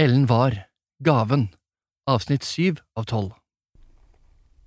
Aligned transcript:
Ellen 0.00 0.26
var 0.26 0.66
Gaven, 1.04 1.48
avsnitt 2.06 2.44
syv 2.44 2.80
av 2.94 3.04
tolv. 3.04 3.30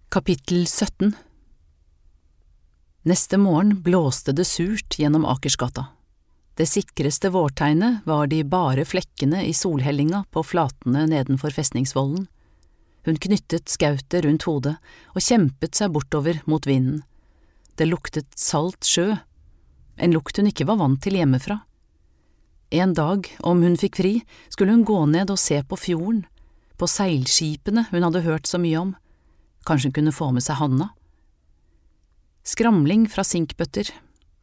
Kapittel 0.09 0.67
17 0.67 1.13
Neste 3.01 3.37
morgen 3.37 3.81
blåste 3.81 4.35
det 4.35 4.43
surt 4.45 4.99
gjennom 4.99 5.23
Akersgata. 5.25 5.85
Det 6.59 6.67
sikreste 6.67 7.31
vårtegnet 7.31 8.03
var 8.03 8.27
de 8.27 8.41
bare 8.43 8.83
flekkene 8.83 9.45
i 9.47 9.53
solhellinga 9.55 10.25
på 10.35 10.43
flatene 10.43 11.05
nedenfor 11.07 11.55
festningsvollen. 11.55 12.27
Hun 13.07 13.15
knyttet 13.15 13.71
skautet 13.71 14.25
rundt 14.27 14.43
hodet 14.51 14.75
og 15.15 15.23
kjempet 15.23 15.79
seg 15.79 15.95
bortover 15.95 16.43
mot 16.43 16.67
vinden. 16.67 17.05
Det 17.79 17.87
luktet 17.87 18.27
salt 18.35 18.83
sjø, 18.83 19.13
en 19.95 20.11
lukt 20.11 20.43
hun 20.43 20.51
ikke 20.51 20.67
var 20.67 20.83
vant 20.83 20.99
til 20.99 21.15
hjemmefra. 21.23 21.61
En 22.73 22.93
dag, 22.93 23.37
om 23.39 23.63
hun 23.63 23.77
fikk 23.77 23.97
fri, 23.99 24.13
skulle 24.49 24.71
hun 24.71 24.85
gå 24.87 25.05
ned 25.11 25.31
og 25.33 25.39
se 25.39 25.57
på 25.67 25.75
fjorden, 25.75 26.23
på 26.79 26.87
seilskipene 26.87 27.83
hun 27.89 28.05
hadde 28.07 28.23
hørt 28.23 28.47
så 28.47 28.61
mye 28.63 28.77
om. 28.79 28.93
Kanskje 29.67 29.89
hun 29.89 29.95
kunne 29.97 30.13
få 30.15 30.29
med 30.31 30.45
seg 30.45 30.55
Hanna? 30.61 30.87
Skramling 32.47 33.09
fra 33.11 33.25
sinkbøtter. 33.27 33.91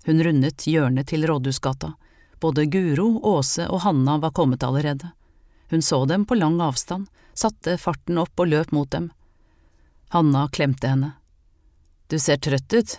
Hun 0.04 0.20
rundet 0.22 0.66
hjørnet 0.68 1.08
til 1.08 1.24
Rådhusgata. 1.26 1.94
Både 2.38 2.66
Guro, 2.68 3.16
Åse 3.24 3.64
og 3.66 3.80
Hanna 3.86 4.18
var 4.20 4.36
kommet 4.36 4.62
allerede. 4.62 5.08
Hun 5.72 5.82
så 5.82 6.04
dem 6.04 6.26
på 6.28 6.36
lang 6.36 6.60
avstand, 6.60 7.08
satte 7.32 7.78
farten 7.80 8.20
opp 8.20 8.36
og 8.36 8.52
løp 8.52 8.76
mot 8.76 8.90
dem. 8.92 9.08
Hanna 10.12 10.44
klemte 10.52 10.92
henne. 10.92 11.14
Du 12.12 12.18
ser 12.20 12.36
trøtt 12.36 12.76
ut. 12.76 12.98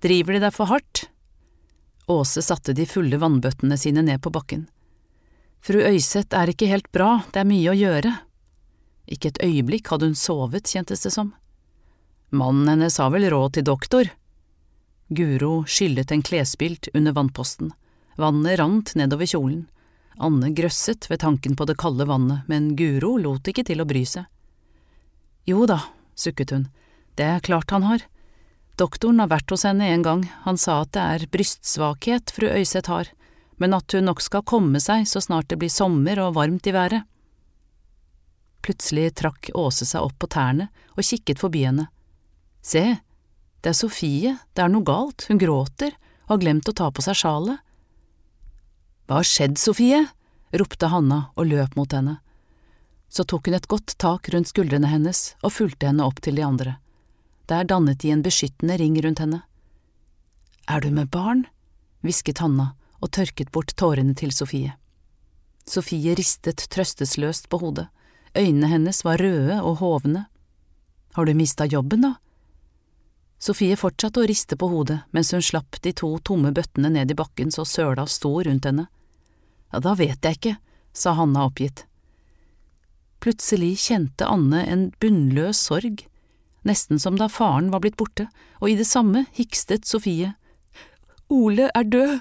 Driver 0.00 0.36
de 0.36 0.42
deg 0.48 0.56
for 0.56 0.72
hardt? 0.72 1.04
Åse 2.06 2.42
satte 2.42 2.72
de 2.72 2.86
fulle 2.86 3.18
vannbøttene 3.18 3.78
sine 3.78 4.02
ned 4.06 4.22
på 4.22 4.30
bakken. 4.30 4.68
Fru 5.60 5.80
Øyseth 5.82 6.36
er 6.38 6.52
ikke 6.52 6.68
helt 6.70 6.92
bra, 6.94 7.24
det 7.32 7.42
er 7.42 7.48
mye 7.48 7.72
å 7.72 7.74
gjøre. 7.74 8.12
Ikke 9.10 9.32
et 9.32 9.42
øyeblikk 9.42 9.90
hadde 9.90 10.10
hun 10.10 10.18
sovet, 10.18 10.70
kjentes 10.70 11.02
det 11.02 11.10
som. 11.14 11.32
Mannen 12.30 12.68
hennes 12.70 12.98
har 13.02 13.10
vel 13.14 13.26
råd 13.30 13.56
til 13.56 13.66
doktor? 13.66 14.10
Guro 15.08 15.64
skyllet 15.66 16.10
en 16.14 16.22
klesbylt 16.26 16.88
under 16.94 17.14
vannposten. 17.14 17.72
Vannet 18.18 18.58
rant 18.58 18.94
nedover 18.98 19.26
kjolen. 19.26 19.66
Anne 20.18 20.50
grøsset 20.56 21.10
ved 21.10 21.20
tanken 21.20 21.54
på 21.58 21.66
det 21.68 21.76
kalde 21.78 22.06
vannet, 22.08 22.46
men 22.48 22.74
Guro 22.78 23.16
lot 23.20 23.46
ikke 23.46 23.66
til 23.66 23.82
å 23.82 23.86
bry 23.88 24.02
seg. 24.08 24.24
Jo 25.46 25.66
da, 25.68 25.78
sukket 26.18 26.54
hun, 26.54 26.68
det 27.18 27.26
er 27.26 27.44
klart 27.44 27.70
han 27.70 27.86
har. 27.86 28.06
Doktoren 28.76 29.22
har 29.22 29.30
vært 29.32 29.52
hos 29.54 29.64
henne 29.64 29.86
en 29.88 30.02
gang, 30.04 30.22
han 30.44 30.58
sa 30.60 30.82
at 30.84 30.92
det 30.92 31.02
er 31.02 31.30
brystsvakhet 31.32 32.32
fru 32.36 32.50
Øyseth 32.50 32.92
har, 32.92 33.08
men 33.56 33.72
at 33.72 33.92
hun 33.96 34.04
nok 34.04 34.20
skal 34.20 34.44
komme 34.44 34.82
seg 34.84 35.06
så 35.08 35.22
snart 35.24 35.48
det 35.48 35.56
blir 35.62 35.72
sommer 35.72 36.20
og 36.20 36.34
varmt 36.36 36.68
i 36.68 36.74
været. 36.76 37.06
Plutselig 38.60 39.14
trakk 39.16 39.48
Åse 39.56 39.88
seg 39.88 40.04
opp 40.04 40.18
på 40.20 40.28
tærne 40.28 40.68
og 40.92 41.06
kikket 41.08 41.40
forbi 41.40 41.64
henne. 41.64 41.88
Se, 42.60 42.98
det 43.64 43.72
er 43.72 43.78
Sofie, 43.78 44.36
det 44.52 44.64
er 44.64 44.72
noe 44.72 44.84
galt, 44.84 45.24
hun 45.30 45.40
gråter 45.40 45.96
og 46.26 46.36
har 46.36 46.44
glemt 46.44 46.68
å 46.68 46.76
ta 46.76 46.90
på 46.92 47.04
seg 47.06 47.16
sjalet. 47.16 47.62
Hva 49.06 49.22
har 49.22 49.28
skjedd, 49.28 49.56
Sofie? 49.56 50.04
ropte 50.56 50.88
Hanna 50.92 51.30
og 51.36 51.48
løp 51.48 51.76
mot 51.78 51.92
henne. 51.96 52.18
Så 53.08 53.24
tok 53.24 53.48
hun 53.48 53.56
et 53.56 53.68
godt 53.70 53.96
tak 54.02 54.28
rundt 54.34 54.50
skuldrene 54.50 54.90
hennes 54.90 55.30
og 55.40 55.54
fulgte 55.54 55.88
henne 55.88 56.04
opp 56.04 56.20
til 56.20 56.36
de 56.36 56.44
andre. 56.44 56.76
Der 57.46 57.64
dannet 57.64 58.00
de 58.02 58.10
en 58.10 58.22
beskyttende 58.22 58.76
ring 58.78 58.96
rundt 59.02 59.22
henne. 59.22 59.42
Er 60.66 60.80
du 60.80 60.90
med 60.90 61.10
barn? 61.10 61.46
hvisket 62.02 62.38
Hanna 62.42 62.72
og 63.00 63.12
tørket 63.14 63.52
bort 63.54 63.74
tårene 63.78 64.14
til 64.18 64.32
Sofie. 64.34 64.74
Sofie 65.66 66.14
ristet 66.14 66.66
trøstesløst 66.70 67.48
på 67.50 67.58
hodet, 67.62 67.86
øynene 68.34 68.70
hennes 68.70 69.02
var 69.04 69.18
røde 69.22 69.60
og 69.62 69.78
hovne. 69.82 70.26
Har 71.14 71.26
du 71.26 71.34
mista 71.34 71.66
jobben, 71.66 72.02
da? 72.02 72.14
Sofie 73.38 73.76
fortsatte 73.76 74.22
å 74.22 74.26
riste 74.26 74.56
på 74.58 74.68
hodet 74.72 75.02
mens 75.14 75.30
hun 75.34 75.44
slapp 75.44 75.78
de 75.84 75.92
to 75.92 76.08
tomme 76.24 76.52
bøttene 76.56 76.90
ned 76.90 77.12
i 77.12 77.18
bakken 77.18 77.52
så 77.54 77.66
søla 77.68 78.06
sto 78.10 78.32
rundt 78.42 78.66
henne. 78.66 78.86
Ja, 79.72 79.82
da 79.82 79.94
vet 79.98 80.24
jeg 80.24 80.38
ikke, 80.38 80.56
sa 80.92 81.14
Hanna 81.18 81.46
oppgitt. 81.46 81.84
Plutselig 83.20 83.74
kjente 83.86 84.26
Anne 84.26 84.64
en 84.66 84.88
bunnløs 85.02 85.60
sorg 85.68 86.06
nesten 86.66 87.00
som 87.02 87.16
da 87.18 87.28
faren 87.30 87.70
var 87.72 87.82
blitt 87.84 87.96
borte, 87.96 88.28
og 88.60 88.70
i 88.70 88.78
det 88.78 88.88
samme 88.88 89.26
hikstet 89.36 89.86
Sofie. 89.88 90.34
Ole 91.32 91.70
er 91.74 91.86
død! 91.86 92.18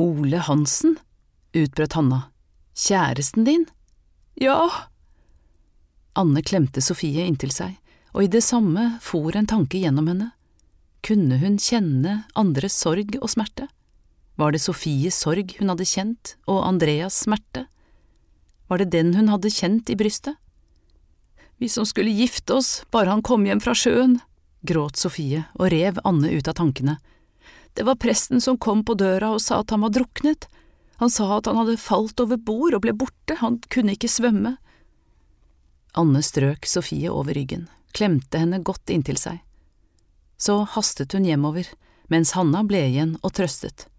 Ole 0.00 0.38
Hansen, 0.40 0.94
utbrøt 1.52 1.92
Hanna, 1.92 2.20
kjæresten 2.72 3.44
din? 3.44 3.66
Ja. 4.40 4.70
Anne 6.16 6.40
klemte 6.42 6.80
Sofie 6.80 7.26
inntil 7.28 7.52
seg, 7.52 7.74
og 8.14 8.24
i 8.24 8.30
det 8.32 8.40
samme 8.46 8.94
for 9.04 9.36
en 9.36 9.50
tanke 9.50 9.82
gjennom 9.82 10.08
henne. 10.08 10.30
Kunne 11.04 11.36
hun 11.42 11.58
kjenne 11.60 12.22
andres 12.38 12.78
sorg 12.80 13.18
og 13.20 13.28
smerte? 13.32 13.68
Var 14.40 14.52
det 14.52 14.62
Sofies 14.62 15.18
sorg 15.20 15.52
hun 15.58 15.68
hadde 15.68 15.84
kjent, 15.84 16.36
og 16.48 16.62
Andreas 16.64 17.18
smerte? 17.26 17.66
Var 18.72 18.80
det 18.80 18.92
den 18.94 19.12
hun 19.18 19.28
hadde 19.28 19.50
kjent 19.52 19.90
i 19.92 19.96
brystet? 20.00 20.38
Vi 21.60 21.68
som 21.68 21.84
skulle 21.84 22.14
gifte 22.14 22.56
oss, 22.56 22.70
bare 22.88 23.12
han 23.12 23.20
kom 23.26 23.44
hjem 23.44 23.60
fra 23.60 23.74
sjøen, 23.76 24.16
gråt 24.64 24.96
Sofie 24.96 25.42
og 25.58 25.68
rev 25.74 26.00
Anne 26.08 26.30
ut 26.32 26.48
av 26.48 26.56
tankene. 26.56 26.96
Det 27.76 27.84
var 27.84 28.00
presten 28.00 28.40
som 28.40 28.56
kom 28.56 28.80
på 28.80 28.96
døra 28.96 29.34
og 29.34 29.44
sa 29.44 29.60
at 29.60 29.76
han 29.76 29.84
var 29.84 29.92
druknet. 29.92 30.48
Han 31.04 31.12
sa 31.12 31.28
at 31.36 31.50
han 31.50 31.60
hadde 31.60 31.76
falt 31.76 32.24
over 32.24 32.40
bord 32.40 32.78
og 32.78 32.84
ble 32.86 32.96
borte, 32.96 33.36
han 33.44 33.60
kunne 33.68 33.98
ikke 33.98 34.08
svømme. 34.08 34.54
Anne 36.00 36.24
strøk 36.24 36.64
Sofie 36.64 37.12
over 37.12 37.36
ryggen, 37.36 37.68
klemte 37.92 38.40
henne 38.40 38.64
godt 38.64 38.88
inntil 38.88 39.20
seg. 39.20 39.44
Så 40.40 40.62
hastet 40.78 41.12
hun 41.12 41.28
hjemover, 41.28 41.68
mens 42.08 42.32
Hanna 42.38 42.64
ble 42.64 42.86
igjen 42.88 43.18
og 43.20 43.36
trøstet. 43.36 43.89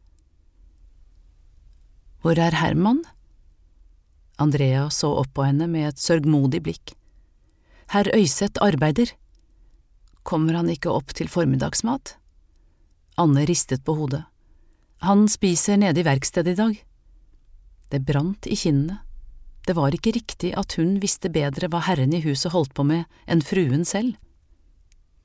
Hvor 2.22 2.38
er 2.38 2.54
Herman? 2.54 3.00
Andrea 4.38 4.90
så 4.94 5.09
opp 5.24 5.32
på 5.34 5.46
henne 5.48 5.66
med 5.66 5.88
et 5.90 6.02
sørgmodig 6.02 6.62
blikk. 6.62 6.94
Herr 7.90 8.06
Øyseth 8.14 8.62
arbeider. 8.62 9.09
Kommer 10.22 10.59
han 10.59 10.70
ikke 10.70 10.94
opp 10.94 11.16
til 11.18 11.32
formiddagsmat? 11.34 12.14
Anne 13.18 13.48
ristet 13.50 13.82
på 13.86 13.98
hodet. 13.98 14.22
Han 15.02 15.26
spiser 15.34 15.82
nede 15.82 16.04
i 16.04 16.06
verkstedet 16.06 16.54
i 16.54 16.62
dag. 16.62 16.78
Det 17.90 18.04
brant 18.06 18.46
i 18.46 18.56
kinnene. 18.56 19.02
Det 19.66 19.74
var 19.78 19.94
ikke 19.94 20.14
riktig 20.14 20.53
at 20.58 20.78
hun 20.78 21.00
visste 21.02 21.30
bedre 21.34 21.70
hva 21.74 21.82
herren 21.90 22.14
i 22.14 22.22
huset 22.22 22.53
holdt 22.53 22.78
på 22.78 22.86
med 22.86 23.09
enn 23.26 23.42
fruen 23.42 23.82
selv. 23.86 24.14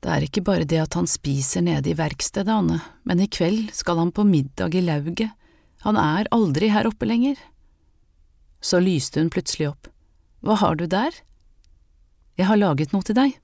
Det 0.01 0.13
er 0.13 0.25
ikke 0.25 0.45
bare 0.45 0.65
det 0.65 0.81
at 0.81 0.97
han 0.97 1.05
spiser 1.09 1.61
nede 1.65 1.93
i 1.93 1.97
verkstedet, 1.97 2.49
Anne, 2.53 2.81
men 3.05 3.21
i 3.21 3.29
kveld 3.29 3.69
skal 3.73 4.01
han 4.01 4.13
på 4.13 4.25
middag 4.25 4.73
i 4.73 4.81
lauget 4.81 5.29
han 5.87 5.95
er 5.95 6.27
aldri 6.35 6.67
her 6.73 6.87
oppe 6.89 7.07
lenger. 7.07 7.39
Så 8.59 8.81
lyste 8.83 9.21
hun 9.21 9.31
plutselig 9.31 9.69
opp. 9.69 9.87
Hva 10.43 10.57
har 10.59 10.75
du 10.75 10.83
der? 10.91 11.15
Jeg 12.35 12.49
har 12.49 12.59
laget 12.59 12.91
noe 12.91 13.07
til 13.07 13.15
deg. 13.15 13.37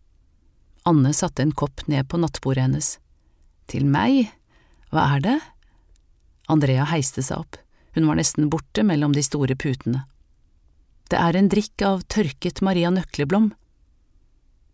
Anne 0.84 1.14
satte 1.16 1.46
en 1.46 1.56
kopp 1.56 1.86
ned 1.88 2.10
på 2.12 2.20
nattbordet 2.20 2.66
hennes. 2.66 2.90
Til 3.72 3.88
meg? 3.88 4.28
Hva 4.92 5.08
er 5.16 5.24
det? 5.24 5.38
Andrea 6.52 6.84
heiste 6.92 7.24
seg 7.24 7.46
opp, 7.46 7.58
hun 7.96 8.10
var 8.10 8.20
nesten 8.20 8.52
borte 8.52 8.84
mellom 8.84 9.16
de 9.16 9.24
store 9.24 9.56
putene. 9.56 10.04
Det 11.08 11.20
er 11.24 11.40
en 11.40 11.48
drikk 11.48 11.82
av 11.88 12.04
tørket 12.12 12.60
Maria 12.66 12.92
Nøkleblom. 12.92 13.54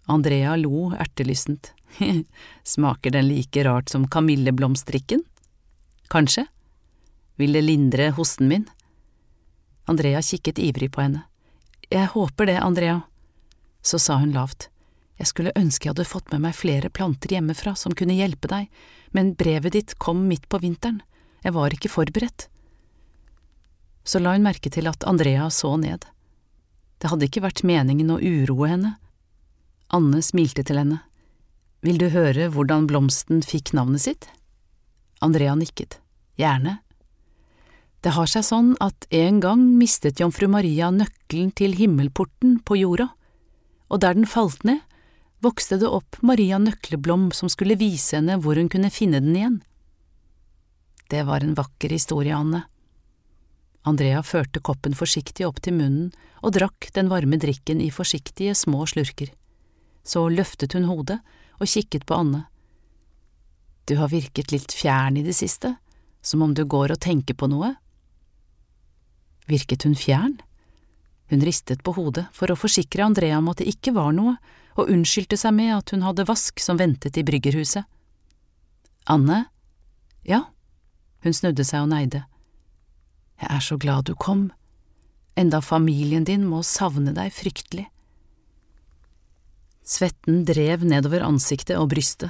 Andrea 0.09 0.57
lo 0.57 0.89
ertelystent. 0.97 1.75
Smaker 2.73 3.13
den 3.13 3.29
like 3.29 3.61
rart 3.67 3.93
som 3.93 4.09
kamilleblomstdrikken? 4.09 5.21
Kanskje? 6.09 6.49
Vil 7.39 7.55
det 7.55 7.63
lindre 7.63 8.09
hosten 8.17 8.49
min? 8.51 8.65
Andrea 9.87 10.19
kikket 10.21 10.59
ivrig 10.59 10.91
på 10.91 11.01
henne. 11.01 11.23
Jeg 11.89 12.11
håper 12.11 12.49
det, 12.51 12.57
Andrea. 12.59 13.01
Så 13.81 13.99
sa 13.99 14.17
hun 14.19 14.33
lavt. 14.35 14.67
Jeg 15.19 15.31
skulle 15.31 15.55
ønske 15.55 15.87
jeg 15.87 15.93
hadde 15.95 16.07
fått 16.07 16.31
med 16.33 16.43
meg 16.43 16.55
flere 16.55 16.91
planter 16.91 17.31
hjemmefra 17.31 17.77
som 17.79 17.95
kunne 17.95 18.17
hjelpe 18.17 18.51
deg, 18.51 18.67
men 19.15 19.33
brevet 19.39 19.75
ditt 19.75 19.95
kom 19.99 20.25
midt 20.27 20.49
på 20.51 20.59
vinteren, 20.59 20.99
jeg 21.43 21.55
var 21.55 21.71
ikke 21.71 21.91
forberedt. 21.91 22.49
Så 24.03 24.19
la 24.19 24.35
hun 24.35 24.43
merke 24.43 24.71
til 24.71 24.87
at 24.91 25.03
Andrea 25.07 25.47
så 25.51 25.77
ned. 25.79 26.03
Det 26.99 27.07
hadde 27.11 27.27
ikke 27.29 27.45
vært 27.47 27.63
meningen 27.63 28.11
å 28.11 28.19
uroe 28.19 28.67
henne. 28.71 28.93
Anne 29.95 30.19
smilte 30.23 30.67
til 30.67 30.79
henne. 30.81 30.99
Vil 31.87 31.99
du 32.03 32.09
høre 32.11 32.49
hvordan 32.51 32.87
blomsten 32.91 33.39
fikk 33.47 33.71
navnet 33.75 34.03
sitt? 34.03 34.27
Andrea 35.23 35.55
nikket. 35.55 36.01
Gjerne. 36.39 36.81
Det 37.99 38.13
har 38.15 38.29
seg 38.31 38.45
sånn 38.47 38.75
at 38.79 39.07
en 39.11 39.41
gang 39.43 39.63
mistet 39.75 40.21
jomfru 40.21 40.47
Maria 40.51 40.87
nøkkelen 40.93 41.51
til 41.51 41.75
himmelporten 41.75 42.59
på 42.63 42.77
jorda, 42.79 43.09
og 43.91 43.99
der 43.99 44.15
den 44.15 44.29
falt 44.29 44.63
ned, 44.63 44.79
vokste 45.43 45.79
det 45.81 45.87
opp 45.87 46.19
Maria 46.23 46.59
Nøkleblom 46.59 47.29
som 47.35 47.51
skulle 47.51 47.79
vise 47.79 48.17
henne 48.17 48.37
hvor 48.43 48.59
hun 48.59 48.69
kunne 48.71 48.91
finne 48.91 49.19
den 49.23 49.35
igjen. 49.35 49.57
Det 51.09 51.25
var 51.27 51.43
en 51.43 51.55
vakker 51.57 51.91
historie, 51.95 52.35
Anne. 52.35 52.63
Andrea 53.87 54.21
førte 54.23 54.61
koppen 54.61 54.95
forsiktig 54.95 55.47
opp 55.47 55.61
til 55.63 55.75
munnen 55.79 56.11
og 56.43 56.53
drakk 56.55 56.91
den 56.95 57.09
varme 57.11 57.39
drikken 57.41 57.81
i 57.81 57.89
forsiktige, 57.91 58.53
små 58.55 58.85
slurker. 58.87 59.31
Så 60.03 60.27
løftet 60.31 60.75
hun 60.77 60.87
hodet 60.87 61.19
og 61.59 61.67
kikket 61.67 62.05
på 62.07 62.19
Anne. 62.19 62.45
Du 63.89 63.97
har 63.97 64.11
virket 64.11 64.53
litt 64.53 64.75
fjern 64.75 65.17
i 65.17 65.25
det 65.25 65.33
siste, 65.35 65.73
som 66.21 66.43
om 66.45 66.53
du 66.53 66.63
går 66.69 66.93
og 66.93 67.01
tenker 67.01 67.35
på 67.35 67.49
noe. 67.49 67.73
Virket 69.49 69.83
hun 69.87 69.97
fjern? 69.97 70.37
Hun 71.29 71.43
ristet 71.45 71.83
på 71.85 71.93
hodet 71.97 72.25
for 72.33 72.49
å 72.49 72.57
forsikre 72.57 73.05
Andrea 73.05 73.37
om 73.37 73.49
at 73.51 73.61
det 73.61 73.69
ikke 73.69 73.93
var 73.97 74.13
noe, 74.17 74.37
og 74.79 74.89
unnskyldte 74.93 75.37
seg 75.37 75.53
med 75.57 75.73
at 75.75 75.91
hun 75.93 76.05
hadde 76.05 76.27
vask 76.29 76.61
som 76.61 76.77
ventet 76.79 77.17
i 77.19 77.25
bryggerhuset. 77.25 77.85
Anne? 79.09 79.43
Ja? 80.25 80.45
Hun 81.25 81.35
snudde 81.35 81.65
seg 81.67 81.83
og 81.83 81.91
neide. 81.91 82.23
Jeg 83.39 83.49
er 83.55 83.63
så 83.63 83.77
glad 83.79 84.07
du 84.07 84.15
kom, 84.19 84.49
enda 85.39 85.61
familien 85.63 86.25
din 86.27 86.45
må 86.47 86.61
savne 86.67 87.13
deg 87.15 87.33
fryktelig. 87.33 87.87
Svetten 89.89 90.43
drev 90.45 90.83
nedover 90.85 91.23
ansiktet 91.25 91.79
og 91.79 91.89
brystet, 91.93 92.29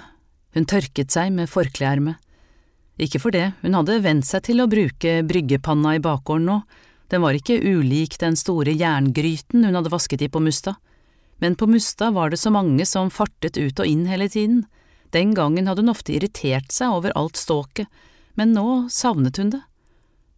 hun 0.56 0.68
tørket 0.70 1.12
seg 1.12 1.34
med 1.36 1.52
forkleermet. 1.52 2.18
Ikke 3.00 3.20
for 3.22 3.36
det, 3.36 3.54
hun 3.62 3.76
hadde 3.78 4.02
vent 4.04 4.28
seg 4.28 4.44
til 4.48 4.62
å 4.64 4.70
bruke 4.72 5.20
bryggepanna 5.28 5.96
i 5.98 6.04
bakgården 6.04 6.48
nå, 6.50 6.58
den 7.10 7.24
var 7.26 7.38
ikke 7.38 7.58
ulik 7.62 8.20
den 8.22 8.38
store 8.38 8.74
jerngryten 8.78 9.66
hun 9.66 9.76
hadde 9.76 9.92
vasket 9.94 10.22
i 10.22 10.30
på 10.30 10.42
Musta, 10.44 10.76
men 11.40 11.56
på 11.56 11.68
Musta 11.68 12.12
var 12.12 12.30
det 12.30 12.38
så 12.38 12.52
mange 12.54 12.86
som 12.86 13.10
fartet 13.10 13.58
ut 13.58 13.80
og 13.80 13.88
inn 13.88 14.06
hele 14.10 14.28
tiden. 14.30 14.66
Den 15.16 15.34
gangen 15.34 15.68
hadde 15.70 15.82
hun 15.82 15.94
ofte 15.94 16.14
irritert 16.14 16.74
seg 16.76 16.94
over 16.94 17.16
alt 17.18 17.40
ståket, 17.40 17.88
men 18.38 18.54
nå 18.54 18.90
savnet 18.94 19.40
hun 19.40 19.54
det. 19.56 19.62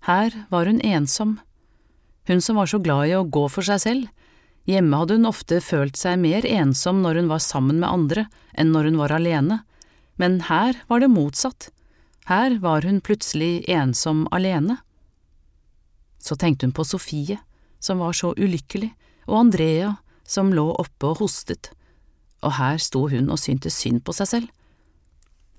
Her 0.08 0.34
var 0.50 0.70
hun 0.70 0.80
ensom. 0.82 1.40
Hun 2.30 2.42
som 2.42 2.56
var 2.56 2.70
så 2.70 2.80
glad 2.80 3.10
i 3.10 3.18
å 3.18 3.28
gå 3.28 3.48
for 3.52 3.66
seg 3.66 3.82
selv. 3.84 4.08
Hjemme 4.70 5.02
hadde 5.02 5.18
hun 5.18 5.30
ofte 5.30 5.60
følt 5.62 5.98
seg 5.98 6.22
mer 6.22 6.46
ensom 6.46 7.02
når 7.02 7.20
hun 7.20 7.30
var 7.34 7.42
sammen 7.44 7.82
med 7.82 7.90
andre 7.90 8.28
enn 8.54 8.72
når 8.72 8.92
hun 8.92 9.02
var 9.02 9.14
alene, 9.18 9.64
men 10.22 10.40
her 10.48 10.78
var 10.88 11.02
det 11.02 11.10
motsatt. 11.10 11.72
Her 12.30 12.60
var 12.62 12.86
hun 12.86 13.02
plutselig 13.02 13.66
ensom 13.70 14.28
alene. 14.32 14.78
Så 16.22 16.38
tenkte 16.38 16.68
hun 16.68 16.76
på 16.78 16.86
Sofie, 16.86 17.40
som 17.82 18.00
var 18.00 18.14
så 18.14 18.34
ulykkelig, 18.38 18.92
og 19.28 19.40
Andrea, 19.40 19.96
som 20.24 20.54
lå 20.54 20.68
oppe 20.80 21.10
og 21.10 21.24
hostet, 21.24 21.72
og 22.46 22.56
her 22.58 22.78
sto 22.82 23.08
hun 23.10 23.30
og 23.34 23.40
syntes 23.42 23.78
synd 23.82 24.04
på 24.06 24.14
seg 24.16 24.30
selv. 24.30 24.52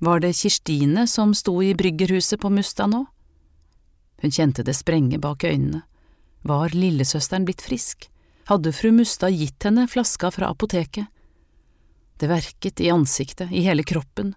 Var 0.03 0.23
det 0.23 0.35
Kirstine 0.39 1.07
som 1.07 1.35
sto 1.35 1.61
i 1.63 1.75
bryggerhuset 1.79 2.41
på 2.43 2.51
Musta 2.51 2.89
nå? 2.91 3.05
Hun 4.23 4.35
kjente 4.35 4.65
det 4.67 4.75
sprenge 4.79 5.19
bak 5.23 5.45
øynene. 5.45 5.83
Var 6.47 6.75
lillesøsteren 6.75 7.47
blitt 7.47 7.63
frisk? 7.63 8.09
Hadde 8.51 8.73
fru 8.75 8.91
Mustad 8.95 9.35
gitt 9.35 9.63
henne 9.63 9.87
flaska 9.91 10.31
fra 10.35 10.51
apoteket? 10.51 11.07
Det 12.19 12.31
verket 12.31 12.83
i 12.83 12.91
ansiktet, 12.91 13.51
i 13.51 13.63
hele 13.67 13.83
kroppen, 13.87 14.35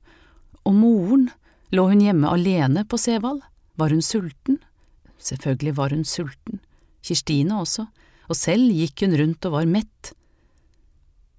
og 0.66 0.74
moren, 0.74 1.28
lå 1.74 1.88
hun 1.90 2.02
hjemme 2.02 2.30
alene 2.30 2.86
på 2.86 2.98
Sevald? 3.02 3.42
Var 3.78 3.94
hun 3.94 4.02
sulten? 4.06 4.62
Selvfølgelig 5.22 5.76
var 5.78 5.96
hun 5.96 6.06
sulten, 6.06 6.62
Kirstine 7.06 7.60
også, 7.62 7.88
og 8.30 8.38
selv 8.38 8.74
gikk 8.74 9.06
hun 9.06 9.16
rundt 9.20 9.46
og 9.48 9.58
var 9.60 9.70
mett. 9.70 10.14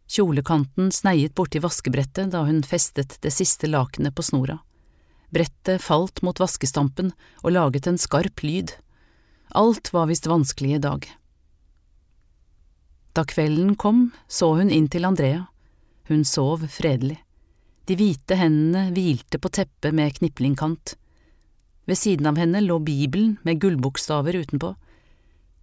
Kjolekanten 0.07 0.93
sneiet 0.95 1.35
borti 1.35 1.61
vaskebrettet 1.63 2.31
da 2.31 2.45
hun 2.47 2.63
festet 2.63 3.19
det 3.23 3.33
siste 3.35 3.67
lakenet 3.71 4.15
på 4.15 4.23
snora. 4.23 4.61
Brettet 5.35 5.83
falt 5.83 6.23
mot 6.23 6.39
vaskestampen 6.39 7.11
og 7.43 7.55
laget 7.57 7.89
en 7.91 7.99
skarp 7.99 8.45
lyd. 8.47 8.77
Alt 9.59 9.91
var 9.93 10.07
visst 10.11 10.29
vanskelig 10.31 10.77
i 10.77 10.83
dag. 10.83 11.09
Da 13.17 13.25
kvelden 13.25 13.75
kom, 13.81 14.11
så 14.29 14.53
hun 14.59 14.71
inn 14.71 14.87
til 14.93 15.09
Andrea. 15.09 15.47
Hun 16.07 16.23
sov 16.25 16.67
fredelig. 16.71 17.19
De 17.87 17.97
hvite 17.99 18.37
hendene 18.39 18.91
hvilte 18.95 19.41
på 19.43 19.51
teppet 19.51 19.95
med 19.95 20.15
kniplingkant. 20.19 20.95
Ved 21.87 21.99
siden 21.99 22.27
av 22.27 22.39
henne 22.41 22.61
lå 22.65 22.79
Bibelen 22.83 23.37
med 23.47 23.61
gullbokstaver 23.63 24.35
utenpå. 24.35 24.75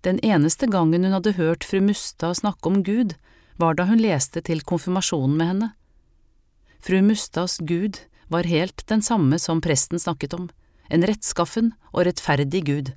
Den 0.04 0.20
eneste 0.24 0.68
gangen 0.68 1.04
hun 1.04 1.16
hadde 1.16 1.36
hørt 1.38 1.64
fru 1.68 1.80
Mustad 1.84 2.40
snakke 2.40 2.68
om 2.70 2.82
Gud, 2.84 3.16
var 3.56 3.76
da 3.76 3.86
hun 3.88 4.02
leste 4.02 4.42
til 4.42 4.64
konfirmasjonen 4.64 5.38
med 5.38 5.52
henne. 5.52 5.70
Fru 6.84 7.00
Mustads 7.06 7.60
Gud 7.64 8.02
var 8.28 8.50
helt 8.50 8.84
den 8.88 9.02
samme 9.02 9.40
som 9.40 9.62
presten 9.64 10.00
snakket 10.00 10.34
om, 10.36 10.50
en 10.90 11.06
rettskaffen 11.08 11.72
og 11.94 12.04
rettferdig 12.10 12.64
Gud. 12.68 12.94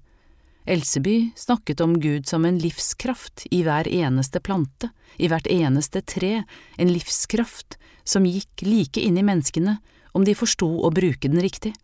Elseby 0.67 1.31
snakket 1.39 1.81
om 1.85 1.95
Gud 2.03 2.27
som 2.27 2.45
en 2.45 2.59
livskraft 2.59 3.47
i 3.55 3.63
hver 3.63 3.87
eneste 3.87 4.43
plante, 4.43 4.91
i 5.23 5.31
hvert 5.31 5.47
eneste 5.47 6.03
tre, 6.03 6.43
en 6.79 6.91
livskraft 6.91 7.79
som 8.03 8.27
gikk 8.27 8.67
like 8.67 9.03
inn 9.03 9.19
i 9.19 9.27
menneskene 9.27 9.79
om 10.19 10.27
de 10.27 10.35
forsto 10.35 10.67
å 10.67 10.91
bruke 10.91 11.31
den 11.31 11.43
riktig. 11.45 11.77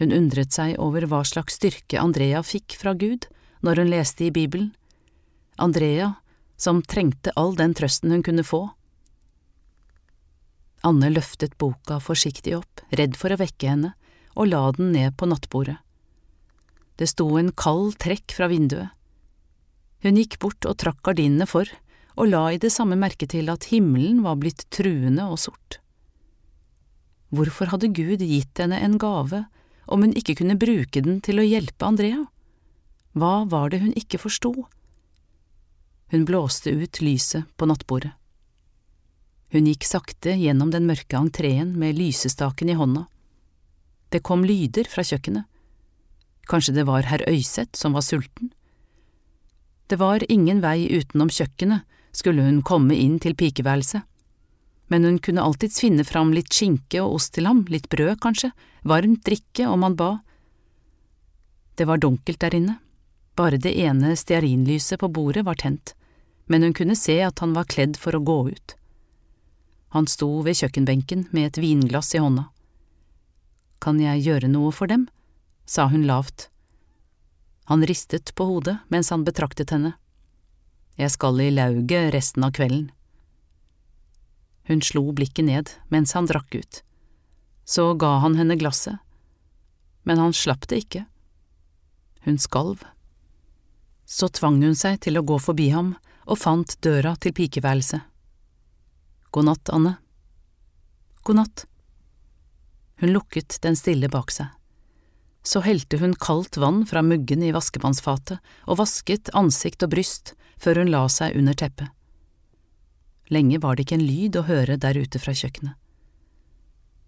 Hun 0.00 0.12
undret 0.12 0.54
seg 0.56 0.78
over 0.82 1.06
hva 1.06 1.22
slags 1.26 1.60
styrke 1.60 2.00
Andrea 2.00 2.42
fikk 2.42 2.74
fra 2.80 2.96
Gud 2.98 3.28
når 3.64 3.82
hun 3.82 3.92
leste 3.92 4.26
i 4.26 4.32
Bibelen, 4.34 4.72
Andrea 5.56 6.16
som 6.56 6.82
trengte 6.82 7.32
all 7.38 7.54
den 7.58 7.74
trøsten 7.74 8.10
hun 8.10 8.24
kunne 8.26 8.44
få. 8.46 8.66
Anne 10.84 11.08
løftet 11.12 11.56
boka 11.58 12.00
forsiktig 12.02 12.56
opp, 12.58 12.82
redd 12.92 13.16
for 13.16 13.32
å 13.32 13.38
vekke 13.40 13.70
henne, 13.70 13.94
og 14.34 14.50
la 14.50 14.66
den 14.76 14.92
ned 14.92 15.14
på 15.16 15.28
nattbordet. 15.30 15.78
Det 16.98 17.08
sto 17.10 17.26
en 17.38 17.50
kald 17.56 17.96
trekk 18.02 18.34
fra 18.36 18.50
vinduet. 18.50 18.92
Hun 20.04 20.18
gikk 20.20 20.36
bort 20.42 20.66
og 20.68 20.76
trakk 20.82 21.00
gardinene 21.06 21.46
for, 21.48 21.70
og 22.14 22.28
la 22.30 22.44
i 22.52 22.60
det 22.60 22.70
samme 22.70 22.98
merke 23.00 23.26
til 23.30 23.48
at 23.50 23.70
himmelen 23.70 24.20
var 24.26 24.36
blitt 24.38 24.66
truende 24.74 25.24
og 25.26 25.40
sort. 25.42 25.80
Hvorfor 27.34 27.72
hadde 27.72 27.90
Gud 27.96 28.22
gitt 28.22 28.60
henne 28.62 28.78
en 28.84 28.98
gave 29.00 29.46
om 29.86 30.04
hun 30.04 30.14
ikke 30.16 30.36
kunne 30.40 30.58
bruke 30.60 31.02
den 31.04 31.20
til 31.24 31.40
å 31.40 31.46
hjelpe 31.46 31.86
Andrea? 31.86 32.24
Hva 33.14 33.44
var 33.50 33.70
det 33.70 33.82
hun 33.82 33.94
ikke 33.98 34.20
forsto? 34.22 34.52
Hun 36.12 36.26
blåste 36.28 36.72
ut 36.74 37.00
lyset 37.02 37.48
på 37.56 37.68
nattbordet. 37.70 38.12
Hun 39.54 39.68
gikk 39.70 39.86
sakte 39.86 40.34
gjennom 40.34 40.72
den 40.74 40.86
mørke 40.88 41.18
entreen 41.18 41.76
med 41.78 41.98
lysestaken 41.98 42.72
i 42.72 42.78
hånda. 42.78 43.04
Det 44.10 44.22
kom 44.26 44.42
lyder 44.46 44.88
fra 44.90 45.04
kjøkkenet. 45.06 45.46
Kanskje 46.50 46.74
det 46.76 46.86
var 46.88 47.06
herr 47.08 47.22
Øyseth 47.30 47.78
som 47.78 47.94
var 47.94 48.04
sulten? 48.04 48.50
Det 49.86 50.00
var 50.00 50.24
ingen 50.28 50.60
vei 50.64 50.88
utenom 50.90 51.30
kjøkkenet, 51.30 51.84
skulle 52.14 52.44
hun 52.46 52.62
komme 52.66 52.96
inn 52.96 53.20
til 53.22 53.36
pikeværelset 53.38 54.02
men 54.92 55.04
hun 55.04 55.18
kunne 55.18 55.42
alltids 55.42 55.80
finne 55.80 56.04
fram 56.04 56.32
litt 56.36 56.52
skinke 56.52 57.00
og 57.02 57.18
ost 57.18 57.34
til 57.36 57.48
ham, 57.48 57.64
litt 57.72 57.88
brød 57.92 58.18
kanskje, 58.20 58.52
varmt 58.84 59.24
drikke 59.24 59.66
om 59.70 59.82
han 59.86 59.96
ba. 59.96 60.10
Det 61.74 61.88
var 61.88 62.02
dunkelt 62.02 62.40
der 62.40 62.54
inne, 62.54 62.78
bare 63.34 63.58
det 63.58 63.74
ene 63.80 64.14
stearinlyset 64.16 65.00
på 65.00 65.10
bordet 65.10 65.44
var 65.46 65.58
tent, 65.58 65.94
men 66.46 66.62
hun 66.62 66.74
kunne 66.76 66.96
se 66.96 67.18
at 67.24 67.40
han 67.42 67.54
var 67.56 67.70
kledd 67.70 67.96
for 67.98 68.14
å 68.14 68.22
gå 68.22 68.38
ut. 68.52 68.76
Han 69.94 70.06
sto 70.10 70.28
ved 70.42 70.58
kjøkkenbenken 70.58 71.28
med 71.30 71.48
et 71.48 71.60
vinglass 71.62 72.14
i 72.14 72.22
hånda. 72.22 72.48
Kan 73.82 74.00
jeg 74.02 74.24
gjøre 74.26 74.50
noe 74.50 74.72
for 74.74 74.90
dem? 74.90 75.08
sa 75.66 75.86
hun 75.88 76.04
lavt. 76.06 76.48
Han 77.70 77.86
ristet 77.86 78.34
på 78.36 78.44
hodet 78.44 78.76
mens 78.92 79.10
han 79.14 79.24
betraktet 79.24 79.72
henne. 79.72 79.94
Jeg 81.00 81.14
skal 81.14 81.40
i 81.40 81.50
lauget 81.50 82.12
resten 82.14 82.44
av 82.46 82.52
kvelden. 82.54 82.90
Hun 84.68 84.80
slo 84.80 85.12
blikket 85.12 85.44
ned 85.44 85.72
mens 85.92 86.14
han 86.16 86.28
drakk 86.28 86.54
ut. 86.54 86.80
Så 87.64 87.94
ga 88.00 88.18
han 88.24 88.36
henne 88.36 88.56
glasset, 88.60 88.98
men 90.04 90.20
han 90.20 90.32
slapp 90.36 90.68
det 90.68 90.84
ikke. 90.84 91.04
Hun 92.24 92.38
skalv. 92.38 92.84
Så 94.04 94.28
tvang 94.28 94.60
hun 94.62 94.76
seg 94.76 95.00
til 95.04 95.18
å 95.18 95.24
gå 95.24 95.38
forbi 95.40 95.70
ham 95.72 95.94
og 96.24 96.40
fant 96.40 96.76
døra 96.84 97.14
til 97.20 97.32
pikeværelset. 97.36 98.04
God 99.34 99.48
natt, 99.48 99.70
Anne. 99.72 99.96
God 101.24 101.40
natt. 101.40 101.64
Hun 103.00 103.12
lukket 103.16 103.58
den 103.64 103.76
stille 103.76 104.08
bak 104.12 104.30
seg. 104.32 104.52
Så 105.44 105.60
helte 105.64 105.98
hun 106.00 106.14
kaldt 106.16 106.56
vann 106.56 106.84
fra 106.88 107.02
muggen 107.04 107.42
i 107.44 107.52
vaskevannsfatet 107.52 108.40
og 108.64 108.78
vasket 108.80 109.32
ansikt 109.36 109.84
og 109.84 109.92
bryst 109.96 110.32
før 110.60 110.80
hun 110.80 110.92
la 110.92 111.02
seg 111.12 111.36
under 111.36 111.56
teppet. 111.58 111.90
Lenge 113.32 113.60
var 113.60 113.76
det 113.76 113.86
ikke 113.86 113.98
en 113.98 114.06
lyd 114.06 114.36
å 114.36 114.44
høre 114.48 114.76
der 114.80 114.98
ute 114.98 115.20
fra 115.20 115.32
kjøkkenet. 115.32 115.76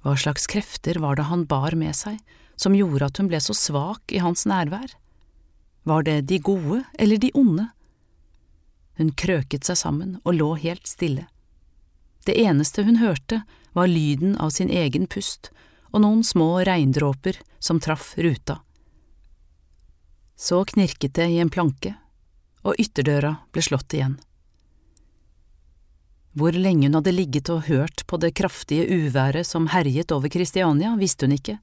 Hva 0.06 0.14
slags 0.16 0.46
krefter 0.46 1.00
var 1.02 1.18
det 1.18 1.26
han 1.26 1.44
bar 1.50 1.74
med 1.74 1.96
seg 1.98 2.20
som 2.56 2.76
gjorde 2.78 3.08
at 3.10 3.18
hun 3.18 3.28
ble 3.28 3.40
så 3.42 3.56
svak 3.56 4.12
i 4.14 4.22
hans 4.22 4.46
nærvær? 4.46 4.94
Var 5.82 6.06
det 6.06 6.20
de 6.30 6.38
gode 6.38 6.84
eller 6.98 7.18
de 7.20 7.32
onde? 7.34 7.68
Hun 8.96 9.10
krøket 9.12 9.66
seg 9.66 9.76
sammen 9.76 10.16
og 10.24 10.38
lå 10.38 10.54
helt 10.62 10.86
stille. 10.88 11.26
Det 12.26 12.34
eneste 12.42 12.82
hun 12.86 13.02
hørte, 13.02 13.42
var 13.76 13.90
lyden 13.92 14.38
av 14.40 14.50
sin 14.50 14.70
egen 14.72 15.04
pust 15.06 15.50
og 15.92 16.00
noen 16.02 16.22
små 16.24 16.62
regndråper 16.64 17.38
som 17.58 17.80
traff 17.80 18.14
ruta. 18.16 18.60
Så 20.36 20.64
knirket 20.64 21.14
det 21.14 21.28
i 21.32 21.38
en 21.40 21.52
planke, 21.52 21.94
og 22.64 22.76
ytterdøra 22.80 23.36
ble 23.52 23.62
slått 23.64 23.94
igjen. 23.96 24.16
Hvor 26.36 26.52
lenge 26.52 26.90
hun 26.90 26.98
hadde 26.98 27.14
ligget 27.16 27.48
og 27.48 27.64
hørt 27.70 28.04
på 28.06 28.18
det 28.20 28.34
kraftige 28.36 28.84
uværet 28.92 29.48
som 29.48 29.70
herjet 29.72 30.12
over 30.12 30.28
Kristiania, 30.28 30.92
visste 31.00 31.24
hun 31.24 31.36
ikke, 31.38 31.56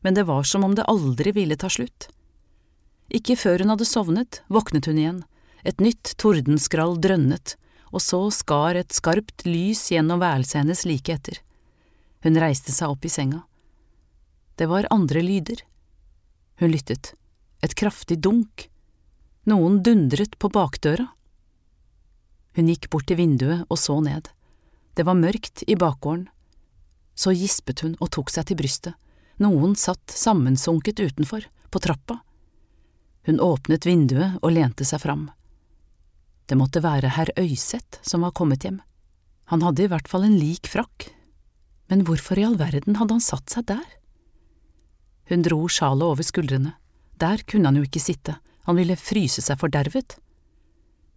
men 0.00 0.16
det 0.16 0.24
var 0.24 0.46
som 0.48 0.64
om 0.64 0.74
det 0.76 0.86
aldri 0.88 1.34
ville 1.36 1.56
ta 1.60 1.68
slutt. 1.68 2.08
Ikke 3.12 3.36
før 3.36 3.60
hun 3.60 3.74
hadde 3.74 3.86
sovnet, 3.88 4.40
våknet 4.48 4.88
hun 4.88 4.98
igjen, 5.02 5.20
et 5.68 5.82
nytt 5.84 6.14
tordenskrall 6.16 6.96
drønnet, 7.02 7.56
og 7.92 8.00
så 8.02 8.22
skar 8.32 8.78
et 8.80 8.94
skarpt 8.96 9.44
lys 9.46 9.84
gjennom 9.92 10.22
værelset 10.22 10.62
hennes 10.62 10.84
like 10.88 11.12
etter. 11.12 11.42
Hun 12.24 12.40
reiste 12.40 12.72
seg 12.72 12.94
opp 12.94 13.04
i 13.04 13.12
senga. 13.12 13.42
Det 14.56 14.70
var 14.70 14.88
andre 14.90 15.20
lyder. 15.22 15.60
Hun 16.58 16.72
lyttet. 16.72 17.12
Et 17.60 17.74
kraftig 17.76 18.18
dunk. 18.24 18.70
Noen 19.44 19.82
dundret 19.84 20.38
på 20.40 20.48
bakdøra. 20.50 21.10
Hun 22.56 22.70
gikk 22.72 22.88
bort 22.90 23.06
til 23.10 23.20
vinduet 23.20 23.66
og 23.68 23.78
så 23.80 23.98
ned. 24.00 24.30
Det 24.96 25.04
var 25.04 25.18
mørkt 25.18 25.64
i 25.68 25.76
bakgården. 25.76 26.26
Så 27.16 27.32
gispet 27.36 27.82
hun 27.84 27.96
og 28.00 28.10
tok 28.16 28.32
seg 28.32 28.48
til 28.48 28.58
brystet. 28.60 28.96
Noen 29.40 29.74
satt 29.76 30.12
sammensunket 30.12 31.00
utenfor, 31.00 31.44
på 31.68 31.82
trappa. 31.84 32.22
Hun 33.28 33.42
åpnet 33.42 33.84
vinduet 33.84 34.38
og 34.40 34.54
lente 34.56 34.86
seg 34.88 35.02
fram. 35.02 35.26
Det 36.46 36.56
måtte 36.56 36.80
være 36.80 37.10
herr 37.16 37.32
Øyseth 37.36 38.00
som 38.06 38.24
var 38.24 38.32
kommet 38.32 38.64
hjem. 38.64 38.78
Han 39.52 39.62
hadde 39.66 39.84
i 39.84 39.90
hvert 39.90 40.08
fall 40.08 40.24
en 40.26 40.38
lik 40.38 40.70
frakk, 40.70 41.10
men 41.90 42.04
hvorfor 42.06 42.38
i 42.38 42.44
all 42.46 42.56
verden 42.58 42.96
hadde 42.98 43.18
han 43.18 43.22
satt 43.22 43.52
seg 43.52 43.66
der? 43.68 43.84
Hun 45.30 45.42
dro 45.42 45.66
sjalet 45.70 46.06
over 46.06 46.26
skuldrene. 46.26 46.76
Der 47.18 47.42
kunne 47.48 47.70
han 47.70 47.78
jo 47.78 47.86
ikke 47.86 48.02
sitte, 48.02 48.36
han 48.66 48.78
ville 48.78 48.98
fryse 48.98 49.42
seg 49.42 49.58
fordervet. 49.60 50.16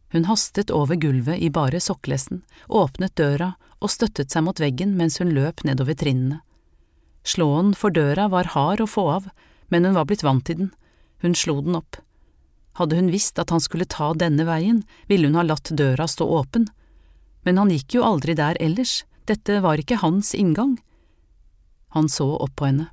Hun 0.09 0.25
hastet 0.25 0.71
over 0.73 0.95
gulvet 0.95 1.37
i 1.37 1.49
bare 1.53 1.79
sokkelesten, 1.79 2.41
åpnet 2.67 3.15
døra 3.15 3.53
og 3.79 3.91
støttet 3.93 4.33
seg 4.33 4.43
mot 4.45 4.59
veggen 4.59 4.95
mens 4.97 5.19
hun 5.21 5.33
løp 5.35 5.63
nedover 5.67 5.97
trinnene. 5.97 6.41
Slåen 7.23 7.75
for 7.77 7.93
døra 7.93 8.27
var 8.31 8.55
hard 8.55 8.81
å 8.81 8.89
få 8.89 9.05
av, 9.19 9.27
men 9.69 9.85
hun 9.85 9.97
var 9.97 10.07
blitt 10.09 10.25
vant 10.25 10.45
til 10.47 10.63
den, 10.63 10.71
hun 11.21 11.35
slo 11.37 11.59
den 11.61 11.77
opp. 11.77 11.99
Hadde 12.79 12.97
hun 12.97 13.11
visst 13.13 13.37
at 13.41 13.51
han 13.53 13.61
skulle 13.61 13.85
ta 13.85 14.13
denne 14.17 14.47
veien, 14.47 14.81
ville 15.11 15.29
hun 15.29 15.37
ha 15.37 15.45
latt 15.45 15.69
døra 15.77 16.07
stå 16.07 16.25
åpen, 16.25 16.69
men 17.45 17.59
han 17.61 17.73
gikk 17.73 17.99
jo 17.99 18.05
aldri 18.07 18.33
der 18.39 18.57
ellers, 18.63 19.03
dette 19.29 19.59
var 19.61 19.77
ikke 19.77 19.99
hans 20.01 20.33
inngang. 20.33 20.79
Han 21.93 22.09
så 22.09 22.31
opp 22.39 22.55
på 22.57 22.69
henne. 22.69 22.87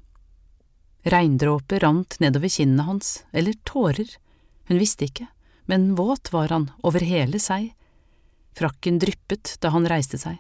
Regndråper 1.07 1.81
rant 1.87 2.19
nedover 2.21 2.51
kinnene 2.53 2.85
hans, 2.85 3.23
eller 3.33 3.57
tårer, 3.65 4.11
hun 4.69 4.83
visste 4.83 5.07
ikke 5.09 5.31
men 5.67 5.95
våt 5.99 6.33
var 6.33 6.49
han 6.55 6.71
over 6.87 7.05
hele 7.05 7.41
seg. 7.43 7.73
Frakken 8.57 8.99
dryppet 9.03 9.57
da 9.61 9.71
han 9.75 9.89
reiste 9.91 10.19
seg. 10.19 10.39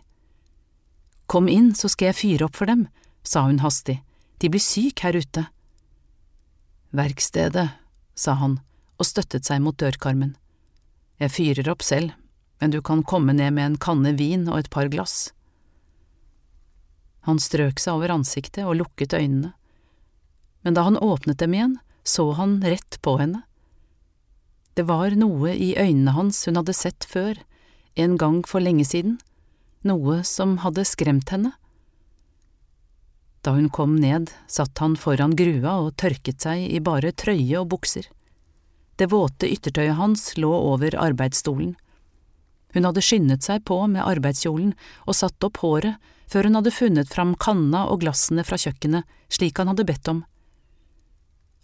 Kom 1.26 1.48
inn, 1.50 1.74
så 1.74 1.90
skal 1.90 2.12
jeg 2.12 2.20
fyre 2.20 2.46
opp 2.46 2.56
for 2.56 2.70
dem, 2.70 2.86
sa 3.26 3.42
hun 3.48 3.60
hastig, 3.64 3.98
de 4.38 4.50
blir 4.52 4.62
syk 4.62 5.02
her 5.02 5.18
ute. 5.18 5.48
Verkstedet, 6.94 7.68
sa 8.14 8.36
han 8.40 8.60
og 8.96 9.08
støttet 9.08 9.44
seg 9.44 9.60
mot 9.60 9.76
dørkarmen. 9.76 10.36
Jeg 11.20 11.32
fyrer 11.34 11.68
opp 11.72 11.82
selv, 11.84 12.14
men 12.60 12.72
du 12.72 12.80
kan 12.80 13.02
komme 13.04 13.34
ned 13.36 13.52
med 13.56 13.66
en 13.66 13.80
kanne 13.80 14.14
vin 14.16 14.46
og 14.48 14.62
et 14.62 14.70
par 14.72 14.88
glass. 14.92 15.32
Han 17.26 17.42
strøk 17.42 17.82
seg 17.82 17.98
over 17.98 18.14
ansiktet 18.14 18.64
og 18.64 18.78
lukket 18.78 19.16
øynene, 19.16 19.52
men 20.62 20.74
da 20.74 20.86
han 20.86 20.98
åpnet 20.98 21.38
dem 21.42 21.54
igjen, 21.54 21.76
så 22.06 22.30
han 22.38 22.60
rett 22.62 22.98
på 23.02 23.16
henne. 23.20 23.42
Det 24.76 24.84
var 24.84 25.14
noe 25.16 25.54
i 25.56 25.70
øynene 25.72 26.12
hans 26.12 26.42
hun 26.44 26.58
hadde 26.60 26.74
sett 26.76 27.06
før, 27.08 27.38
en 27.96 28.18
gang 28.20 28.42
for 28.44 28.60
lenge 28.60 28.84
siden, 28.84 29.14
noe 29.88 30.18
som 30.28 30.58
hadde 30.60 30.84
skremt 30.84 31.32
henne. 31.32 31.54
Da 33.40 33.54
hun 33.56 33.70
kom 33.72 33.94
ned, 34.02 34.28
satt 34.50 34.76
han 34.84 34.98
foran 35.00 35.36
grua 35.38 35.78
og 35.86 35.94
tørket 35.96 36.44
seg 36.44 36.66
i 36.68 36.82
bare 36.84 37.14
trøye 37.16 37.56
og 37.62 37.70
bukser. 37.72 38.10
Det 39.00 39.08
våte 39.12 39.48
yttertøyet 39.48 39.96
hans 39.96 40.34
lå 40.36 40.52
over 40.52 40.96
arbeidsstolen. 41.00 41.72
Hun 42.76 42.84
hadde 42.84 43.04
skyndet 43.04 43.48
seg 43.48 43.64
på 43.64 43.78
med 43.88 44.04
arbeidskjolen 44.04 44.74
og 45.06 45.16
satt 45.16 45.44
opp 45.46 45.62
håret 45.64 45.96
før 46.28 46.50
hun 46.50 46.58
hadde 46.58 46.74
funnet 46.74 47.08
fram 47.08 47.36
kanna 47.40 47.86
og 47.88 48.02
glassene 48.04 48.44
fra 48.44 48.58
kjøkkenet 48.60 49.08
slik 49.32 49.56
han 49.56 49.72
hadde 49.72 49.88
bedt 49.88 50.10
om. 50.12 50.24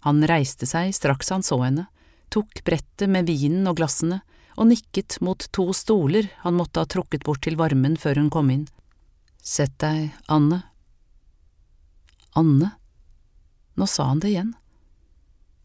Han 0.07 0.25
reiste 0.25 0.65
seg 0.65 0.95
straks 0.97 1.29
han 1.29 1.45
så 1.45 1.61
henne 1.61 1.91
tok 2.33 2.63
brettet 2.65 3.09
med 3.09 3.29
vinen 3.29 3.67
og 3.69 3.77
glassene 3.77 4.23
og 4.57 4.69
nikket 4.69 5.19
mot 5.25 5.45
to 5.53 5.67
stoler 5.73 6.29
han 6.43 6.57
måtte 6.57 6.81
ha 6.81 6.89
trukket 6.89 7.25
bort 7.25 7.43
til 7.45 7.57
varmen 7.59 7.97
før 7.97 8.21
hun 8.21 8.31
kom 8.33 8.51
inn. 8.53 8.65
Sett 9.43 9.75
deg, 9.81 10.13
Anne. 10.31 10.61
Anne? 12.37 12.73
Nå 13.75 13.87
sa 13.89 14.09
han 14.11 14.21
det 14.21 14.33
igjen. 14.33 14.53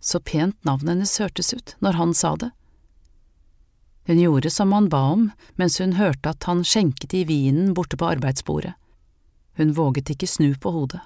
Så 0.01 0.21
pent 0.21 0.57
navnet 0.65 0.95
hennes 0.95 1.19
hørtes 1.21 1.53
ut 1.55 1.77
når 1.85 2.01
han 2.01 2.15
sa 2.15 2.35
det. 2.41 2.51
Hun 4.09 4.21
gjorde 4.23 4.51
som 4.51 4.73
han 4.73 4.89
ba 4.89 5.03
om 5.13 5.29
mens 5.61 5.79
hun 5.83 5.99
hørte 5.99 6.33
at 6.33 6.49
han 6.49 6.65
skjenket 6.65 7.15
i 7.15 7.27
vinen 7.29 7.75
borte 7.77 7.99
på 8.01 8.09
arbeidsbordet. 8.09 8.73
Hun 9.61 9.75
våget 9.77 10.11
ikke 10.15 10.31
snu 10.31 10.55
på 10.57 10.73
hodet. 10.73 11.03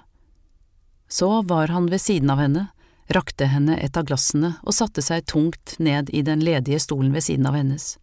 Så 1.11 1.41
var 1.49 1.67
han 1.67 1.89
ved 1.91 2.01
siden 2.01 2.31
av 2.31 2.39
henne, 2.39 2.67
rakte 3.11 3.47
henne 3.51 3.77
et 3.77 3.97
av 3.97 4.05
glassene 4.07 4.55
og 4.63 4.75
satte 4.75 5.03
seg 5.03 5.25
tungt 5.29 5.75
ned 5.79 6.09
i 6.13 6.21
den 6.21 6.43
ledige 6.43 6.79
stolen 6.79 7.13
ved 7.13 7.25
siden 7.25 7.47
av 7.49 7.57
hennes. 7.59 7.97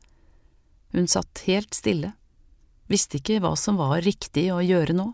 Hun 0.93 1.07
satt 1.09 1.45
helt 1.47 1.75
stille, 1.75 2.13
visste 2.91 3.21
ikke 3.21 3.39
hva 3.41 3.55
som 3.57 3.79
var 3.79 4.03
riktig 4.05 4.51
å 4.53 4.61
gjøre 4.65 4.97
nå. 4.97 5.13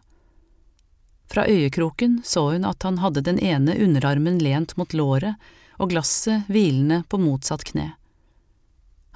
Fra 1.27 1.47
øyekroken 1.51 2.21
så 2.25 2.49
hun 2.53 2.65
at 2.65 2.87
han 2.87 3.01
hadde 3.03 3.25
den 3.27 3.39
ene 3.43 3.75
underarmen 3.83 4.39
lent 4.39 4.77
mot 4.77 4.95
låret 4.95 5.35
og 5.77 5.91
glasset 5.91 6.47
hvilende 6.49 7.03
på 7.11 7.19
motsatt 7.21 7.67
kne. 7.67 7.93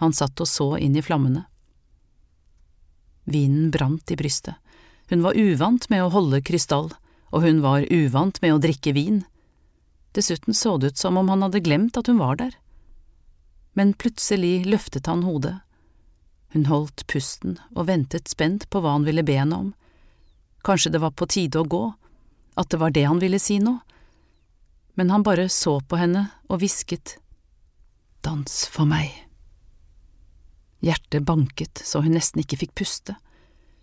Han 0.03 0.13
satt 0.17 0.41
og 0.41 0.49
så 0.49 0.75
inn 0.81 0.97
i 0.97 1.05
flammene. 1.05 1.47
Vinen 3.25 3.71
brant 3.71 4.11
i 4.11 4.17
brystet. 4.17 4.57
Hun 5.11 5.23
var 5.23 5.39
uvant 5.39 5.87
med 5.91 6.05
å 6.05 6.13
holde 6.13 6.43
krystall, 6.47 6.91
og 7.31 7.45
hun 7.45 7.61
var 7.63 7.87
uvant 7.91 8.41
med 8.43 8.55
å 8.55 8.61
drikke 8.63 8.95
vin. 8.95 9.23
Dessuten 10.13 10.55
så 10.55 10.77
det 10.79 10.87
ut 10.87 10.99
som 10.99 11.17
om 11.17 11.29
han 11.29 11.43
hadde 11.43 11.63
glemt 11.63 11.97
at 11.97 12.07
hun 12.11 12.19
var 12.19 12.37
der. 12.41 12.57
Men 13.73 13.95
plutselig 13.95 14.67
løftet 14.67 15.07
han 15.07 15.23
hodet. 15.23 15.61
Hun 16.51 16.67
holdt 16.67 17.07
pusten 17.07 17.61
og 17.77 17.87
ventet 17.87 18.29
spent 18.29 18.67
på 18.71 18.83
hva 18.83 18.97
han 18.97 19.07
ville 19.07 19.23
be 19.27 19.39
henne 19.39 19.57
om. 19.57 19.71
Kanskje 20.67 20.91
det 20.93 21.03
var 21.03 21.15
på 21.15 21.29
tide 21.31 21.63
å 21.63 21.69
gå, 21.69 21.85
at 22.59 22.71
det 22.71 22.81
var 22.83 22.91
det 22.91 23.07
han 23.07 23.23
ville 23.23 23.39
si 23.39 23.61
nå. 23.63 23.79
Men 24.99 25.11
han 25.15 25.23
bare 25.23 25.49
så 25.49 25.79
på 25.81 26.01
henne 26.01 26.27
og 26.49 26.61
hvisket, 26.63 27.17
Dans 28.21 28.67
for 28.69 28.85
meg. 28.85 29.15
Hjertet 30.85 31.25
banket 31.25 31.81
så 31.85 32.03
hun 32.05 32.13
nesten 32.13 32.43
ikke 32.43 32.59
fikk 32.61 32.75
puste. 32.77 33.15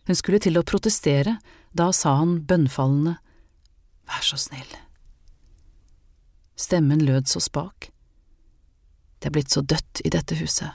Hun 0.06 0.18
skulle 0.18 0.38
til 0.44 0.60
å 0.60 0.66
protestere, 0.66 1.40
da 1.74 1.90
sa 1.90 2.20
han 2.20 2.44
bønnfallende, 2.46 3.18
Vær 4.08 4.24
så 4.24 4.38
snill. 4.40 4.70
Stemmen 6.58 7.06
lød 7.06 7.28
så 7.30 7.40
spak. 7.40 7.92
Det 9.20 9.30
er 9.30 9.34
blitt 9.36 9.54
så 9.54 9.62
dødt 9.62 10.02
i 10.06 10.10
dette 10.10 10.36
huset. 10.40 10.74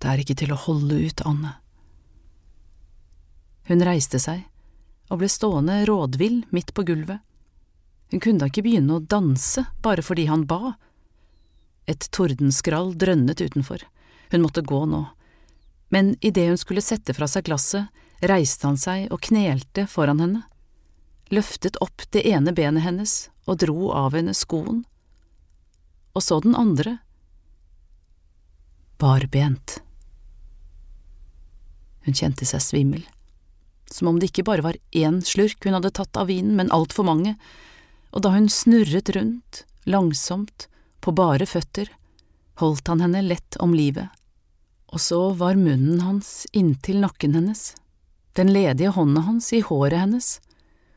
Det 0.00 0.08
er 0.08 0.20
ikke 0.22 0.36
til 0.40 0.52
å 0.52 0.60
holde 0.60 0.96
ut, 1.04 1.20
Anne. 1.28 1.52
Hun 3.68 3.84
reiste 3.84 4.20
seg 4.22 4.46
og 5.12 5.20
ble 5.20 5.28
stående 5.30 5.82
rådvill 5.88 6.42
midt 6.54 6.72
på 6.74 6.86
gulvet. 6.88 7.20
Hun 8.10 8.22
kunne 8.22 8.40
da 8.40 8.48
ikke 8.48 8.64
begynne 8.64 8.96
å 8.96 9.04
danse 9.04 9.66
bare 9.84 10.04
fordi 10.06 10.26
han 10.30 10.46
ba. 10.48 10.76
Et 11.86 12.08
tordenskrall 12.16 12.94
drønnet 12.96 13.40
utenfor. 13.40 13.84
Hun 14.32 14.42
måtte 14.42 14.64
gå 14.64 14.80
nå. 14.88 15.04
Men 15.92 16.16
idet 16.24 16.48
hun 16.48 16.58
skulle 16.58 16.82
sette 16.82 17.14
fra 17.14 17.28
seg 17.30 17.46
glasset, 17.46 17.92
reiste 18.24 18.66
han 18.66 18.80
seg 18.80 19.10
og 19.12 19.22
knelte 19.28 19.84
foran 19.90 20.22
henne, 20.24 20.42
løftet 21.28 21.76
opp 21.84 22.08
det 22.16 22.24
ene 22.26 22.54
benet 22.56 22.86
hennes 22.86 23.26
og 23.46 23.60
dro 23.62 23.90
av 23.94 24.16
henne 24.18 24.34
skoen, 24.34 24.84
og 26.16 26.24
så 26.24 26.40
den 26.42 26.56
andre, 26.58 26.98
barbent. 28.98 29.80
Hun 32.06 32.16
kjente 32.16 32.46
seg 32.48 32.62
svimmel, 32.64 33.04
som 33.90 34.10
om 34.10 34.18
det 34.20 34.30
ikke 34.30 34.46
bare 34.48 34.64
var 34.64 34.78
én 34.96 35.20
slurk 35.26 35.66
hun 35.66 35.76
hadde 35.76 35.92
tatt 35.94 36.16
av 36.16 36.30
vinen, 36.30 36.56
men 36.58 36.72
altfor 36.74 37.06
mange, 37.06 37.36
og 38.14 38.24
da 38.24 38.32
hun 38.34 38.48
snurret 38.50 39.10
rundt, 39.14 39.64
langsomt, 39.84 40.68
på 41.04 41.12
bare 41.14 41.46
føtter, 41.46 41.90
holdt 42.58 42.88
han 42.88 43.02
henne 43.04 43.22
lett 43.22 43.58
om 43.62 43.74
livet, 43.76 44.08
og 44.90 45.02
så 45.02 45.20
var 45.36 45.58
munnen 45.60 46.00
hans 46.02 46.46
inntil 46.56 47.02
nakken 47.04 47.36
hennes, 47.36 47.74
den 48.38 48.50
ledige 48.52 48.94
hånda 48.96 49.22
hans 49.28 49.52
i 49.56 49.60
håret 49.64 50.00
hennes. 50.00 50.36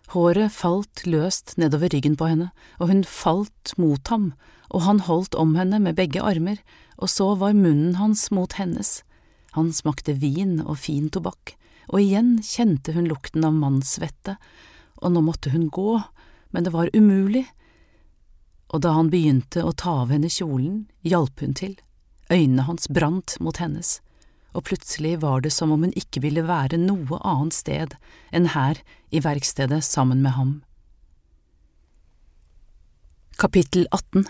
Håret 0.10 0.50
falt 0.56 1.04
løst 1.06 1.54
nedover 1.62 1.92
ryggen 1.94 2.16
på 2.18 2.32
henne, 2.32 2.50
og 2.82 2.90
hun 2.90 3.04
falt 3.06 3.76
mot 3.78 4.08
ham, 4.10 4.32
og 4.74 4.86
han 4.88 5.04
holdt 5.06 5.38
om 5.38 5.54
henne 5.58 5.78
med 5.84 6.00
begge 6.00 6.24
armer, 6.26 6.58
og 6.98 7.12
så 7.14 7.36
var 7.38 7.54
munnen 7.58 8.00
hans 8.00 8.30
mot 8.34 8.56
hennes. 8.58 9.04
Han 9.54 9.70
smakte 9.74 10.18
vin 10.18 10.60
og 10.66 10.80
fin 10.82 11.12
tobakk, 11.14 11.54
og 11.94 12.02
igjen 12.02 12.38
kjente 12.46 12.94
hun 12.98 13.10
lukten 13.10 13.46
av 13.46 13.54
mannssvette, 13.54 14.38
og 14.98 15.14
nå 15.14 15.22
måtte 15.26 15.54
hun 15.54 15.70
gå, 15.70 16.02
men 16.50 16.66
det 16.66 16.74
var 16.74 16.90
umulig, 16.94 17.46
og 18.70 18.82
da 18.86 18.94
han 18.98 19.10
begynte 19.14 19.62
å 19.66 19.74
ta 19.74 20.04
av 20.04 20.14
henne 20.14 20.30
kjolen, 20.30 20.88
hjalp 21.06 21.42
hun 21.42 21.56
til, 21.58 21.78
øynene 22.34 22.66
hans 22.66 22.90
brant 22.90 23.38
mot 23.42 23.58
hennes, 23.62 24.00
og 24.54 24.66
plutselig 24.70 25.18
var 25.22 25.44
det 25.46 25.52
som 25.54 25.72
om 25.72 25.86
hun 25.86 25.94
ikke 25.98 26.24
ville 26.24 26.46
være 26.48 26.80
noe 26.82 27.20
annet 27.22 27.58
sted 27.58 27.96
enn 28.36 28.50
her 28.56 28.82
i 29.12 29.22
verkstedet 29.24 29.84
sammen 29.86 30.24
med 30.26 30.36
ham. 30.38 30.56
Kapittel 33.40 33.88
18 33.92 34.26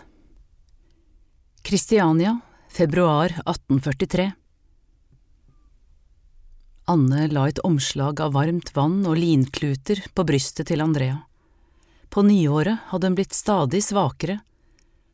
Kristiania, 1.65 2.39
februar 2.69 3.33
1843 3.45 4.31
Anne 6.89 7.27
la 7.29 7.47
et 7.49 7.59
omslag 7.65 8.21
av 8.21 8.33
varmt 8.33 8.71
vann 8.73 9.03
og 9.05 9.19
linkluter 9.19 10.01
på 10.13 10.23
brystet 10.25 10.71
til 10.71 10.81
Andrea. 10.81 11.19
På 12.09 12.23
nyåret 12.25 12.89
hadde 12.89 13.11
hun 13.11 13.17
blitt 13.19 13.35
stadig 13.37 13.83
svakere. 13.85 14.39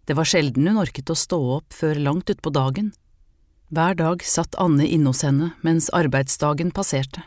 Det 0.07 0.15
var 0.15 0.29
sjelden 0.29 0.69
hun 0.69 0.79
orket 0.79 1.12
å 1.12 1.17
stå 1.19 1.39
opp 1.57 1.75
før 1.75 2.00
langt 2.00 2.31
utpå 2.31 2.53
dagen. 2.55 2.93
Hver 3.74 3.95
dag 3.98 4.22
satt 4.24 4.55
Anne 4.62 4.86
inne 4.86 5.10
hos 5.10 5.24
henne 5.25 5.51
mens 5.65 5.89
arbeidsdagen 5.89 6.69
passerte. 6.72 7.24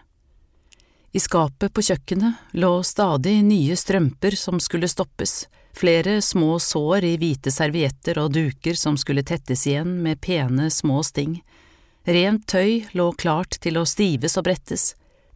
I 1.11 1.21
skapet 1.21 1.73
på 1.75 1.83
kjøkkenet 1.83 2.55
lå 2.55 2.71
stadig 2.87 3.41
nye 3.43 3.75
strømper 3.77 4.37
som 4.39 4.61
skulle 4.63 4.91
stoppes, 4.91 5.49
flere 5.75 6.21
små 6.23 6.59
sår 6.63 7.07
i 7.09 7.15
hvite 7.19 7.51
servietter 7.51 8.21
og 8.23 8.37
duker 8.37 8.79
som 8.79 8.99
skulle 9.01 9.25
tettes 9.27 9.67
igjen 9.67 9.97
med 10.05 10.21
pene, 10.23 10.69
små 10.71 11.03
sting. 11.03 11.41
Rent 12.07 12.47
tøy 12.47 12.87
lå 12.95 13.11
klart 13.19 13.59
til 13.65 13.81
å 13.81 13.87
stives 13.89 14.39
og 14.39 14.47
brettes, 14.47 14.93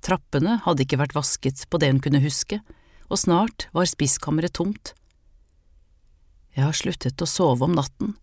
trappene 0.06 0.60
hadde 0.62 0.86
ikke 0.86 1.00
vært 1.02 1.16
vasket 1.18 1.66
på 1.66 1.82
det 1.82 1.90
hun 1.90 2.02
kunne 2.04 2.22
huske, 2.22 2.60
og 3.10 3.18
snart 3.18 3.66
var 3.74 3.90
spiskammeret 3.90 4.54
tomt. 4.60 4.94
Jeg 6.52 6.68
har 6.68 6.76
sluttet 6.76 7.22
å 7.24 7.28
sove 7.28 7.64
om 7.64 7.74
natten. 7.74 8.14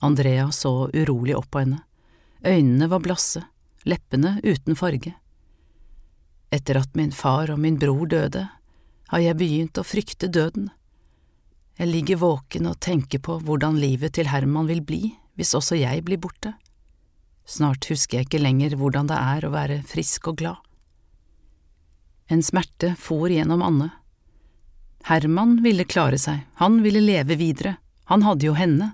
Andrea 0.00 0.48
så 0.52 0.90
urolig 0.94 1.36
opp 1.36 1.50
på 1.52 1.64
henne, 1.64 1.82
øynene 2.46 2.88
var 2.88 3.02
blasse, 3.04 3.42
leppene 3.84 4.38
uten 4.42 4.76
farge. 4.76 5.12
Etter 6.50 6.80
at 6.80 6.96
min 6.96 7.12
far 7.12 7.52
og 7.52 7.60
min 7.60 7.78
bror 7.78 8.08
døde, 8.08 8.48
har 9.10 9.22
jeg 9.22 9.38
begynt 9.38 9.78
å 9.78 9.86
frykte 9.86 10.30
døden. 10.32 10.70
Jeg 11.78 11.90
ligger 11.90 12.20
våken 12.20 12.68
og 12.70 12.80
tenker 12.80 13.20
på 13.24 13.38
hvordan 13.44 13.78
livet 13.80 14.16
til 14.16 14.28
Herman 14.30 14.68
vil 14.70 14.82
bli 14.84 15.14
hvis 15.38 15.54
også 15.56 15.78
jeg 15.80 16.04
blir 16.04 16.20
borte. 16.20 16.52
Snart 17.48 17.88
husker 17.90 18.20
jeg 18.20 18.28
ikke 18.28 18.42
lenger 18.42 18.76
hvordan 18.78 19.08
det 19.10 19.16
er 19.16 19.46
å 19.46 19.52
være 19.54 19.80
frisk 19.88 20.28
og 20.30 20.40
glad. 20.42 20.58
En 22.30 22.44
smerte 22.46 22.92
for 23.00 23.32
gjennom 23.32 23.64
Anne. 23.66 23.88
Herman 25.08 25.56
ville 25.64 25.88
klare 25.88 26.18
seg, 26.20 26.44
han 26.60 26.82
ville 26.84 27.00
leve 27.02 27.38
videre, 27.40 27.78
han 28.12 28.22
hadde 28.22 28.46
jo 28.46 28.54
henne, 28.54 28.92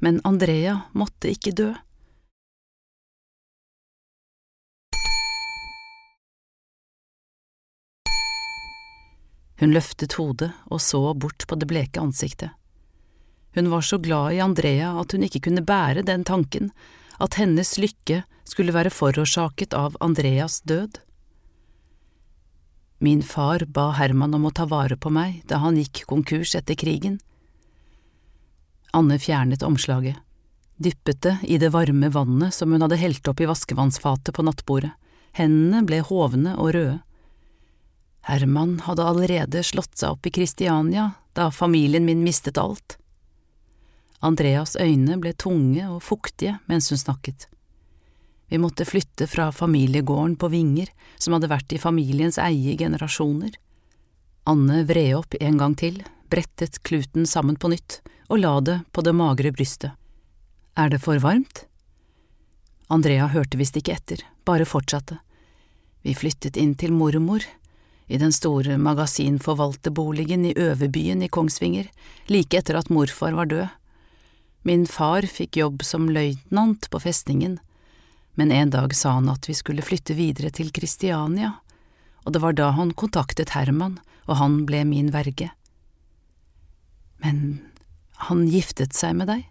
men 0.00 0.20
Andrea 0.24 0.80
måtte 0.96 1.30
ikke 1.32 1.52
dø. 1.56 1.70
Hun 9.60 9.74
løftet 9.76 10.16
hodet 10.16 10.54
og 10.72 10.80
så 10.80 11.02
bort 11.12 11.44
på 11.46 11.58
det 11.60 11.68
bleke 11.68 12.00
ansiktet. 12.00 12.56
Hun 13.54 13.68
var 13.68 13.84
så 13.84 13.98
glad 13.98 14.32
i 14.32 14.40
Andrea 14.40 14.94
at 15.00 15.12
hun 15.12 15.26
ikke 15.26 15.42
kunne 15.44 15.66
bære 15.66 16.06
den 16.06 16.24
tanken 16.24 16.70
at 17.20 17.36
hennes 17.36 17.76
lykke 17.76 18.22
skulle 18.48 18.72
være 18.72 18.92
forårsaket 18.94 19.76
av 19.76 19.98
Andreas 20.00 20.62
død. 20.64 20.96
Min 23.04 23.20
far 23.22 23.66
ba 23.68 23.90
Herman 23.96 24.36
om 24.36 24.48
å 24.48 24.54
ta 24.54 24.64
vare 24.68 24.96
på 24.96 25.12
meg 25.12 25.42
da 25.48 25.60
han 25.60 25.76
gikk 25.76 26.06
konkurs 26.08 26.54
etter 26.56 26.78
krigen. 26.78 27.18
Anne 28.92 29.18
fjernet 29.18 29.62
omslaget, 29.62 30.16
dyppet 30.76 31.22
det 31.22 31.36
i 31.42 31.58
det 31.58 31.70
varme 31.70 32.08
vannet 32.08 32.54
som 32.54 32.72
hun 32.72 32.82
hadde 32.82 32.98
helt 32.98 33.28
opp 33.28 33.40
i 33.40 33.46
vaskevannsfatet 33.46 34.34
på 34.34 34.42
nattbordet, 34.42 34.90
hendene 35.38 35.84
ble 35.86 36.00
hovne 36.02 36.56
og 36.58 36.74
røde. 36.74 36.98
Herman 38.26 38.80
hadde 38.84 39.06
allerede 39.06 39.62
slått 39.64 39.94
seg 39.96 40.16
opp 40.16 40.26
i 40.26 40.32
Kristiania 40.34 41.12
da 41.38 41.48
familien 41.54 42.04
min 42.04 42.24
mistet 42.24 42.58
alt. 42.58 42.98
Andreas 44.20 44.74
øyne 44.76 45.16
ble 45.22 45.32
tunge 45.32 45.86
og 45.88 46.02
fuktige 46.04 46.58
mens 46.68 46.90
hun 46.92 47.00
snakket. 47.00 47.46
Vi 48.50 48.58
måtte 48.58 48.84
flytte 48.84 49.28
fra 49.30 49.52
familiegården 49.54 50.34
på 50.36 50.50
Vinger, 50.50 50.90
som 51.16 51.36
hadde 51.36 51.48
vært 51.48 51.72
i 51.72 51.78
familiens 51.78 52.36
eie 52.42 52.74
i 52.74 52.78
generasjoner. 52.78 53.54
Anne 54.50 54.82
vred 54.88 55.14
opp 55.20 55.36
en 55.38 55.60
gang 55.60 55.76
til, 55.78 56.00
brettet 56.30 56.80
kluten 56.82 57.28
sammen 57.30 57.56
på 57.56 57.70
nytt 57.70 58.00
og 58.30 58.38
la 58.38 58.54
det 58.62 58.78
på 58.94 59.02
det 59.02 59.14
magre 59.16 59.50
brystet. 59.52 59.96
Er 60.78 60.88
det 60.88 61.02
for 61.02 61.18
varmt? 61.18 61.64
Andrea 62.90 63.26
hørte 63.30 63.58
visst 63.58 63.76
ikke 63.78 63.96
etter, 63.98 64.22
bare 64.46 64.66
fortsatte. 64.66 65.18
Vi 66.06 66.14
flyttet 66.14 66.56
inn 66.56 66.76
til 66.78 66.94
mormor, 66.94 67.42
i 68.10 68.18
den 68.18 68.32
store 68.34 68.78
magasinforvalterboligen 68.78 70.46
i 70.48 70.54
Øverbyen 70.58 71.22
i 71.22 71.28
Kongsvinger, 71.30 71.86
like 72.26 72.58
etter 72.58 72.78
at 72.78 72.90
morfar 72.90 73.36
var 73.38 73.50
død. 73.50 73.68
Min 74.66 74.86
far 74.86 75.26
fikk 75.30 75.60
jobb 75.60 75.84
som 75.86 76.08
løytnant 76.10 76.88
på 76.90 77.00
festningen, 77.02 77.58
men 78.34 78.50
en 78.52 78.70
dag 78.70 78.94
sa 78.94 79.14
han 79.18 79.30
at 79.30 79.46
vi 79.48 79.54
skulle 79.54 79.86
flytte 79.86 80.16
videre 80.18 80.50
til 80.50 80.72
Kristiania, 80.74 81.54
og 82.26 82.34
det 82.34 82.42
var 82.42 82.58
da 82.58 82.72
han 82.74 82.90
kontaktet 82.94 83.54
Herman, 83.54 83.98
og 84.26 84.38
han 84.42 84.64
ble 84.66 84.82
min 84.88 85.14
verge. 85.14 85.50
Men 87.22 87.69
han 88.28 88.46
giftet 88.50 88.96
seg 88.96 89.16
med 89.18 89.30
deg? 89.30 89.46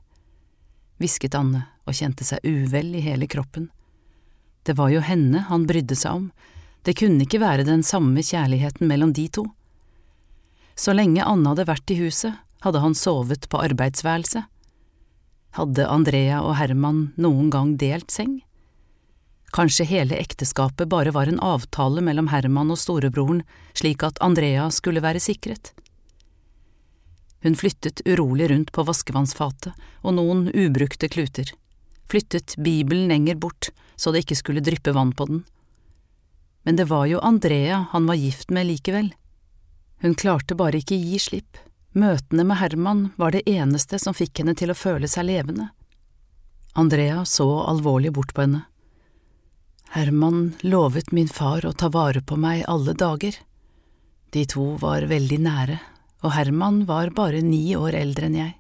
hvisket 1.00 1.36
Anne 1.38 1.64
og 1.88 1.96
kjente 1.96 2.26
seg 2.28 2.44
uvel 2.44 2.92
i 3.00 3.04
hele 3.06 3.28
kroppen. 3.32 3.70
Det 4.68 4.76
var 4.76 4.92
jo 4.92 5.00
henne 5.00 5.46
han 5.48 5.64
brydde 5.70 5.96
seg 5.96 6.18
om, 6.18 6.26
det 6.84 6.98
kunne 7.00 7.24
ikke 7.24 7.40
være 7.42 7.68
den 7.68 7.84
samme 7.88 8.20
kjærligheten 8.24 8.88
mellom 8.88 9.14
de 9.16 9.28
to. 9.32 9.46
Så 10.76 10.96
lenge 10.96 11.24
Anne 11.24 11.54
hadde 11.54 11.68
vært 11.68 11.92
i 11.92 12.00
huset, 12.02 12.36
hadde 12.64 12.84
han 12.84 12.96
sovet 12.96 13.48
på 13.52 13.62
arbeidsværelset 13.64 14.48
hadde 15.58 15.88
Andrea 15.90 16.44
og 16.46 16.56
Herman 16.60 17.10
noen 17.20 17.50
gang 17.54 17.76
delt 17.82 18.14
seng? 18.14 18.40
Kanskje 19.56 19.88
hele 19.90 20.20
ekteskapet 20.20 20.90
bare 20.92 21.14
var 21.16 21.30
en 21.30 21.42
avtale 21.42 22.04
mellom 22.06 22.30
Herman 22.30 22.70
og 22.70 22.78
storebroren, 22.78 23.42
slik 23.74 24.06
at 24.06 24.20
Andrea 24.22 24.68
skulle 24.74 25.02
være 25.02 25.22
sikret? 25.24 25.74
Hun 27.42 27.56
flyttet 27.56 28.02
urolig 28.06 28.50
rundt 28.52 28.72
på 28.76 28.84
vaskevannsfatet 28.84 29.74
og 30.02 30.16
noen 30.18 30.48
ubrukte 30.52 31.08
kluter, 31.12 31.54
flyttet 32.10 32.58
Bibelen 32.58 33.08
lenger 33.08 33.40
bort 33.40 33.72
så 34.00 34.12
det 34.12 34.24
ikke 34.24 34.40
skulle 34.40 34.64
dryppe 34.64 34.92
vann 34.96 35.12
på 35.12 35.26
den. 35.26 35.44
Men 36.64 36.76
det 36.76 36.86
var 36.88 37.06
jo 37.06 37.20
Andrea 37.20 37.86
han 37.92 38.06
var 38.06 38.16
gift 38.16 38.50
med 38.50 38.68
likevel. 38.68 39.14
Hun 40.00 40.16
klarte 40.16 40.56
bare 40.56 40.80
ikke 40.80 40.96
gi 40.96 41.20
slipp. 41.20 41.58
Møtene 41.92 42.46
med 42.48 42.60
Herman 42.62 43.10
var 43.20 43.36
det 43.36 43.44
eneste 43.50 44.00
som 44.00 44.16
fikk 44.16 44.40
henne 44.40 44.56
til 44.56 44.72
å 44.72 44.78
føle 44.78 45.08
seg 45.12 45.28
levende. 45.28 45.70
Andrea 46.80 47.26
så 47.26 47.48
alvorlig 47.68 48.14
bort 48.16 48.32
på 48.34 48.46
henne. 48.46 48.62
Herman 49.92 50.54
lovet 50.62 51.12
min 51.12 51.28
far 51.28 51.66
å 51.66 51.74
ta 51.74 51.90
vare 51.90 52.22
på 52.22 52.38
meg 52.40 52.64
alle 52.68 52.94
dager. 52.94 53.36
De 54.30 54.46
to 54.46 54.76
var 54.80 55.10
veldig 55.10 55.40
nære, 55.44 55.80
og 56.24 56.34
Herman 56.36 56.84
var 56.86 57.14
bare 57.16 57.42
ni 57.46 57.76
år 57.76 57.96
eldre 58.00 58.30
enn 58.30 58.38
jeg. 58.40 58.54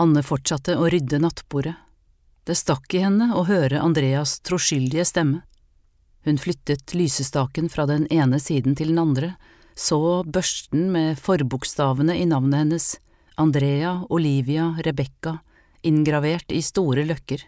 Anne 0.00 0.22
fortsatte 0.24 0.78
å 0.80 0.88
rydde 0.90 1.20
nattbordet. 1.20 1.76
Det 2.44 2.56
stakk 2.58 2.94
i 2.96 3.02
henne 3.04 3.30
å 3.36 3.44
høre 3.46 3.82
Andreas 3.82 4.40
troskyldige 4.42 5.04
stemme. 5.06 5.42
Hun 6.24 6.38
flyttet 6.38 6.94
lysestaken 6.94 7.68
fra 7.70 7.86
den 7.86 8.06
ene 8.10 8.40
siden 8.40 8.74
til 8.78 8.94
den 8.94 9.02
andre 9.02 9.34
så 9.74 10.24
børsten 10.24 10.90
med 10.92 11.18
forbokstavene 11.18 12.16
i 12.18 12.26
navnet 12.26 12.58
hennes, 12.58 12.88
Andrea, 13.34 14.02
Olivia, 14.08 14.76
Rebekka, 14.84 15.38
inngravert 15.82 16.52
i 16.52 16.62
store 16.62 17.06
løkker. 17.08 17.46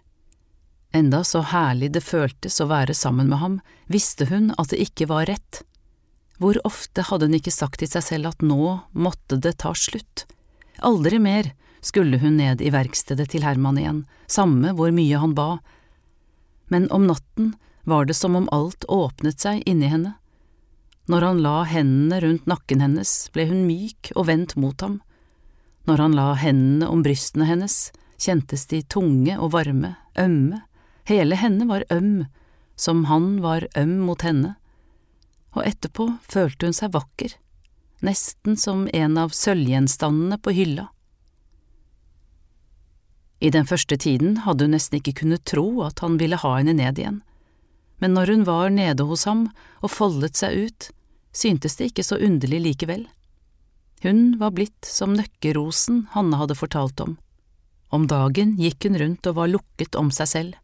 Enda 0.94 1.24
så 1.24 1.42
herlig 1.50 1.90
det 1.92 2.04
føltes 2.06 2.60
å 2.62 2.68
være 2.70 2.94
sammen 2.94 3.28
med 3.28 3.38
ham, 3.42 3.60
visste 3.86 4.28
hun 4.30 4.52
at 4.58 4.72
det 4.72 4.80
ikke 4.86 5.08
var 5.10 5.26
rett. 5.28 5.64
Hvor 6.42 6.58
ofte 6.66 7.04
hadde 7.06 7.28
hun 7.28 7.36
ikke 7.38 7.54
sagt 7.54 7.80
til 7.82 7.90
seg 7.90 8.04
selv 8.08 8.32
at 8.32 8.42
nå 8.42 8.78
måtte 8.92 9.38
det 9.38 9.56
ta 9.62 9.74
slutt? 9.78 10.26
Aldri 10.82 11.20
mer 11.22 11.52
skulle 11.84 12.18
hun 12.18 12.38
ned 12.40 12.62
i 12.64 12.72
verkstedet 12.74 13.28
til 13.30 13.44
Herman 13.46 13.78
igjen, 13.78 14.02
samme 14.26 14.72
hvor 14.74 14.90
mye 14.94 15.20
han 15.20 15.36
ba. 15.36 15.58
Men 16.72 16.88
om 16.90 17.06
natten 17.06 17.54
var 17.84 18.08
det 18.08 18.16
som 18.18 18.36
om 18.36 18.48
alt 18.52 18.86
åpnet 18.88 19.44
seg 19.44 19.62
inni 19.68 19.90
henne. 19.92 20.14
Når 21.06 21.26
han 21.28 21.42
la 21.44 21.56
hendene 21.68 22.20
rundt 22.24 22.46
nakken 22.48 22.80
hennes, 22.80 23.12
ble 23.34 23.44
hun 23.50 23.66
myk 23.68 24.10
og 24.16 24.30
vendt 24.30 24.56
mot 24.56 24.80
ham. 24.80 25.02
Når 25.84 26.00
han 26.00 26.16
la 26.16 26.30
hendene 26.40 26.88
om 26.88 27.02
brystene 27.04 27.44
hennes, 27.44 27.92
kjentes 28.16 28.64
de 28.70 28.80
tunge 28.88 29.36
og 29.36 29.52
varme, 29.52 29.94
ømme, 30.16 30.62
hele 31.04 31.36
henne 31.36 31.68
var 31.68 31.84
øm, 31.92 32.24
som 32.80 33.04
han 33.10 33.42
var 33.44 33.68
øm 33.76 33.98
mot 34.08 34.24
henne, 34.24 34.54
og 35.54 35.64
etterpå 35.66 36.08
følte 36.28 36.68
hun 36.68 36.76
seg 36.76 36.94
vakker, 36.94 37.36
nesten 38.04 38.58
som 38.60 38.88
en 38.92 39.18
av 39.18 39.34
sølvgjenstandene 39.34 40.38
på 40.42 40.54
hylla. 40.56 40.88
I 43.40 43.50
den 43.52 43.66
første 43.68 43.96
tiden 44.00 44.42
hadde 44.46 44.66
hun 44.66 44.74
nesten 44.76 45.00
ikke 45.00 45.20
kunnet 45.20 45.44
tro 45.48 45.66
at 45.84 46.00
han 46.04 46.18
ville 46.20 46.38
ha 46.40 46.56
henne 46.58 46.76
ned 46.78 47.00
igjen 47.00 47.22
men 48.04 48.14
når 48.14 48.26
hun 48.26 48.44
var 48.44 48.68
nede 48.68 49.06
hos 49.08 49.24
ham 49.24 49.46
og 49.80 49.92
foldet 49.92 50.36
seg 50.36 50.66
ut, 50.66 50.88
syntes 51.32 51.78
det 51.78 51.90
ikke 51.90 52.06
så 52.06 52.18
underlig 52.20 52.60
likevel. 52.60 53.06
Hun 54.04 54.34
var 54.40 54.52
blitt 54.52 54.84
som 54.84 55.14
nøkkerosen 55.16 56.02
Hanne 56.12 56.36
hadde 56.36 56.58
fortalt 56.58 57.00
om. 57.00 57.16
Om 57.88 58.04
dagen 58.10 58.56
gikk 58.60 58.84
hun 58.84 58.98
rundt 59.00 59.26
og 59.30 59.38
var 59.38 59.48
lukket 59.48 59.96
om 59.96 60.10
seg 60.12 60.28
selv. 60.28 60.58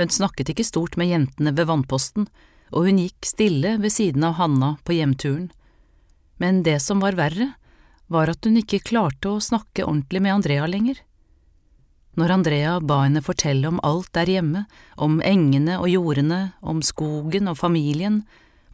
Hun 0.00 0.12
snakket 0.12 0.52
ikke 0.52 0.64
stort 0.64 0.96
med 0.96 1.10
jentene 1.10 1.52
ved 1.56 1.68
vannposten, 1.68 2.28
og 2.76 2.84
hun 2.84 3.00
gikk 3.00 3.24
stille 3.24 3.78
ved 3.80 3.92
siden 3.94 4.24
av 4.28 4.36
Hanna 4.36 4.74
på 4.84 4.98
hjemturen. 4.98 5.48
Men 6.36 6.60
det 6.66 6.76
som 6.84 7.00
var 7.00 7.16
verre, 7.16 7.54
var 8.12 8.28
at 8.28 8.44
hun 8.44 8.60
ikke 8.60 8.84
klarte 8.84 9.32
å 9.32 9.42
snakke 9.42 9.86
ordentlig 9.86 10.20
med 10.22 10.34
Andrea 10.34 10.66
lenger. 10.68 11.00
Når 12.20 12.32
Andrea 12.32 12.74
ba 12.80 13.02
henne 13.02 13.22
fortelle 13.24 13.68
om 13.68 13.80
alt 13.84 14.12
der 14.16 14.28
hjemme, 14.30 14.66
om 14.96 15.18
engene 15.24 15.78
og 15.80 15.88
jordene, 15.90 16.40
om 16.60 16.82
skogen 16.84 17.48
og 17.48 17.58
familien, 17.60 18.22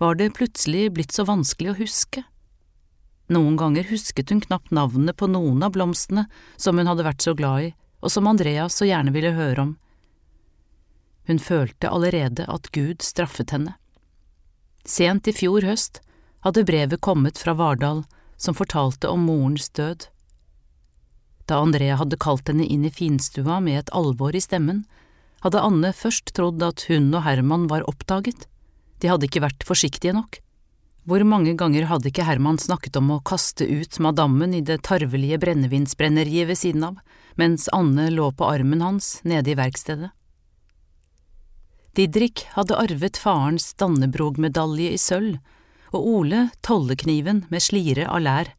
var 0.03 0.19
det 0.19 0.35
plutselig 0.35 0.91
blitt 0.95 1.15
så 1.15 1.25
vanskelig 1.27 1.73
å 1.73 1.79
huske. 1.79 2.25
Noen 3.33 3.57
ganger 3.57 3.87
husket 3.91 4.31
hun 4.35 4.43
knapt 4.43 4.75
navnet 4.75 5.17
på 5.17 5.31
noen 5.31 5.63
av 5.63 5.75
blomstene 5.75 6.27
som 6.61 6.79
hun 6.79 6.91
hadde 6.91 7.07
vært 7.07 7.23
så 7.23 7.35
glad 7.39 7.69
i, 7.69 7.71
og 8.03 8.11
som 8.11 8.27
Andrea 8.27 8.67
så 8.71 8.87
gjerne 8.87 9.15
ville 9.15 9.35
høre 9.39 9.69
om. 9.69 9.77
Hun 11.31 11.39
følte 11.39 11.91
allerede 11.91 12.49
at 12.51 12.71
Gud 12.75 13.03
straffet 13.07 13.55
henne. 13.55 13.77
Sent 14.85 15.29
i 15.31 15.35
fjor 15.35 15.63
høst 15.67 16.01
hadde 16.43 16.65
brevet 16.67 17.01
kommet 17.01 17.39
fra 17.39 17.55
Vardal 17.55 18.03
som 18.37 18.57
fortalte 18.59 19.09
om 19.09 19.29
morens 19.29 19.69
død. 19.71 20.09
Da 21.47 21.61
Andrea 21.63 21.99
hadde 22.01 22.19
kalt 22.19 22.49
henne 22.51 22.67
inn 22.67 22.87
i 22.87 22.91
finstua 22.91 23.61
med 23.63 23.79
et 23.79 23.93
alvor 23.95 24.35
i 24.35 24.43
stemmen, 24.43 24.85
hadde 25.43 25.63
Anne 25.63 25.91
først 25.95 26.35
trodd 26.37 26.63
at 26.63 26.87
hun 26.91 27.11
og 27.15 27.25
Herman 27.27 27.69
var 27.71 27.87
oppdaget, 27.91 28.47
de 29.03 29.11
hadde 29.11 29.27
ikke 29.27 29.43
vært 29.43 29.67
forsiktige 29.67 30.15
nok. 30.15 30.39
Hvor 31.07 31.25
mange 31.27 31.57
ganger 31.59 31.89
hadde 31.91 32.13
ikke 32.13 32.27
Herman 32.29 32.61
snakket 32.63 32.97
om 33.01 33.11
å 33.11 33.23
kaste 33.27 33.67
ut 33.67 33.99
madammen 34.03 34.55
i 34.55 34.63
det 34.63 34.85
tarvelige 34.87 35.41
brennevinsbrenneriet 35.43 36.47
ved 36.51 36.61
siden 36.61 36.87
av, 36.93 37.01
mens 37.35 37.67
Anne 37.75 38.07
lå 38.15 38.29
på 38.39 38.47
armen 38.47 38.85
hans 38.85 39.17
nede 39.27 39.51
i 39.51 39.59
verkstedet? 39.59 40.13
Didrik 41.93 42.47
hadde 42.55 42.77
arvet 42.81 43.19
farens 43.21 43.75
Dannebrog-medalje 43.77 44.95
i 44.95 44.99
sølv, 45.01 45.37
og 45.93 46.07
Ole 46.09 46.47
tollekniven 46.65 47.43
med 47.53 47.61
slire 47.61 48.07
av 48.09 48.23
lær. 48.25 48.53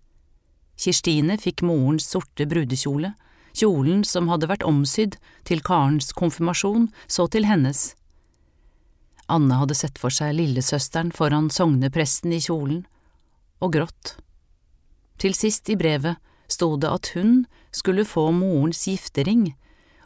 Kirstine 0.78 1.40
fikk 1.42 1.64
morens 1.66 2.06
sorte 2.14 2.46
brudekjole, 2.46 3.16
kjolen 3.58 4.04
som 4.06 4.30
hadde 4.30 4.50
vært 4.52 4.66
omsydd 4.70 5.18
til 5.50 5.64
Karens 5.66 6.12
konfirmasjon, 6.14 6.92
så 7.10 7.26
til 7.26 7.50
hennes. 7.50 7.96
Anne 9.26 9.58
hadde 9.58 9.80
sett 9.82 9.98
for 9.98 10.14
seg 10.14 10.36
lillesøsteren 10.38 11.10
foran 11.16 11.50
sognepresten 11.54 12.36
i 12.38 12.42
kjolen, 12.44 12.84
og 13.64 13.74
grått. 13.80 14.14
Til 15.18 15.34
sist 15.34 15.74
i 15.74 15.80
brevet 15.80 16.22
sto 16.52 16.76
det 16.78 16.92
at 16.92 17.14
hun 17.18 17.46
skulle 17.74 18.06
få 18.06 18.30
morens 18.36 18.86
giftering, 18.86 19.56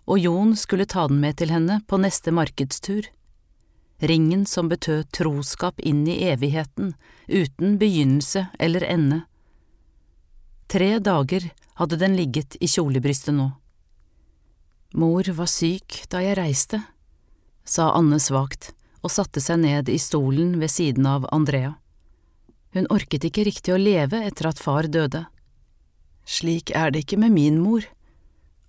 og 0.08 0.24
Jon 0.24 0.56
skulle 0.56 0.88
ta 0.88 1.10
den 1.12 1.20
med 1.20 1.42
til 1.42 1.52
henne 1.52 1.82
på 1.92 2.00
neste 2.00 2.32
markedstur. 2.32 3.10
Ringen 4.00 4.46
som 4.46 4.70
betød 4.70 5.10
troskap 5.12 5.80
inn 5.80 6.04
i 6.08 6.20
evigheten, 6.30 6.94
uten 7.28 7.78
begynnelse 7.82 8.48
eller 8.60 8.86
ende. 8.86 9.22
Tre 10.68 11.00
dager 11.00 11.50
hadde 11.80 11.98
den 11.98 12.16
ligget 12.16 12.58
i 12.62 12.68
kjolebrystet 12.68 13.34
nå. 13.34 13.52
Mor 14.94 15.30
var 15.40 15.50
syk 15.50 16.04
da 16.12 16.22
jeg 16.24 16.38
reiste, 16.38 16.82
sa 17.66 17.90
Anne 17.98 18.20
svakt 18.22 18.72
og 19.02 19.12
satte 19.12 19.42
seg 19.44 19.62
ned 19.64 19.90
i 19.90 19.98
stolen 20.02 20.58
ved 20.62 20.72
siden 20.72 21.06
av 21.10 21.26
Andrea. 21.34 21.74
Hun 22.76 22.90
orket 22.94 23.26
ikke 23.28 23.46
riktig 23.48 23.74
å 23.74 23.82
leve 23.82 24.22
etter 24.28 24.50
at 24.52 24.62
far 24.62 24.90
døde. 24.92 25.26
Slik 26.28 26.74
er 26.76 26.92
det 26.92 27.06
ikke 27.06 27.20
med 27.22 27.34
min 27.34 27.58
mor. 27.64 27.88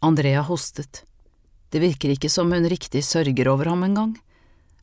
Andrea 0.00 0.44
hostet. 0.46 1.02
Det 1.68 1.82
virker 1.82 2.14
ikke 2.14 2.30
som 2.30 2.52
hun 2.54 2.68
riktig 2.70 3.02
sørger 3.04 3.50
over 3.50 3.68
ham 3.72 3.82
engang. 3.84 4.14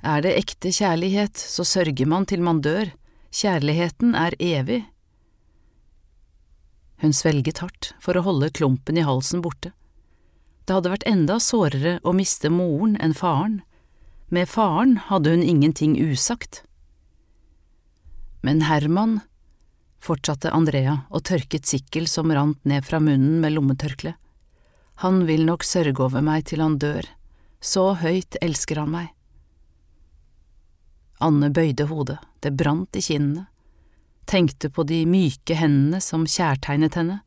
Er 0.06 0.22
det 0.22 0.36
ekte 0.38 0.70
kjærlighet, 0.70 1.34
så 1.34 1.66
sørger 1.66 2.06
man 2.06 2.28
til 2.30 2.44
man 2.46 2.60
dør. 2.62 2.92
Kjærligheten 3.34 4.14
er 4.14 4.36
evig. 4.38 4.84
Hun 7.02 7.14
svelget 7.14 7.64
hardt 7.64 7.90
for 8.04 8.14
å 8.14 8.24
holde 8.28 8.52
klumpen 8.54 9.00
i 9.02 9.06
halsen 9.06 9.42
borte. 9.42 9.74
Det 10.66 10.78
hadde 10.78 10.92
vært 10.94 11.08
enda 11.10 11.40
sårere 11.42 11.98
å 12.06 12.14
miste 12.14 12.52
moren 12.54 12.94
enn 13.02 13.18
faren. 13.18 13.64
Med 14.30 14.50
faren 14.50 14.96
hadde 15.10 15.34
hun 15.34 15.44
ingenting 15.46 15.98
usagt. 15.98 16.62
Men 18.46 18.62
Herman, 18.70 19.20
fortsatte 20.06 20.54
Andrea 20.54 21.00
og 21.10 21.26
tørket 21.26 21.66
sikkel 21.66 22.06
som 22.10 22.30
rant 22.30 22.62
ned 22.62 22.86
fra 22.86 23.02
munnen 23.02 23.42
med 23.42 23.58
lommetørkle, 23.58 24.14
han 25.02 25.26
vil 25.26 25.50
nok 25.50 25.66
sørge 25.66 25.98
over 26.06 26.22
meg 26.24 26.46
til 26.48 26.62
han 26.62 26.78
dør, 26.80 27.10
så 27.60 27.90
høyt 28.00 28.38
elsker 28.46 28.80
han 28.80 28.94
meg. 28.94 29.15
Anne 31.24 31.50
bøyde 31.54 31.88
hodet, 31.90 32.18
det 32.44 32.56
brant 32.60 32.96
i 32.96 33.04
kinnene 33.04 33.48
tenkte 34.26 34.70
på 34.70 34.84
de 34.84 35.04
myke 35.06 35.56
hendene 35.58 36.02
som 36.02 36.26
kjærtegnet 36.26 36.98
henne, 36.98 37.20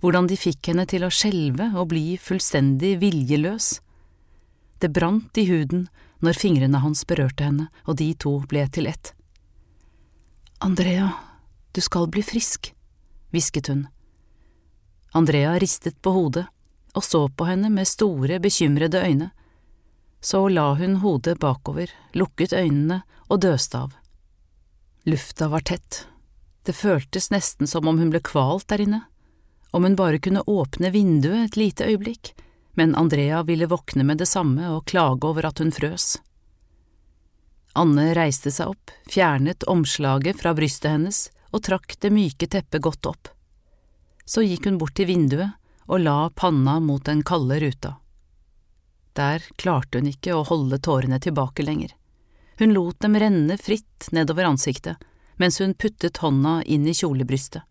hvordan 0.00 0.28
de 0.30 0.38
fikk 0.40 0.70
henne 0.70 0.86
til 0.88 1.04
å 1.06 1.12
skjelve 1.12 1.70
og 1.76 1.90
bli 1.92 2.16
fullstendig 2.20 2.96
viljeløs. 3.02 3.76
Det 4.80 4.92
brant 4.92 5.36
i 5.40 5.46
huden 5.48 5.86
når 6.24 6.40
fingrene 6.40 6.80
hans 6.82 7.04
berørte 7.08 7.46
henne 7.48 7.68
og 7.84 7.98
de 8.00 8.10
to 8.18 8.38
ble 8.48 8.64
til 8.72 8.88
ett. 8.90 9.12
Andrea, 10.64 11.10
du 11.72 11.82
skal 11.84 12.08
bli 12.08 12.24
frisk, 12.24 12.72
hvisket 13.32 13.68
hun. 13.72 13.86
Andrea 15.16 15.56
ristet 15.60 16.00
på 16.02 16.12
hodet 16.16 16.46
og 16.96 17.04
så 17.04 17.26
på 17.28 17.44
henne 17.44 17.68
med 17.68 17.88
store, 17.88 18.38
bekymrede 18.40 19.02
øyne. 19.04 19.30
Så 20.20 20.48
la 20.48 20.72
hun 20.74 20.96
hodet 21.02 21.38
bakover, 21.38 21.90
lukket 22.12 22.52
øynene 22.52 23.02
og 23.28 23.40
døste 23.44 23.78
av. 23.78 23.94
Lufta 25.06 25.48
var 25.48 25.62
tett, 25.62 26.06
det 26.66 26.74
føltes 26.74 27.30
nesten 27.30 27.68
som 27.70 27.86
om 27.86 27.98
hun 28.00 28.10
ble 28.10 28.18
kvalt 28.26 28.66
der 28.72 28.82
inne, 28.82 29.04
om 29.70 29.84
hun 29.86 29.94
bare 29.98 30.18
kunne 30.18 30.42
åpne 30.50 30.90
vinduet 30.90 31.44
et 31.44 31.58
lite 31.60 31.86
øyeblikk, 31.86 32.32
men 32.74 32.94
Andrea 32.98 33.42
ville 33.46 33.68
våkne 33.70 34.04
med 34.04 34.18
det 34.18 34.26
samme 34.26 34.66
og 34.74 34.84
klage 34.90 35.28
over 35.28 35.46
at 35.46 35.62
hun 35.62 35.70
frøs. 35.72 36.16
Anne 37.76 38.08
reiste 38.16 38.50
seg 38.50 38.72
opp, 38.72 38.90
fjernet 39.06 39.66
omslaget 39.70 40.40
fra 40.40 40.54
brystet 40.56 40.90
hennes 40.90 41.26
og 41.52 41.62
trakk 41.68 41.94
det 42.02 42.10
myke 42.10 42.48
teppet 42.50 42.82
godt 42.82 43.06
opp. 43.06 43.30
Så 44.26 44.42
gikk 44.42 44.66
hun 44.66 44.78
bort 44.80 44.96
til 44.98 45.06
vinduet 45.12 45.54
og 45.86 46.02
la 46.02 46.18
panna 46.34 46.80
mot 46.82 47.04
den 47.06 47.22
kalde 47.22 47.60
ruta. 47.62 47.94
Der 49.16 49.44
klarte 49.56 50.00
hun 50.00 50.10
ikke 50.10 50.34
å 50.36 50.44
holde 50.44 50.78
tårene 50.82 51.18
tilbake 51.22 51.64
lenger. 51.64 51.94
Hun 52.60 52.72
lot 52.76 53.00
dem 53.00 53.16
renne 53.20 53.56
fritt 53.60 54.08
nedover 54.12 54.48
ansiktet 54.48 55.00
mens 55.36 55.60
hun 55.60 55.74
puttet 55.76 56.20
hånda 56.24 56.62
inn 56.64 56.86
i 56.88 56.94
kjolebrystet. 56.96 57.62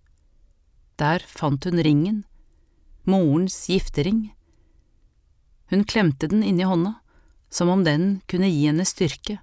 Der 1.02 1.24
fant 1.28 1.66
hun 1.66 1.82
ringen, 1.82 2.24
morens 3.10 3.58
giftering. 3.70 4.36
Hun 5.74 5.84
klemte 5.84 6.30
den 6.30 6.44
inni 6.46 6.64
hånda, 6.64 6.94
som 7.50 7.70
om 7.70 7.84
den 7.84 8.22
kunne 8.30 8.50
gi 8.50 8.68
henne 8.68 8.86
styrke. 8.86 9.40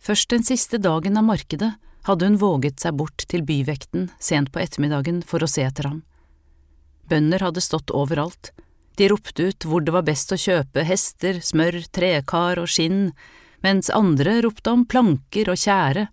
Først 0.00 0.30
den 0.30 0.46
siste 0.46 0.78
dagen 0.78 1.18
av 1.18 1.26
markedet 1.26 1.72
hadde 2.06 2.28
hun 2.28 2.38
våget 2.38 2.78
seg 2.80 2.94
bort 2.94 3.26
til 3.26 3.42
byvekten 3.42 4.10
sent 4.22 4.52
på 4.54 4.62
ettermiddagen 4.62 5.24
for 5.26 5.42
å 5.42 5.50
se 5.50 5.66
etter 5.66 5.90
ham. 5.90 6.04
Bønder 7.10 7.42
hadde 7.42 7.64
stått 7.64 7.90
overalt, 7.90 8.52
de 8.96 9.08
ropte 9.12 9.42
ut 9.42 9.64
hvor 9.68 9.84
det 9.84 9.92
var 9.92 10.06
best 10.06 10.32
å 10.32 10.38
kjøpe 10.40 10.84
hester, 10.88 11.40
smør, 11.44 11.82
trekar 11.92 12.60
og 12.62 12.70
skinn, 12.72 13.10
mens 13.64 13.90
andre 13.92 14.38
ropte 14.44 14.72
om 14.72 14.86
planker 14.88 15.50
og 15.52 15.60
tjære. 15.60 16.06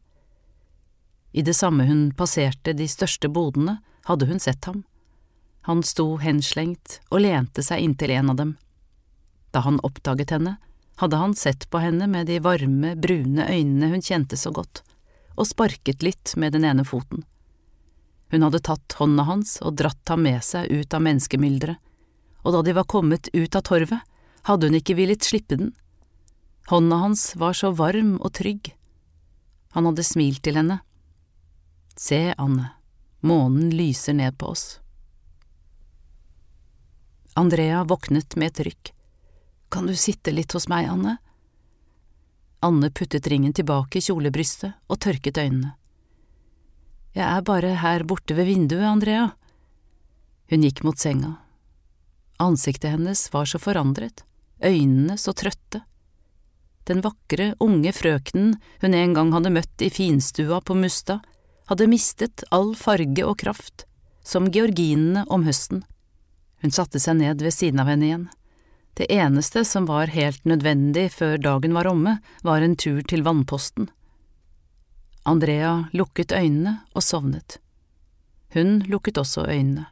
I 1.34 1.42
det 1.42 1.56
samme 1.58 1.88
hun 1.88 2.12
passerte 2.18 2.76
de 2.78 2.88
største 2.92 3.32
bodene, 3.32 3.80
hadde 4.06 4.28
hun 4.28 4.42
sett 4.44 4.68
ham. 4.68 4.84
Han 5.64 5.80
sto 5.84 6.18
henslengt 6.20 7.00
og 7.10 7.24
lente 7.24 7.64
seg 7.64 7.86
inntil 7.86 8.12
en 8.18 8.34
av 8.34 8.40
dem. 8.42 8.56
Da 9.56 9.64
han 9.64 9.80
oppdaget 9.80 10.36
henne, 10.36 10.58
hadde 11.00 11.22
han 11.22 11.34
sett 11.40 11.70
på 11.72 11.80
henne 11.80 12.08
med 12.08 12.28
de 12.28 12.42
varme, 12.44 12.96
brune 13.00 13.48
øynene 13.48 13.94
hun 13.94 14.04
kjente 14.04 14.38
så 14.38 14.52
godt, 14.52 14.84
og 15.40 15.48
sparket 15.48 16.04
litt 16.04 16.36
med 16.36 16.54
den 16.54 16.68
ene 16.68 16.84
foten. 16.86 17.24
Hun 18.34 18.44
hadde 18.44 18.64
tatt 18.66 18.98
hånda 19.00 19.24
hans 19.30 19.56
og 19.62 19.78
dratt 19.80 20.10
ham 20.12 20.26
med 20.28 20.44
seg 20.44 20.68
ut 20.68 20.94
av 20.94 21.04
menneskemylderet, 21.06 21.80
og 22.44 22.56
da 22.56 22.62
de 22.62 22.76
var 22.76 22.90
kommet 22.90 23.30
ut 23.34 23.56
av 23.56 23.64
torvet, 23.68 24.00
hadde 24.44 24.68
hun 24.68 24.78
ikke 24.80 24.98
villet 25.00 25.24
slippe 25.24 25.58
den. 25.60 25.72
Hånda 26.72 27.00
hans 27.02 27.34
var 27.40 27.56
så 27.56 27.72
varm 27.76 28.16
og 28.22 28.34
trygg. 28.40 28.74
Han 29.76 29.88
hadde 29.90 30.06
smilt 30.06 30.44
til 30.46 30.60
henne. 30.60 30.80
Se, 31.96 32.34
Anne, 32.38 32.72
månen 33.22 33.72
lyser 33.74 34.16
ned 34.18 34.38
på 34.38 34.52
oss. 34.54 34.80
Andrea 37.36 37.84
våknet 37.84 38.36
med 38.36 38.52
et 38.52 38.66
rykk. 38.68 38.94
Kan 39.74 39.88
du 39.90 39.96
sitte 39.98 40.32
litt 40.32 40.54
hos 40.54 40.68
meg, 40.70 40.86
Anne? 40.90 41.18
Anne 42.64 42.92
puttet 42.94 43.28
ringen 43.28 43.54
tilbake 43.54 44.00
i 44.00 44.06
kjolebrystet 44.06 44.78
og 44.88 45.00
tørket 45.02 45.40
øynene. 45.42 45.74
Jeg 47.14 47.26
er 47.28 47.46
bare 47.46 47.76
her 47.82 48.06
borte 48.10 48.38
ved 48.38 48.48
vinduet, 48.50 48.86
Andrea. 48.88 49.32
Hun 50.50 50.64
gikk 50.66 50.84
mot 50.86 50.98
senga. 50.98 51.36
Ansiktet 52.44 52.92
hennes 52.92 53.30
var 53.34 53.48
så 53.48 53.60
forandret, 53.62 54.26
øynene 54.60 55.16
så 55.18 55.32
trøtte. 55.32 55.86
Den 56.84 57.00
vakre, 57.00 57.54
unge 57.64 57.94
frøkenen 57.96 58.58
hun 58.82 58.98
en 58.98 59.14
gang 59.16 59.32
hadde 59.32 59.54
møtt 59.56 59.84
i 59.86 59.88
finstua 59.94 60.60
på 60.60 60.76
Mustad, 60.76 61.24
hadde 61.72 61.88
mistet 61.88 62.44
all 62.52 62.74
farge 62.76 63.24
og 63.24 63.38
kraft, 63.40 63.86
som 64.28 64.52
georginene 64.52 65.24
om 65.32 65.48
høsten. 65.48 65.86
Hun 66.60 66.76
satte 66.76 67.00
seg 67.00 67.22
ned 67.22 67.44
ved 67.44 67.56
siden 67.56 67.80
av 67.80 67.92
henne 67.92 68.10
igjen. 68.10 68.28
Det 69.00 69.08
eneste 69.12 69.64
som 69.66 69.88
var 69.88 70.12
helt 70.12 70.44
nødvendig 70.46 71.08
før 71.16 71.40
dagen 71.40 71.74
var 71.74 71.88
omme, 71.88 72.18
var 72.44 72.62
en 72.62 72.76
tur 72.76 73.02
til 73.08 73.24
vannposten. 73.24 73.88
Andrea 75.24 75.88
lukket 75.96 76.36
øynene 76.36 76.82
og 76.92 77.08
sovnet. 77.08 77.58
Hun 78.54 78.82
lukket 78.92 79.18
også 79.18 79.48
øynene. 79.48 79.88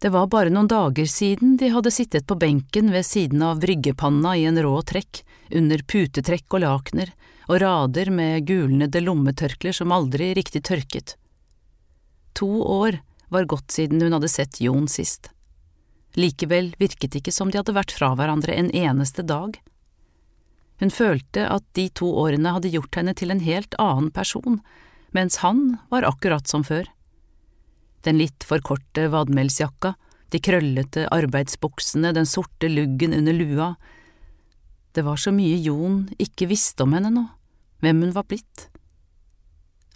Det 0.00 0.08
var 0.08 0.30
bare 0.32 0.48
noen 0.48 0.68
dager 0.68 1.04
siden 1.04 1.58
de 1.60 1.68
hadde 1.68 1.90
sittet 1.92 2.24
på 2.26 2.34
benken 2.40 2.88
ved 2.92 3.04
siden 3.04 3.42
av 3.44 3.58
bryggepanna 3.60 4.32
i 4.36 4.46
en 4.48 4.56
rå 4.64 4.78
trekk, 4.88 5.20
under 5.52 5.82
putetrekk 5.84 6.54
og 6.56 6.62
lakener, 6.64 7.10
og 7.50 7.58
rader 7.60 8.08
med 8.14 8.46
gulnede 8.48 9.02
lommetørklær 9.04 9.76
som 9.76 9.92
aldri 9.92 10.30
riktig 10.38 10.62
tørket. 10.64 11.18
To 12.32 12.48
år 12.64 13.02
var 13.28 13.48
gått 13.50 13.76
siden 13.76 14.00
hun 14.00 14.16
hadde 14.16 14.30
sett 14.32 14.60
Jon 14.64 14.88
sist. 14.88 15.28
Likevel 16.16 16.72
virket 16.80 17.12
det 17.12 17.20
ikke 17.20 17.34
som 17.34 17.50
de 17.50 17.60
hadde 17.60 17.74
vært 17.76 17.92
fra 17.92 18.14
hverandre 18.16 18.56
en 18.56 18.70
eneste 18.72 19.26
dag. 19.26 19.58
Hun 20.80 20.94
følte 20.94 21.44
at 21.44 21.66
de 21.76 21.90
to 21.92 22.08
årene 22.22 22.54
hadde 22.56 22.72
gjort 22.72 22.96
henne 22.96 23.12
til 23.12 23.34
en 23.34 23.44
helt 23.44 23.76
annen 23.76 24.08
person, 24.16 24.62
mens 25.12 25.42
han 25.44 25.76
var 25.92 26.08
akkurat 26.08 26.48
som 26.48 26.64
før. 26.64 26.88
Den 28.06 28.20
litt 28.20 28.46
for 28.48 28.62
korte 28.64 29.08
vadmelsjakka, 29.12 29.94
de 30.30 30.40
krøllete 30.40 31.08
arbeidsbuksene, 31.12 32.12
den 32.14 32.28
sorte 32.28 32.70
luggen 32.70 33.14
under 33.16 33.34
lua. 33.34 33.74
Det 34.94 35.04
var 35.06 35.18
så 35.20 35.32
mye 35.34 35.58
Jon 35.60 36.04
ikke 36.18 36.48
visste 36.50 36.86
om 36.86 36.94
henne 36.96 37.10
nå, 37.12 37.26
hvem 37.82 38.06
hun 38.06 38.14
var 38.14 38.28
blitt. 38.30 38.68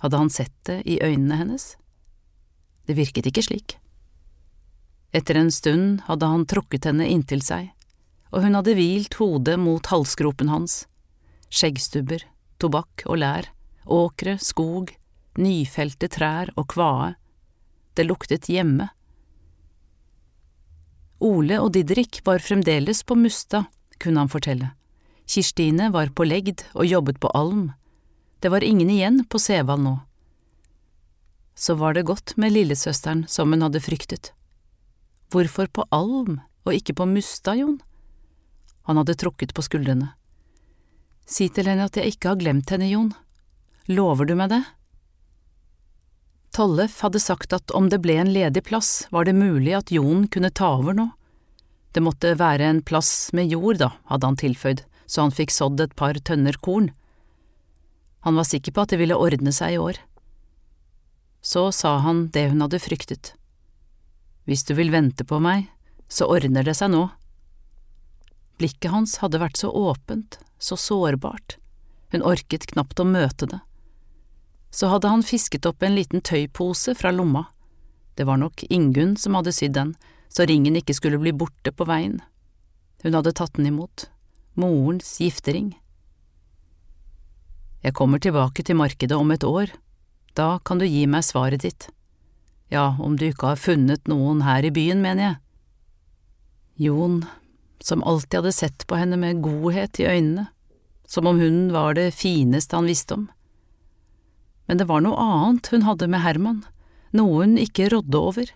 Hadde 0.03 0.21
han 0.21 0.31
sett 0.31 0.57
det 0.69 0.83
i 0.91 0.99
øynene 1.03 1.39
hennes? 1.41 1.75
Det 2.85 2.99
virket 2.99 3.31
ikke 3.31 3.47
slik. 3.47 3.79
Etter 5.15 5.39
en 5.39 5.53
stund 5.55 6.03
hadde 6.09 6.29
han 6.29 6.45
trukket 6.51 6.91
henne 6.91 7.07
inntil 7.09 7.41
seg, 7.47 7.71
og 8.35 8.43
hun 8.45 8.59
hadde 8.59 8.75
hvilt 8.77 9.15
hodet 9.21 9.57
mot 9.63 9.87
halsgropen 9.87 10.51
hans. 10.51 10.83
Skjeggstubber, 11.55 12.27
tobakk 12.59 13.07
og 13.07 13.21
lær, 13.23 13.49
åkre, 13.87 14.37
skog, 14.43 14.91
nyfelte 15.39 16.11
trær 16.11 16.51
og 16.59 16.67
kvae. 16.75 17.15
Det 17.95 18.07
luktet 18.07 18.49
hjemme. 18.51 18.89
Ole 21.25 21.61
og 21.63 21.73
Didrik 21.73 22.21
var 22.27 22.43
fremdeles 22.43 23.05
på 23.07 23.17
Mustad, 23.17 23.71
kunne 24.03 24.25
han 24.25 24.33
fortelle. 24.33 24.73
Kirstine 25.31 25.89
var 25.95 26.11
på 26.13 26.27
legd 26.27 26.67
og 26.75 26.87
jobbet 26.87 27.21
på 27.23 27.31
Alm. 27.35 27.71
Det 28.43 28.51
var 28.53 28.67
ingen 28.67 28.91
igjen 28.91 29.23
på 29.25 29.41
Sevald 29.41 29.87
nå 29.87 29.95
så 31.55 31.75
var 31.75 31.95
det 31.95 32.03
godt 32.03 32.37
med 32.37 32.53
lillesøsteren 32.53 33.25
som 33.29 33.53
hun 33.53 33.63
hadde 33.63 33.83
fryktet. 33.83 34.33
Hvorfor 35.31 35.71
på 35.71 35.87
Alm 35.95 36.41
og 36.67 36.75
ikke 36.75 36.97
på 36.99 37.07
Mustad, 37.07 37.61
Jon? 37.63 37.79
Han 38.91 38.99
hadde 39.01 39.17
trukket 39.19 39.55
på 39.55 39.63
skuldrene. 39.65 40.13
Si 41.27 41.49
til 41.49 41.71
henne 41.71 41.87
at 41.87 41.97
jeg 41.97 42.15
ikke 42.15 42.35
har 42.35 42.41
glemt 42.41 42.71
henne, 42.75 42.91
Jon. 42.91 43.13
Lover 43.89 44.29
du 44.29 44.35
meg 44.37 44.51
det? 44.53 44.63
Tollef 46.55 47.01
hadde 47.03 47.19
sagt 47.19 47.53
at 47.57 47.73
om 47.75 47.89
det 47.91 47.99
ble 48.05 48.15
en 48.23 48.31
ledig 48.31 48.63
plass, 48.69 49.09
var 49.11 49.27
det 49.27 49.35
mulig 49.35 49.73
at 49.75 49.91
Jon 49.91 50.29
kunne 50.31 50.53
ta 50.55 50.77
over 50.79 50.95
nå. 50.95 51.09
Det 51.91 52.03
måtte 52.03 52.37
være 52.39 52.69
en 52.71 52.83
plass 52.83 53.33
med 53.35 53.51
jord, 53.51 53.81
da, 53.83 53.91
hadde 54.07 54.31
han 54.31 54.39
tilføyd, 54.39 54.85
så 55.07 55.27
han 55.27 55.35
fikk 55.35 55.51
sådd 55.55 55.83
et 55.83 55.97
par 55.99 56.15
tønner 56.23 56.55
korn. 56.63 56.93
Han 58.23 58.39
var 58.39 58.47
sikker 58.47 58.71
på 58.71 58.85
at 58.85 58.95
det 58.95 59.01
ville 59.03 59.19
ordne 59.19 59.51
seg 59.55 59.75
i 59.75 59.81
år. 59.83 59.99
Så 61.43 61.67
sa 61.75 61.99
han 62.07 62.29
det 62.33 62.47
hun 62.53 62.63
hadde 62.63 62.83
fryktet. 62.83 63.35
Hvis 64.47 64.63
du 64.65 64.77
vil 64.79 64.95
vente 64.95 65.27
på 65.27 65.43
meg, 65.43 65.67
så 66.07 66.31
ordner 66.31 66.63
det 66.63 66.77
seg 66.79 66.95
nå. 66.95 67.09
Blikket 68.63 68.95
hans 68.95 69.19
hadde 69.25 69.43
vært 69.43 69.59
så 69.59 69.75
åpent, 69.75 70.39
så 70.63 70.79
sårbart, 70.79 71.59
hun 72.15 72.23
orket 72.23 72.71
knapt 72.71 73.03
å 73.03 73.11
møte 73.11 73.51
det. 73.51 73.61
Så 74.75 74.91
hadde 74.91 75.11
han 75.13 75.23
fisket 75.23 75.67
opp 75.71 75.85
en 75.87 75.95
liten 75.95 76.25
tøypose 76.25 76.97
fra 76.99 77.13
lomma. 77.15 77.47
Det 78.19 78.27
var 78.27 78.41
nok 78.43 78.65
Ingunn 78.75 79.15
som 79.17 79.39
hadde 79.39 79.55
sydd 79.55 79.77
den, 79.79 79.95
så 80.29 80.47
ringen 80.51 80.75
ikke 80.79 80.97
skulle 80.99 81.21
bli 81.23 81.35
borte 81.35 81.71
på 81.71 81.87
veien. 81.87 82.19
Hun 83.05 83.15
hadde 83.15 83.35
tatt 83.39 83.55
den 83.55 83.71
imot, 83.71 84.09
morens 84.59 85.17
giftering. 85.23 85.75
Jeg 87.85 87.95
kommer 87.95 88.19
tilbake 88.19 88.65
til 88.65 88.79
markedet 88.81 89.17
om 89.19 89.31
et 89.31 89.45
år, 89.45 89.71
da 90.35 90.59
kan 90.65 90.81
du 90.81 90.87
gi 90.89 91.05
meg 91.07 91.23
svaret 91.27 91.63
ditt. 91.63 91.89
Ja, 92.73 92.97
om 92.99 93.19
du 93.21 93.29
ikke 93.29 93.53
har 93.53 93.61
funnet 93.61 94.09
noen 94.11 94.43
her 94.43 94.65
i 94.67 94.73
byen, 94.75 95.03
mener 95.05 95.29
jeg. 95.29 95.37
Jon, 96.89 97.21
som 97.79 98.03
alltid 98.03 98.41
hadde 98.41 98.55
sett 98.57 98.87
på 98.89 98.99
henne 98.99 99.19
med 99.21 99.43
godhet 99.45 100.01
i 100.01 100.09
øynene, 100.09 100.49
som 101.07 101.29
om 101.31 101.39
hun 101.39 101.69
var 101.75 101.95
det 101.95 102.09
fineste 102.17 102.75
han 102.75 102.89
visste 102.91 103.21
om. 103.21 103.29
Men 104.67 104.81
det 104.81 104.89
var 104.89 105.05
noe 105.05 105.17
annet 105.21 105.69
hun 105.73 105.85
hadde 105.85 106.09
med 106.09 106.25
Herman, 106.25 106.63
noe 107.13 107.45
hun 107.45 107.57
ikke 107.61 107.91
rådde 107.93 108.21
over. 108.21 108.53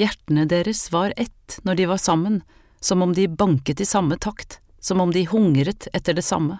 Hjertene 0.00 0.46
deres 0.48 0.86
var 0.92 1.14
ett 1.16 1.58
når 1.64 1.80
de 1.80 1.86
var 1.90 2.00
sammen, 2.00 2.42
som 2.80 3.02
om 3.02 3.14
de 3.14 3.28
banket 3.28 3.80
i 3.80 3.88
samme 3.88 4.16
takt, 4.16 4.60
som 4.80 5.00
om 5.00 5.12
de 5.12 5.26
hungret 5.28 5.88
etter 5.92 6.16
det 6.16 6.24
samme. 6.24 6.58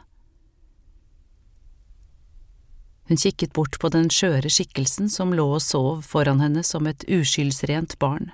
Hun 3.11 3.19
kikket 3.19 3.53
bort 3.53 3.81
på 3.83 3.88
den 3.90 4.07
skjøre 4.12 4.51
skikkelsen 4.53 5.09
som 5.11 5.33
lå 5.35 5.49
og 5.57 5.62
sov 5.64 6.05
foran 6.07 6.38
henne 6.38 6.62
som 6.62 6.87
et 6.87 7.03
uskyldsrent 7.11 7.97
barn. 7.99 8.31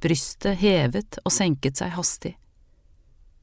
Brystet 0.00 0.56
hevet 0.62 1.18
og 1.24 1.34
senket 1.34 1.82
seg 1.82 1.92
hastig. 1.98 2.32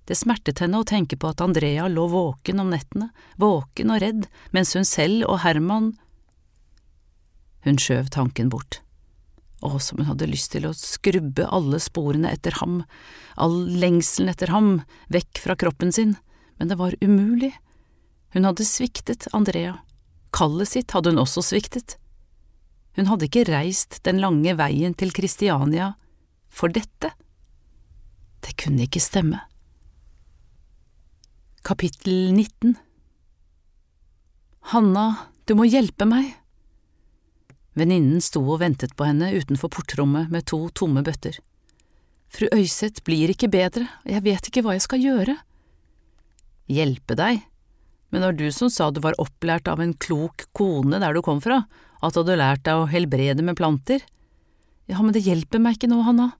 Det 0.09 0.17
smertet 0.17 0.63
henne 0.63 0.81
å 0.81 0.87
tenke 0.87 1.13
på 1.19 1.29
at 1.29 1.43
Andrea 1.45 1.85
lå 1.87 2.07
våken 2.11 2.63
om 2.63 2.71
nettene, 2.73 3.11
våken 3.37 3.93
og 3.93 4.01
redd, 4.01 4.25
mens 4.51 4.73
hun 4.73 4.87
selv 4.87 5.27
og 5.29 5.43
Herman… 5.45 5.93
Hun 7.63 7.79
skjøv 7.79 8.09
tanken 8.13 8.51
bort. 8.51 8.81
Å, 9.63 9.77
som 9.79 10.01
hun 10.01 10.09
hadde 10.09 10.27
lyst 10.27 10.51
til 10.51 10.67
å 10.67 10.75
skrubbe 10.75 11.47
alle 11.47 11.79
sporene 11.79 12.33
etter 12.35 12.57
ham, 12.59 12.81
all 13.39 13.63
lengselen 13.79 14.33
etter 14.33 14.51
ham, 14.51 14.81
vekk 15.13 15.39
fra 15.39 15.55
kroppen 15.55 15.93
sin, 15.95 16.17
men 16.59 16.71
det 16.71 16.77
var 16.81 16.97
umulig. 16.99 17.53
Hun 18.35 18.49
hadde 18.49 18.67
sviktet 18.67 19.29
Andrea. 19.31 19.77
Kallet 20.35 20.73
sitt 20.73 20.91
hadde 20.91 21.13
hun 21.13 21.21
også 21.23 21.45
sviktet. 21.45 21.95
Hun 22.97 23.07
hadde 23.09 23.29
ikke 23.29 23.47
reist 23.49 24.01
den 24.05 24.19
lange 24.21 24.53
veien 24.59 24.93
til 24.97 25.13
Kristiania 25.15 25.93
for 26.51 26.73
dette. 26.73 27.13
Det 28.43 28.57
kunne 28.59 28.85
ikke 28.85 29.01
stemme. 29.01 29.39
Kapittel 31.63 32.33
19 32.35 32.75
Hanna, 34.73 35.05
du 35.47 35.55
må 35.55 35.65
hjelpe 35.67 36.05
meg. 36.07 36.33
Venninnen 37.73 38.21
sto 38.21 38.43
og 38.43 38.61
ventet 38.61 38.93
på 38.97 39.07
henne 39.07 39.31
utenfor 39.33 39.71
portrommet 39.73 40.29
med 40.33 40.45
to 40.49 40.59
tomme 40.77 41.01
bøtter. 41.05 41.39
Fru 42.33 42.47
Øyseth 42.53 43.01
blir 43.05 43.29
ikke 43.33 43.49
bedre, 43.53 43.87
jeg 44.09 44.25
vet 44.25 44.49
ikke 44.49 44.63
hva 44.65 44.75
jeg 44.77 44.85
skal 44.85 45.01
gjøre. 45.01 45.35
Hjelpe 46.69 47.17
deg, 47.17 47.43
men 48.09 48.21
det 48.21 48.29
var 48.29 48.37
du 48.37 48.47
som 48.53 48.69
sa 48.73 48.91
du 48.93 49.01
var 49.03 49.17
opplært 49.21 49.69
av 49.69 49.81
en 49.81 49.93
klok 49.97 50.47
kone 50.53 51.01
der 51.01 51.17
du 51.17 51.21
kom 51.25 51.41
fra, 51.41 51.63
at 52.01 52.13
du 52.13 52.21
hadde 52.21 52.39
lært 52.41 52.65
deg 52.65 52.77
å 52.77 52.89
helbrede 52.89 53.45
med 53.45 53.57
planter. 53.57 54.05
Ja, 54.89 55.01
men 55.01 55.13
det 55.15 55.25
hjelper 55.25 55.61
meg 55.61 55.77
ikke 55.77 55.89
nå, 55.89 56.01
Hanna. 56.05 56.33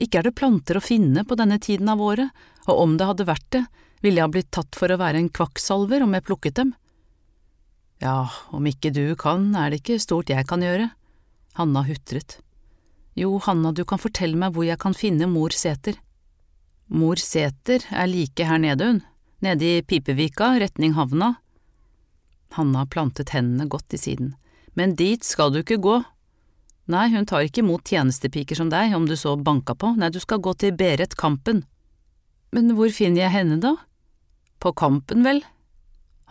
ikke 0.00 0.20
er 0.20 0.28
det 0.28 0.36
planter 0.38 0.78
å 0.78 0.84
finne 0.84 1.24
på 1.28 1.36
denne 1.36 1.58
tiden 1.60 1.88
av 1.92 2.00
året, 2.00 2.30
og 2.68 2.78
om 2.84 2.96
det 2.96 3.08
hadde 3.08 3.28
vært 3.28 3.48
det, 3.52 3.64
ville 4.00 4.16
jeg 4.16 4.28
ha 4.28 4.32
blitt 4.32 4.52
tatt 4.54 4.76
for 4.78 4.88
å 4.88 5.00
være 5.00 5.20
en 5.20 5.28
kvakksalver 5.28 6.04
om 6.04 6.14
jeg 6.16 6.24
plukket 6.24 6.56
dem. 6.56 6.72
Ja, 8.00 8.30
om 8.48 8.64
ikke 8.64 8.92
du 8.96 9.12
kan, 9.20 9.50
er 9.52 9.68
det 9.70 9.82
ikke 9.82 10.00
stort 10.00 10.32
jeg 10.32 10.46
kan 10.48 10.64
gjøre. 10.64 10.88
Hanna 11.58 11.82
hutret. 11.84 12.38
Jo, 13.18 13.34
Hanna, 13.44 13.74
du 13.76 13.82
kan 13.84 14.00
fortelle 14.00 14.38
meg 14.40 14.54
hvor 14.54 14.64
jeg 14.64 14.80
kan 14.80 14.96
finne 14.96 15.28
mor 15.28 15.52
Sæter. 15.52 15.98
Mor 16.88 17.20
Sæter 17.20 17.84
er 17.92 18.08
like 18.08 18.46
her 18.46 18.58
nede, 18.62 18.86
hun, 18.86 19.02
nede 19.44 19.68
i 19.76 19.82
Pipevika, 19.84 20.54
retning 20.62 20.96
havna. 20.96 21.34
Hanna 22.56 22.86
plantet 22.88 23.34
hendene 23.36 23.68
godt 23.68 23.92
i 23.92 24.00
siden. 24.00 24.32
Men 24.74 24.96
dit 24.96 25.26
skal 25.26 25.52
du 25.52 25.60
ikke 25.60 25.80
gå. 25.82 26.00
Nei, 26.90 27.06
hun 27.12 27.28
tar 27.28 27.44
ikke 27.44 27.60
imot 27.60 27.84
tjenestepiker 27.86 28.56
som 28.56 28.72
deg, 28.72 28.94
om 28.96 29.04
du 29.06 29.14
så 29.18 29.36
banka 29.36 29.76
på, 29.76 29.92
nei, 30.00 30.08
du 30.10 30.18
skal 30.22 30.40
gå 30.42 30.56
til 30.58 30.72
Beret 30.74 31.14
Kampen. 31.20 31.66
Men 32.56 32.72
hvor 32.74 32.90
finner 32.90 33.26
jeg 33.26 33.36
henne, 33.36 33.60
da? 33.62 33.76
På 34.58 34.72
Kampen, 34.72 35.22
vel? 35.26 35.44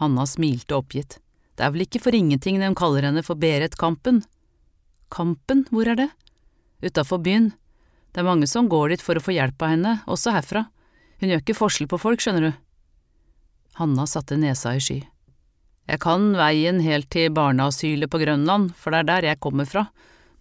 Hanna 0.01 0.25
smilte 0.27 0.75
oppgitt. 0.79 1.19
Det 1.59 1.65
er 1.67 1.73
vel 1.75 1.83
ikke 1.83 1.99
for 1.99 2.15
ingenting 2.15 2.55
de 2.61 2.67
kaller 2.71 3.03
henne 3.03 3.19
for 3.19 3.35
Beret 3.35 3.73
Kampen. 3.75 4.21
Kampen, 5.11 5.65
hvor 5.67 5.89
er 5.91 5.97
det? 5.99 6.05
Utafor 6.79 7.19
byen. 7.19 7.49
Det 8.15 8.21
er 8.21 8.27
mange 8.29 8.47
som 8.47 8.69
går 8.71 8.93
dit 8.93 9.03
for 9.03 9.19
å 9.19 9.23
få 9.23 9.35
hjelp 9.35 9.59
av 9.67 9.73
henne, 9.73 9.91
også 10.07 10.31
herfra. 10.31 10.69
Hun 11.19 11.33
gjør 11.33 11.43
ikke 11.43 11.57
forskjell 11.59 11.89
på 11.91 11.99
folk, 11.99 12.23
skjønner 12.23 12.47
du. 12.47 12.51
Hanna 13.75 14.05
satte 14.07 14.37
nesa 14.39 14.71
i 14.77 14.79
sky. 14.79 15.01
Jeg 15.91 15.99
kan 15.99 16.29
veien 16.39 16.79
helt 16.85 17.09
til 17.11 17.27
barneasylet 17.35 18.07
på 18.07 18.23
Grønland, 18.23 18.71
for 18.79 18.95
det 18.95 19.03
er 19.03 19.09
der 19.11 19.29
jeg 19.33 19.41
kommer 19.43 19.67
fra. 19.67 19.89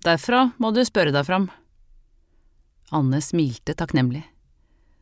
Derfra 0.07 0.53
må 0.63 0.71
du 0.71 0.85
spørre 0.87 1.11
deg 1.11 1.27
fram. 1.27 1.49
Anne 2.95 3.19
smilte 3.27 3.75
takknemlig. 3.75 4.23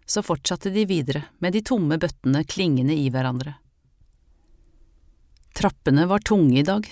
Så 0.08 0.24
fortsatte 0.24 0.72
de 0.72 0.88
videre 0.88 1.26
med 1.44 1.52
de 1.52 1.60
tomme 1.66 2.00
bøttene 2.00 2.40
klingende 2.48 2.96
i 2.96 3.10
hverandre. 3.12 3.58
Trappene 5.56 6.06
var 6.06 6.18
tunge 6.18 6.58
i 6.60 6.62
dag. 6.62 6.84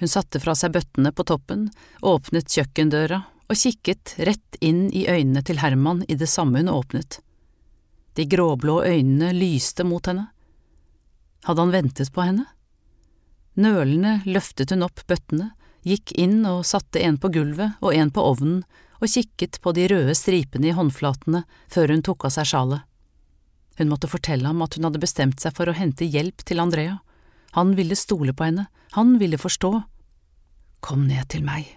Hun 0.00 0.08
satte 0.08 0.40
fra 0.40 0.54
seg 0.56 0.72
bøttene 0.72 1.10
på 1.12 1.26
toppen, 1.28 1.66
åpnet 2.00 2.48
kjøkkendøra 2.48 3.18
og 3.44 3.58
kikket 3.60 4.14
rett 4.24 4.56
inn 4.64 4.86
i 4.88 5.02
øynene 5.04 5.42
til 5.44 5.60
Herman 5.60 6.00
i 6.08 6.16
det 6.16 6.30
samme 6.32 6.62
hun 6.62 6.72
åpnet. 6.72 7.18
De 8.16 8.24
gråblå 8.24 8.78
øynene 8.88 9.34
lyste 9.36 9.84
mot 9.84 10.08
henne. 10.08 10.30
Hadde 11.44 11.60
han 11.60 11.76
ventet 11.76 12.12
på 12.14 12.24
henne? 12.24 12.46
Nølende 13.60 14.16
løftet 14.24 14.72
hun 14.72 14.88
opp 14.88 15.04
bøttene, 15.04 15.52
gikk 15.84 16.16
inn 16.16 16.40
og 16.48 16.64
satte 16.64 17.04
en 17.04 17.20
på 17.20 17.28
gulvet 17.36 17.76
og 17.84 17.92
en 17.92 18.08
på 18.14 18.24
ovnen 18.24 18.62
og 19.02 19.10
kikket 19.12 19.60
på 19.60 19.76
de 19.76 19.90
røde 19.92 20.16
stripene 20.16 20.72
i 20.72 20.76
håndflatene 20.76 21.44
før 21.68 21.92
hun 21.92 22.02
tok 22.06 22.30
av 22.30 22.38
seg 22.38 22.48
sjalet. 22.48 22.80
Hun 23.76 23.90
måtte 23.92 24.08
fortelle 24.08 24.48
ham 24.48 24.64
at 24.64 24.78
hun 24.78 24.88
hadde 24.88 25.02
bestemt 25.02 25.44
seg 25.44 25.52
for 25.52 25.68
å 25.68 25.76
hente 25.76 26.08
hjelp 26.08 26.46
til 26.48 26.64
Andrea. 26.64 27.02
Han 27.54 27.76
ville 27.78 27.96
stole 27.96 28.32
på 28.34 28.44
henne, 28.44 28.66
han 28.90 29.18
ville 29.18 29.38
forstå. 29.38 29.82
Kom 30.82 31.04
ned 31.06 31.28
til 31.30 31.44
meg, 31.46 31.68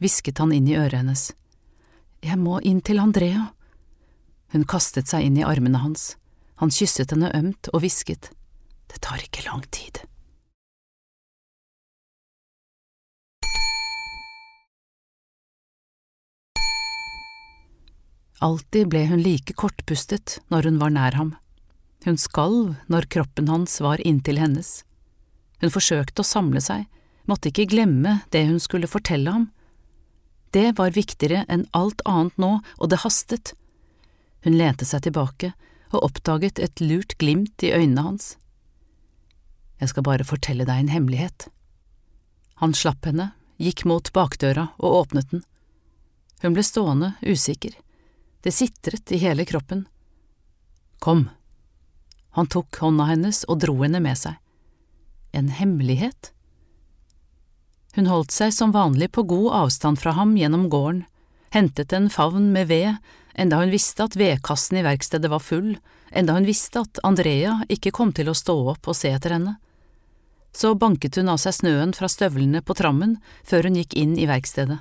hvisket 0.00 0.40
han 0.40 0.54
inn 0.56 0.64
i 0.70 0.78
øret 0.80 0.96
hennes. 0.96 1.26
Jeg 2.24 2.40
må 2.40 2.56
inn 2.64 2.80
til 2.80 3.02
Andrea. 3.04 3.50
Hun 4.56 4.64
kastet 4.64 5.12
seg 5.12 5.28
inn 5.28 5.36
i 5.36 5.44
armene 5.44 5.84
hans. 5.84 6.14
Han 6.64 6.72
kysset 6.72 7.12
henne 7.12 7.28
ømt 7.36 7.68
og 7.74 7.84
hvisket. 7.84 8.32
Det 8.88 9.04
tar 9.04 9.20
ikke 9.20 9.44
lang 9.44 9.68
tid. 9.68 10.00
Alltid 18.40 18.88
ble 18.88 19.04
hun 19.12 19.20
like 19.20 19.52
kortpustet 19.52 20.40
når 20.48 20.72
hun 20.72 20.80
var 20.80 20.96
nær 20.96 21.20
ham. 21.20 21.34
Hun 22.08 22.16
skalv 22.16 22.78
når 22.88 23.12
kroppen 23.12 23.52
hans 23.52 23.82
var 23.84 24.00
inntil 24.00 24.40
hennes. 24.40 24.78
Hun 25.60 25.72
forsøkte 25.72 26.24
å 26.24 26.26
samle 26.26 26.60
seg, 26.64 26.86
måtte 27.28 27.50
ikke 27.50 27.68
glemme 27.70 28.20
det 28.32 28.46
hun 28.48 28.60
skulle 28.62 28.90
fortelle 28.90 29.32
ham. 29.32 29.48
Det 30.56 30.72
var 30.80 30.96
viktigere 30.96 31.44
enn 31.52 31.68
alt 31.76 32.02
annet 32.08 32.36
nå, 32.40 32.52
og 32.80 32.90
det 32.90 33.02
hastet. 33.04 33.52
Hun 34.42 34.56
lente 34.56 34.88
seg 34.88 35.04
tilbake 35.04 35.52
og 35.92 36.06
oppdaget 36.06 36.58
et 36.62 36.80
lurt 36.82 37.16
glimt 37.20 37.62
i 37.62 37.74
øynene 37.76 38.06
hans. 38.08 38.34
Jeg 39.80 39.92
skal 39.92 40.06
bare 40.06 40.26
fortelle 40.26 40.66
deg 40.68 40.82
en 40.82 40.92
hemmelighet. 40.92 41.48
Han 42.60 42.74
slapp 42.76 43.06
henne, 43.08 43.30
gikk 43.60 43.84
mot 43.88 44.10
bakdøra 44.16 44.70
og 44.80 44.96
åpnet 45.04 45.30
den. 45.32 45.44
Hun 46.40 46.56
ble 46.56 46.64
stående, 46.64 47.14
usikker. 47.20 47.76
Det 48.40 48.52
sitret 48.56 49.12
i 49.12 49.20
hele 49.20 49.44
kroppen. 49.48 49.84
Kom. 51.00 51.28
Han 52.36 52.48
tok 52.48 52.80
hånda 52.80 53.10
hennes 53.10 53.44
og 53.48 53.60
dro 53.60 53.76
henne 53.82 54.00
med 54.00 54.16
seg 54.16 54.40
en 55.32 55.48
hemmelighet? 55.54 56.32
Hun 57.96 58.06
holdt 58.06 58.34
seg 58.34 58.52
som 58.54 58.74
vanlig 58.74 59.10
på 59.12 59.24
god 59.26 59.52
avstand 59.64 59.98
fra 59.98 60.14
ham 60.14 60.36
gjennom 60.38 60.68
gården, 60.70 61.04
hentet 61.50 61.92
en 61.92 62.10
favn 62.10 62.52
med 62.54 62.68
ved, 62.70 63.00
enda 63.34 63.58
hun 63.58 63.72
visste 63.74 64.06
at 64.06 64.18
vedkassen 64.18 64.78
i 64.78 64.84
verkstedet 64.86 65.30
var 65.30 65.42
full, 65.42 65.74
enda 66.10 66.36
hun 66.36 66.46
visste 66.46 66.84
at 66.84 67.00
Andrea 67.06 67.58
ikke 67.68 67.94
kom 67.94 68.14
til 68.14 68.30
å 68.30 68.36
stå 68.36 68.56
opp 68.74 68.90
og 68.90 68.98
se 68.98 69.10
etter 69.14 69.34
henne. 69.34 69.56
Så 70.52 70.74
banket 70.74 71.18
hun 71.18 71.30
av 71.30 71.38
seg 71.42 71.54
snøen 71.60 71.94
fra 71.94 72.08
støvlene 72.10 72.62
på 72.62 72.74
trammen 72.78 73.18
før 73.46 73.68
hun 73.68 73.78
gikk 73.78 73.94
inn 73.98 74.16
i 74.18 74.26
verkstedet. 74.30 74.80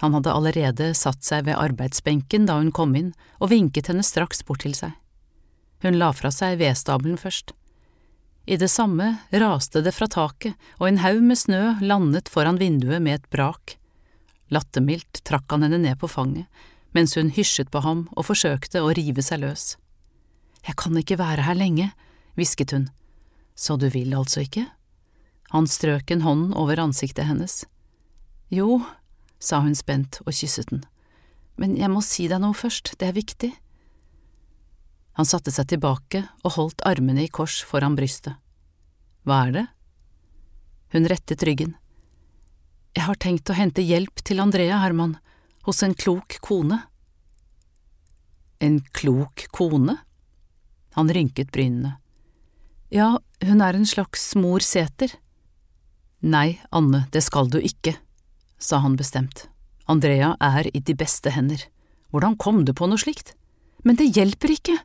Han 0.00 0.14
hadde 0.14 0.34
allerede 0.34 0.92
satt 0.94 1.24
seg 1.26 1.46
ved 1.48 1.58
arbeidsbenken 1.58 2.46
da 2.46 2.60
hun 2.60 2.70
kom 2.74 2.94
inn, 2.98 3.12
og 3.42 3.50
vinket 3.50 3.90
henne 3.90 4.06
straks 4.06 4.44
bort 4.46 4.62
til 4.62 4.74
seg. 4.78 4.94
Hun 5.82 5.98
la 5.98 6.12
fra 6.14 6.30
seg 6.34 6.58
vedstabelen 6.60 7.18
først. 7.18 7.50
I 8.48 8.56
det 8.56 8.70
samme 8.72 9.16
raste 9.30 9.82
det 9.84 9.92
fra 9.92 10.06
taket, 10.08 10.54
og 10.80 10.88
en 10.88 11.02
haug 11.02 11.20
med 11.20 11.36
snø 11.36 11.74
landet 11.84 12.30
foran 12.32 12.56
vinduet 12.56 13.02
med 13.04 13.18
et 13.18 13.26
brak. 13.28 13.74
Lattermildt 14.48 15.20
trakk 15.28 15.52
han 15.52 15.66
henne 15.66 15.82
ned 15.82 15.98
på 16.00 16.08
fanget, 16.08 16.46
mens 16.96 17.12
hun 17.18 17.28
hysjet 17.36 17.68
på 17.68 17.82
ham 17.84 18.06
og 18.16 18.24
forsøkte 18.30 18.80
å 18.80 18.94
rive 18.96 19.20
seg 19.20 19.42
løs. 19.42 19.74
Jeg 20.64 20.78
kan 20.80 20.96
ikke 20.96 21.18
være 21.20 21.44
her 21.44 21.60
lenge, 21.60 21.90
hvisket 22.40 22.72
hun. 22.72 22.88
Så 23.52 23.76
du 23.76 23.90
vil 23.92 24.16
altså 24.16 24.46
ikke? 24.46 24.64
Han 25.52 25.68
strøk 25.68 26.08
en 26.16 26.24
hånd 26.24 26.56
over 26.56 26.80
ansiktet 26.80 27.28
hennes. 27.28 27.66
Jo, 28.48 28.80
sa 29.36 29.60
hun 29.60 29.76
spent 29.76 30.22
og 30.24 30.32
kysset 30.32 30.72
den, 30.72 30.86
men 31.60 31.76
jeg 31.76 31.92
må 31.92 32.00
si 32.00 32.30
deg 32.32 32.40
noe 32.40 32.56
først, 32.56 32.94
det 32.96 33.10
er 33.10 33.20
viktig. 33.20 33.52
Han 35.18 35.26
satte 35.26 35.50
seg 35.50 35.66
tilbake 35.72 36.22
og 36.46 36.54
holdt 36.54 36.84
armene 36.86 37.24
i 37.26 37.30
kors 37.32 37.58
foran 37.66 37.96
brystet. 37.98 38.38
Hva 39.26 39.42
er 39.48 39.54
det? 39.56 39.66
Hun 40.94 41.08
rettet 41.10 41.42
ryggen. 41.42 41.74
Jeg 42.94 43.04
har 43.04 43.18
tenkt 43.18 43.50
å 43.50 43.56
hente 43.58 43.82
hjelp 43.82 44.22
til 44.22 44.38
Andrea, 44.40 44.78
Herman, 44.78 45.16
hos 45.66 45.82
en 45.82 45.96
klok 45.98 46.38
kone. 46.44 46.78
En 48.62 48.78
klok 48.94 49.48
kone? 49.54 49.98
Han 50.94 51.10
rynket 51.14 51.50
brynene. 51.54 51.96
Ja, 52.94 53.18
hun 53.44 53.60
er 53.60 53.76
en 53.76 53.86
slags 53.86 54.30
mor 54.38 54.64
Sæter. 54.64 55.12
Nei, 56.22 56.60
Anne, 56.70 57.04
det 57.12 57.24
skal 57.26 57.50
du 57.50 57.58
ikke, 57.58 57.96
sa 58.58 58.80
han 58.86 58.96
bestemt. 58.98 59.48
Andrea 59.90 60.36
er 60.40 60.70
i 60.72 60.80
de 60.80 60.94
beste 60.98 61.34
hender. 61.34 61.60
Hvordan 62.10 62.38
kom 62.40 62.62
du 62.64 62.72
på 62.72 62.88
noe 62.88 63.02
slikt? 63.02 63.34
Men 63.84 63.98
det 64.00 64.08
hjelper 64.16 64.54
ikke, 64.54 64.78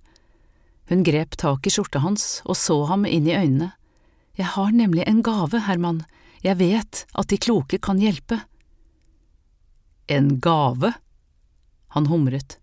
hun 0.93 1.03
grep 1.03 1.33
tak 1.41 1.65
i 1.65 1.73
skjorta 1.73 2.03
hans 2.03 2.43
og 2.45 2.57
så 2.59 2.83
ham 2.85 3.07
inn 3.09 3.25
i 3.25 3.33
øynene. 3.33 3.71
Jeg 4.37 4.53
har 4.53 4.69
nemlig 4.73 5.07
en 5.09 5.23
gave, 5.25 5.63
Herman, 5.65 6.03
jeg 6.45 6.59
vet 6.59 7.05
at 7.17 7.29
de 7.29 7.39
kloke 7.41 7.79
kan 7.81 8.01
hjelpe. 8.01 8.43
En 10.07 10.35
gave? 10.37 10.93
Han 11.97 12.09
humret. 12.09 12.57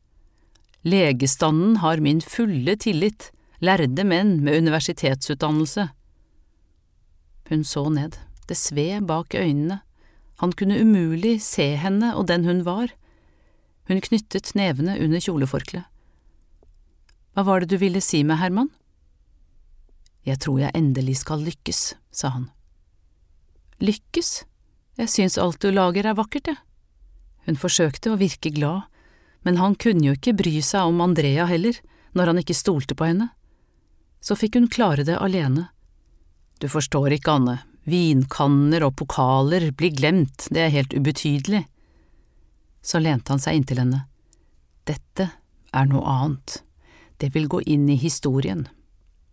Legestanden 0.87 1.81
har 1.83 2.01
min 2.01 2.23
fulle 2.23 2.77
tillit, 2.79 3.31
lærde 3.59 4.05
menn 4.07 4.39
med 4.45 4.63
universitetsutdannelse. 4.63 5.91
Hun 7.51 7.65
så 7.67 7.89
ned, 7.91 8.17
det 8.47 8.57
sved 8.57 9.07
bak 9.11 9.35
øynene, 9.35 9.83
han 10.41 10.55
kunne 10.57 10.79
umulig 10.81 11.43
se 11.45 11.75
henne 11.77 12.15
og 12.17 12.31
den 12.31 12.47
hun 12.49 12.63
var. 12.65 12.89
Hun 13.91 14.01
knyttet 14.01 14.55
nevene 14.57 14.95
under 14.97 15.21
kjoleforkleet. 15.21 15.85
Hva 17.35 17.45
var 17.47 17.63
det 17.63 17.71
du 17.71 17.81
ville 17.81 18.03
si 18.03 18.23
med 18.27 18.41
Herman? 18.41 18.71
Jeg 20.27 20.41
tror 20.43 20.61
jeg 20.61 20.75
endelig 20.77 21.21
skal 21.23 21.45
lykkes, 21.47 21.95
sa 22.13 22.33
han. 22.35 22.49
Lykkes? 23.81 24.45
Jeg 25.01 25.09
syns 25.09 25.39
alt 25.41 25.63
du 25.63 25.71
lager 25.73 26.11
er 26.11 26.19
vakkert, 26.19 26.51
jeg. 26.51 26.61
Hun 27.47 27.57
forsøkte 27.57 28.13
å 28.13 28.19
virke 28.21 28.53
glad, 28.53 28.85
men 29.47 29.57
han 29.57 29.79
kunne 29.81 30.11
jo 30.11 30.17
ikke 30.19 30.37
bry 30.37 30.59
seg 30.65 30.91
om 30.91 31.01
Andrea 31.01 31.47
heller, 31.49 31.79
når 32.13 32.33
han 32.33 32.43
ikke 32.43 32.59
stolte 32.59 32.97
på 32.99 33.09
henne. 33.09 33.31
Så 34.21 34.37
fikk 34.37 34.59
hun 34.59 34.69
klare 34.69 35.07
det 35.09 35.17
alene. 35.17 35.71
Du 36.61 36.69
forstår 36.69 37.15
ikke, 37.17 37.39
Anne, 37.39 37.57
vinkanner 37.89 38.85
og 38.85 38.99
pokaler 39.01 39.71
blir 39.73 39.95
glemt, 39.97 40.51
det 40.53 40.67
er 40.67 40.75
helt 40.75 40.93
ubetydelig. 40.93 41.65
Så 42.85 43.01
lente 43.01 43.33
han 43.33 43.41
seg 43.41 43.57
inntil 43.57 43.81
henne. 43.81 44.03
Dette 44.85 45.31
er 45.73 45.89
noe 45.89 46.05
annet. 46.05 46.61
Det 47.21 47.35
vil 47.35 47.49
gå 47.53 47.61
inn 47.69 47.89
i 47.93 47.99
historien. 48.01 48.65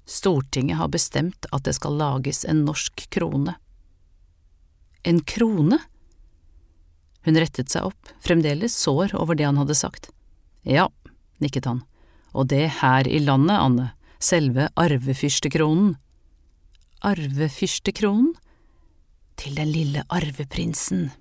Stortinget 0.07 0.77
har 0.77 0.91
bestemt 0.91 1.47
at 1.51 1.63
det 1.67 1.75
skal 1.77 1.95
lages 1.99 2.43
en 2.45 2.65
norsk 2.67 3.07
krone. 3.13 3.55
En 5.03 5.21
krone? 5.23 5.79
Hun 7.23 7.39
rettet 7.39 7.71
seg 7.71 7.87
opp, 7.89 8.11
fremdeles 8.23 8.75
sår 8.75 9.15
over 9.19 9.35
det 9.35 9.47
han 9.47 9.59
hadde 9.59 9.75
sagt. 9.75 10.11
Ja, 10.67 10.87
nikket 11.43 11.67
han, 11.67 11.83
og 12.35 12.49
det 12.51 12.65
her 12.81 13.07
i 13.07 13.19
landet, 13.23 13.55
Anne, 13.55 13.89
selve 14.19 14.69
arvefyrstekronen. 14.79 15.95
Arvefyrstekronen? 17.07 18.33
Til 19.37 19.53
den 19.59 19.69
lille 19.69 20.01
arveprinsen, 20.09 21.11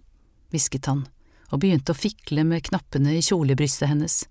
hvisket 0.50 0.88
han 0.88 1.04
og 1.52 1.60
begynte 1.62 1.92
å 1.92 1.98
fikle 1.98 2.42
med 2.46 2.64
knappene 2.66 3.16
i 3.18 3.22
kjolebrystet 3.24 3.90
hennes. 3.90 4.24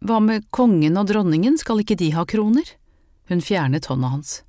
Hva 0.00 0.20
med 0.20 0.46
kongen 0.50 0.96
og 1.00 1.08
dronningen, 1.10 1.58
skal 1.60 1.82
ikke 1.82 1.98
de 2.00 2.10
ha 2.16 2.24
kroner? 2.28 2.64
Hun 3.28 3.42
fjernet 3.44 3.86
hånda 3.90 4.10
hans. 4.12 4.40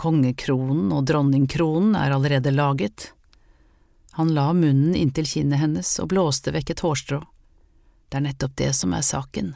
Kongekronen 0.00 0.92
og 0.94 1.06
dronningkronen 1.08 1.96
er 1.98 2.14
allerede 2.14 2.52
laget. 2.54 3.12
Han 4.18 4.32
la 4.36 4.52
munnen 4.52 4.94
inntil 4.98 5.28
kinnet 5.28 5.60
hennes 5.62 5.90
og 6.02 6.10
blåste 6.12 6.52
vekk 6.52 6.74
et 6.74 6.84
hårstrå. 6.84 7.20
Det 8.08 8.20
er 8.20 8.26
nettopp 8.26 8.56
det 8.60 8.72
som 8.76 8.92
er 8.92 9.04
saken. 9.06 9.54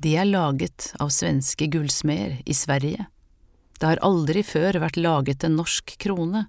De 0.00 0.14
er 0.16 0.28
laget 0.28 0.94
av 1.00 1.12
svenske 1.12 1.68
gullsmeder 1.68 2.38
i 2.48 2.56
Sverige. 2.56 3.06
Det 3.76 3.88
har 3.88 4.00
aldri 4.04 4.42
før 4.44 4.78
vært 4.80 4.96
laget 4.96 5.44
en 5.44 5.58
norsk 5.60 5.92
krone. 6.00 6.46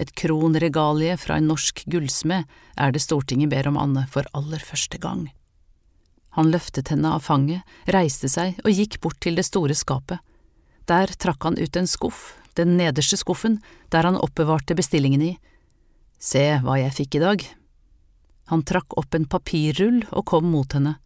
Et 0.00 0.10
kronregalie 0.16 1.16
fra 1.20 1.36
en 1.36 1.50
norsk 1.50 1.82
gullsmed 1.90 2.48
er 2.76 2.92
det 2.94 3.02
Stortinget 3.04 3.52
ber 3.52 3.68
om 3.68 3.76
Anne 3.80 4.06
for 4.08 4.28
aller 4.36 4.62
første 4.64 5.00
gang. 5.02 5.26
Han 6.36 6.52
løftet 6.52 6.90
henne 6.92 7.12
av 7.16 7.24
fanget, 7.24 7.62
reiste 7.88 8.28
seg 8.28 8.58
og 8.64 8.74
gikk 8.74 9.00
bort 9.04 9.20
til 9.24 9.38
det 9.38 9.46
store 9.48 9.76
skapet. 9.78 10.20
Der 10.88 11.10
trakk 11.20 11.44
han 11.44 11.58
ut 11.60 11.76
en 11.76 11.88
skuff, 11.88 12.38
den 12.56 12.76
nederste 12.78 13.18
skuffen, 13.20 13.58
der 13.92 14.08
han 14.08 14.18
oppbevarte 14.18 14.76
bestillingen 14.78 15.24
i. 15.24 15.32
Se 16.18 16.58
hva 16.64 16.78
jeg 16.80 16.96
fikk 16.96 17.18
i 17.18 17.24
dag. 17.24 17.44
Han 18.48 18.64
trakk 18.64 18.96
opp 18.98 19.14
en 19.14 19.28
papirrull 19.28 20.02
og 20.08 20.26
kom 20.32 20.48
mot 20.50 20.72
henne. 20.74 20.96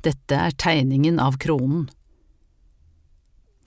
Dette 0.00 0.36
er 0.36 0.56
tegningen 0.56 1.20
av 1.20 1.36
kronen. 1.40 1.88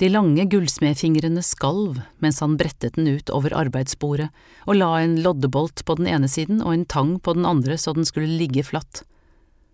De 0.01 0.09
lange 0.09 0.47
gullsmedfingrene 0.49 1.43
skalv 1.45 1.99
mens 2.23 2.41
han 2.41 2.57
brettet 2.57 2.97
den 2.97 3.11
ut 3.13 3.29
over 3.29 3.53
arbeidsbordet 3.55 4.31
og 4.65 4.79
la 4.79 4.89
en 5.03 5.19
loddebolt 5.21 5.85
på 5.85 5.95
den 5.99 6.09
ene 6.09 6.27
siden 6.27 6.63
og 6.63 6.73
en 6.73 6.87
tang 6.89 7.19
på 7.21 7.35
den 7.37 7.45
andre 7.45 7.77
så 7.77 7.93
den 7.93 8.07
skulle 8.09 8.39
ligge 8.41 8.65
flatt. 8.65 9.03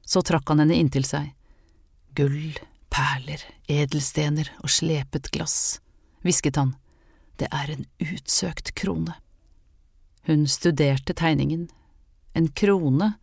Så 0.10 0.24
trakk 0.26 0.50
han 0.50 0.64
henne 0.64 0.78
inntil 0.82 1.06
seg. 1.06 1.30
Gull, 2.18 2.58
perler, 2.90 3.44
edelstener 3.70 4.50
og 4.64 4.74
slepet 4.74 5.30
glass, 5.36 5.78
hvisket 6.26 6.58
han, 6.58 6.74
det 7.40 7.48
er 7.54 7.70
en 7.72 7.86
utsøkt 8.02 8.74
krone. 8.76 9.14
Hun 10.28 10.48
studerte 10.48 11.14
tegningen. 11.14 11.70
En 12.34 12.50
krone, 12.52 13.14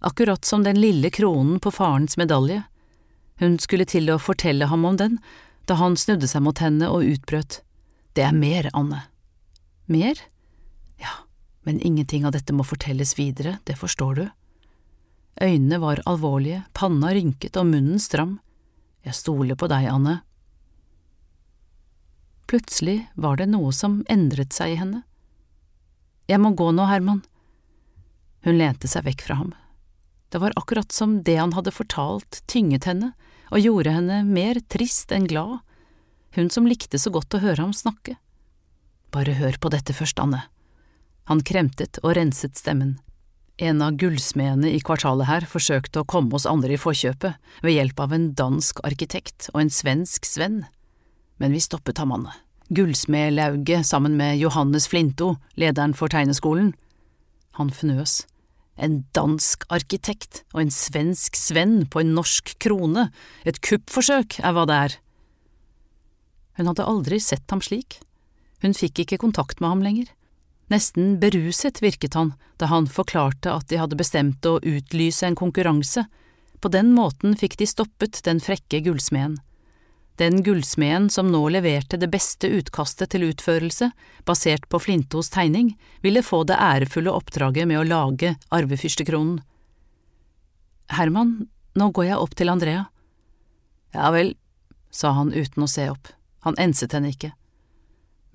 akkurat 0.00 0.44
som 0.44 0.64
den 0.64 0.80
lille 0.80 1.10
kronen 1.10 1.60
på 1.60 1.70
farens 1.70 2.16
medalje. 2.16 2.62
Hun 3.42 3.58
skulle 3.58 3.84
til 3.84 4.10
å 4.10 4.18
fortelle 4.18 4.70
ham 4.70 4.86
om 4.88 4.96
den, 4.96 5.18
da 5.68 5.76
han 5.76 5.96
snudde 5.96 6.28
seg 6.30 6.42
mot 6.46 6.58
henne 6.58 6.88
og 6.88 7.04
utbrøt. 7.04 7.60
Det 8.16 8.24
er 8.24 8.34
mer, 8.34 8.70
Anne. 8.72 9.04
Mer? 9.86 10.18
Ja, 10.98 11.26
men 11.62 11.80
ingenting 11.80 12.24
av 12.26 12.32
dette 12.34 12.56
må 12.56 12.64
fortelles 12.64 13.16
videre, 13.18 13.58
det 13.68 13.76
forstår 13.78 14.14
du. 14.14 14.26
Øynene 15.40 15.78
var 15.80 16.02
alvorlige, 16.06 16.64
panna 16.76 17.14
rynket 17.16 17.56
og 17.56 17.70
munnen 17.70 18.00
stram. 18.02 18.38
Jeg 19.06 19.16
stoler 19.16 19.56
på 19.56 19.70
deg, 19.72 19.86
Anne. 19.88 20.18
Plutselig 22.50 23.06
var 23.14 23.38
det 23.40 23.48
noe 23.48 23.72
som 23.72 24.02
endret 24.10 24.52
seg 24.52 24.74
i 24.74 24.80
henne. 24.80 25.04
Jeg 26.28 26.42
må 26.42 26.52
gå 26.58 26.68
nå, 26.76 26.84
Herman. 26.90 27.22
Hun 28.44 28.58
lente 28.60 28.90
seg 28.90 29.06
vekk 29.08 29.24
fra 29.24 29.38
ham. 29.40 29.54
Det 30.30 30.38
var 30.42 30.54
akkurat 30.58 30.92
som 30.92 31.22
det 31.26 31.38
han 31.40 31.56
hadde 31.56 31.72
fortalt, 31.74 32.42
tynget 32.46 32.86
henne, 32.86 33.12
og 33.50 33.64
gjorde 33.64 33.96
henne 33.96 34.20
mer 34.28 34.60
trist 34.70 35.10
enn 35.12 35.26
glad, 35.30 35.58
hun 36.36 36.50
som 36.54 36.68
likte 36.70 37.00
så 37.02 37.10
godt 37.10 37.34
å 37.34 37.42
høre 37.42 37.64
ham 37.64 37.72
snakke. 37.74 38.14
Bare 39.10 39.34
hør 39.40 39.56
på 39.58 39.72
dette 39.72 39.96
først, 39.96 40.20
Anne. 40.22 40.44
Han 41.26 41.42
kremtet 41.42 41.98
og 42.04 42.14
renset 42.18 42.58
stemmen. 42.58 43.00
En 43.60 43.82
av 43.84 43.92
gullsmedene 44.00 44.70
i 44.72 44.78
kvartalet 44.80 45.28
her 45.28 45.44
forsøkte 45.44 46.00
å 46.00 46.06
komme 46.08 46.32
oss 46.38 46.46
andre 46.48 46.72
i 46.72 46.80
forkjøpet 46.80 47.36
ved 47.60 47.74
hjelp 47.74 47.98
av 48.00 48.14
en 48.16 48.30
dansk 48.32 48.78
arkitekt 48.88 49.50
og 49.52 49.58
en 49.60 49.72
svensk 49.74 50.24
svenn, 50.24 50.62
men 51.36 51.52
vi 51.52 51.60
stoppet 51.60 52.00
ham, 52.00 52.14
Anne. 52.16 52.32
Gullsmed 52.72 53.34
Lauge 53.34 53.82
sammen 53.84 54.14
med 54.16 54.38
Johannes 54.40 54.86
Flinto, 54.88 55.34
lederen 55.60 55.92
for 55.98 56.08
tegneskolen. 56.08 56.70
Han 57.58 57.72
fnøs. 57.74 58.22
En 58.80 59.02
dansk 59.12 59.66
arkitekt 59.68 60.40
og 60.54 60.62
en 60.62 60.72
svensk 60.72 61.36
svenn 61.36 61.82
på 61.92 62.00
en 62.00 62.14
norsk 62.16 62.54
krone, 62.64 63.10
et 63.44 63.60
kuppforsøk 63.60 64.38
er 64.40 64.56
hva 64.56 64.64
det 64.70 64.78
er. 64.86 64.96
Hun 66.56 66.72
hadde 66.72 66.88
aldri 66.88 67.20
sett 67.20 67.44
ham 67.52 67.60
slik. 67.60 67.98
Hun 68.64 68.72
fikk 68.72 69.04
ikke 69.04 69.20
kontakt 69.20 69.60
med 69.60 69.74
ham 69.74 69.84
lenger. 69.84 70.08
Nesten 70.70 71.16
beruset 71.20 71.82
virket 71.82 72.14
han 72.14 72.34
da 72.56 72.66
han 72.70 72.86
forklarte 72.86 73.50
at 73.52 73.68
de 73.68 73.78
hadde 73.80 73.98
bestemt 73.98 74.46
å 74.46 74.60
utlyse 74.62 75.26
en 75.26 75.36
konkurranse. 75.36 76.04
På 76.60 76.70
den 76.70 76.92
måten 76.94 77.34
fikk 77.36 77.56
de 77.58 77.66
stoppet 77.66 78.20
den 78.24 78.38
frekke 78.40 78.78
gullsmeden. 78.84 79.40
Den 80.20 80.42
gullsmeden 80.44 81.08
som 81.10 81.30
nå 81.32 81.40
leverte 81.48 81.96
det 81.96 82.10
beste 82.12 82.50
utkastet 82.52 83.10
til 83.14 83.24
utførelse, 83.30 83.88
basert 84.28 84.68
på 84.68 84.78
Flintos 84.84 85.32
tegning, 85.32 85.72
ville 86.04 86.22
få 86.22 86.42
det 86.44 86.58
ærefulle 86.60 87.10
oppdraget 87.10 87.66
med 87.66 87.80
å 87.80 87.86
lage 87.88 88.34
arvefyrstekronen. 88.52 89.40
Herman, 90.92 91.48
nå 91.74 91.90
går 91.96 92.10
jeg 92.10 92.20
opp 92.20 92.36
til 92.36 92.52
Andrea. 92.52 92.84
Ja 93.96 94.12
vel, 94.12 94.34
sa 94.92 95.16
han 95.16 95.32
uten 95.32 95.64
å 95.64 95.70
se 95.72 95.88
opp, 95.90 96.12
han 96.44 96.58
enset 96.60 96.92
henne 96.92 97.14
ikke. 97.16 97.32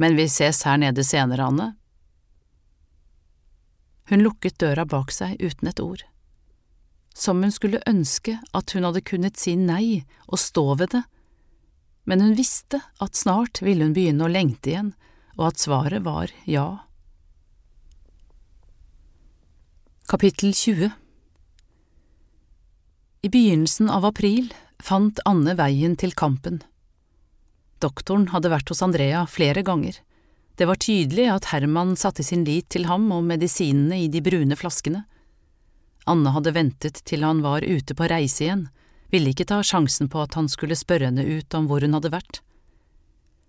Men 0.02 0.18
vi 0.18 0.26
ses 0.26 0.66
her 0.66 0.82
nede 0.82 1.06
senere, 1.06 1.46
Anne. 1.46 1.76
Hun 4.10 4.22
lukket 4.22 4.60
døra 4.62 4.86
bak 4.86 5.12
seg 5.12 5.40
uten 5.42 5.70
et 5.70 5.82
ord. 5.82 6.04
Som 7.16 7.42
hun 7.42 7.54
skulle 7.54 7.84
ønske 7.88 8.40
at 8.54 8.76
hun 8.76 8.86
hadde 8.86 9.06
kunnet 9.06 9.40
si 9.40 9.56
nei 9.56 10.06
og 10.28 10.42
stå 10.42 10.74
ved 10.82 10.94
det 10.94 11.06
men 12.06 12.22
hun 12.22 12.36
visste 12.38 12.82
at 13.02 13.18
snart 13.18 13.62
ville 13.66 13.86
hun 13.86 13.96
begynne 13.96 14.28
å 14.28 14.32
lengte 14.32 14.72
igjen, 14.72 14.92
og 15.36 15.50
at 15.50 15.62
svaret 15.62 16.06
var 16.06 16.32
ja. 16.48 16.86
Kapittel 20.06 20.54
20 20.54 20.92
I 23.26 23.32
begynnelsen 23.34 23.90
av 23.90 24.06
april 24.06 24.52
fant 24.78 25.20
Anne 25.26 25.58
veien 25.58 25.98
til 25.98 26.14
kampen. 26.14 26.62
Doktoren 27.82 28.30
hadde 28.32 28.54
vært 28.54 28.70
hos 28.70 28.84
Andrea 28.86 29.26
flere 29.26 29.66
ganger. 29.66 29.98
Det 30.56 30.66
var 30.66 30.80
tydelig 30.80 31.28
at 31.32 31.50
Herman 31.52 31.96
satte 32.00 32.24
sin 32.24 32.46
lit 32.48 32.70
til 32.72 32.88
ham 32.88 33.10
og 33.12 33.26
medisinene 33.28 34.06
i 34.06 34.08
de 34.12 34.22
brune 34.24 34.56
flaskene. 34.56 35.04
Anne 36.08 36.32
hadde 36.32 36.54
ventet 36.56 37.02
til 37.04 37.26
han 37.26 37.42
var 37.44 37.66
ute 37.66 37.96
på 37.98 38.08
reise 38.08 38.46
igjen, 38.46 38.68
ville 39.12 39.34
ikke 39.34 39.48
ta 39.50 39.62
sjansen 39.66 40.08
på 40.12 40.22
at 40.24 40.38
han 40.40 40.48
skulle 40.52 40.78
spørre 40.78 41.10
henne 41.10 41.26
ut 41.26 41.58
om 41.58 41.68
hvor 41.68 41.84
hun 41.84 41.98
hadde 41.98 42.14
vært. 42.14 42.40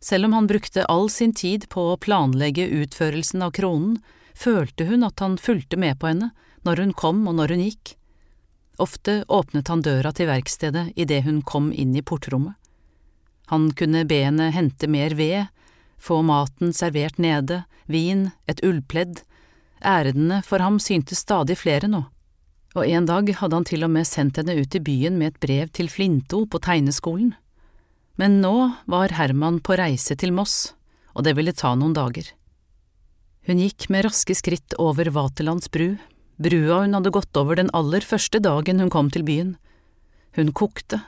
Selv 0.03 0.29
om 0.29 0.35
han 0.37 0.49
brukte 0.51 0.87
all 0.91 1.09
sin 1.11 1.33
tid 1.35 1.69
på 1.73 1.93
å 1.93 2.01
planlegge 2.01 2.67
utførelsen 2.83 3.43
av 3.43 3.55
kronen, 3.57 4.01
følte 4.35 4.87
hun 4.91 5.07
at 5.07 5.21
han 5.23 5.39
fulgte 5.41 5.79
med 5.81 5.99
på 6.01 6.11
henne 6.11 6.33
når 6.67 6.83
hun 6.83 6.93
kom 6.93 7.23
og 7.29 7.39
når 7.39 7.55
hun 7.55 7.65
gikk. 7.65 7.95
Ofte 8.83 9.23
åpnet 9.33 9.71
han 9.73 9.85
døra 9.85 10.13
til 10.13 10.29
verkstedet 10.29 10.91
idet 11.01 11.23
hun 11.25 11.41
kom 11.43 11.71
inn 11.73 11.95
i 11.97 12.05
portrommet. 12.05 12.55
Han 13.47 13.71
kunne 13.79 14.05
be 14.05 14.21
henne 14.27 14.51
hente 14.53 14.89
mer 14.91 15.15
ved, 15.17 15.47
få 16.07 16.23
maten 16.27 16.75
servert 16.77 17.19
nede, 17.19 17.65
vin, 17.91 18.31
et 18.47 18.63
ullpledd, 18.67 19.25
ærendene 19.85 20.43
for 20.47 20.63
ham 20.63 20.79
syntes 20.83 21.27
stadig 21.27 21.59
flere 21.61 21.91
nå 21.91 22.07
og 22.77 22.85
en 22.85 23.09
dag 23.09 23.31
hadde 23.39 23.57
han 23.57 23.67
til 23.67 23.85
og 23.87 23.93
med 23.93 24.07
sendt 24.09 24.37
henne 24.41 24.57
ut 24.59 24.77
i 24.77 24.83
byen 24.85 25.17
med 25.17 25.33
et 25.33 25.41
brev 25.41 25.71
til 25.73 25.89
Flinto 25.89 26.43
på 26.45 26.61
tegneskolen. 26.63 27.33
Men 28.21 28.41
nå 28.43 28.55
var 28.89 29.15
Herman 29.17 29.63
på 29.65 29.77
reise 29.81 30.17
til 30.17 30.35
Moss, 30.37 30.75
og 31.17 31.25
det 31.25 31.37
ville 31.39 31.57
ta 31.57 31.73
noen 31.77 31.97
dager. 31.97 32.29
Hun 33.49 33.63
gikk 33.63 33.89
med 33.93 34.05
raske 34.09 34.37
skritt 34.37 34.77
over 34.83 35.09
Vaterlands 35.15 35.71
bru, 35.73 35.95
brua 36.37 36.83
hun 36.83 36.97
hadde 36.99 37.15
gått 37.15 37.37
over 37.41 37.57
den 37.57 37.73
aller 37.77 38.05
første 38.05 38.43
dagen 38.45 38.83
hun 38.83 38.93
kom 38.93 39.09
til 39.13 39.25
byen. 39.25 39.55
Hun 40.37 40.53
kokte, 40.53 41.01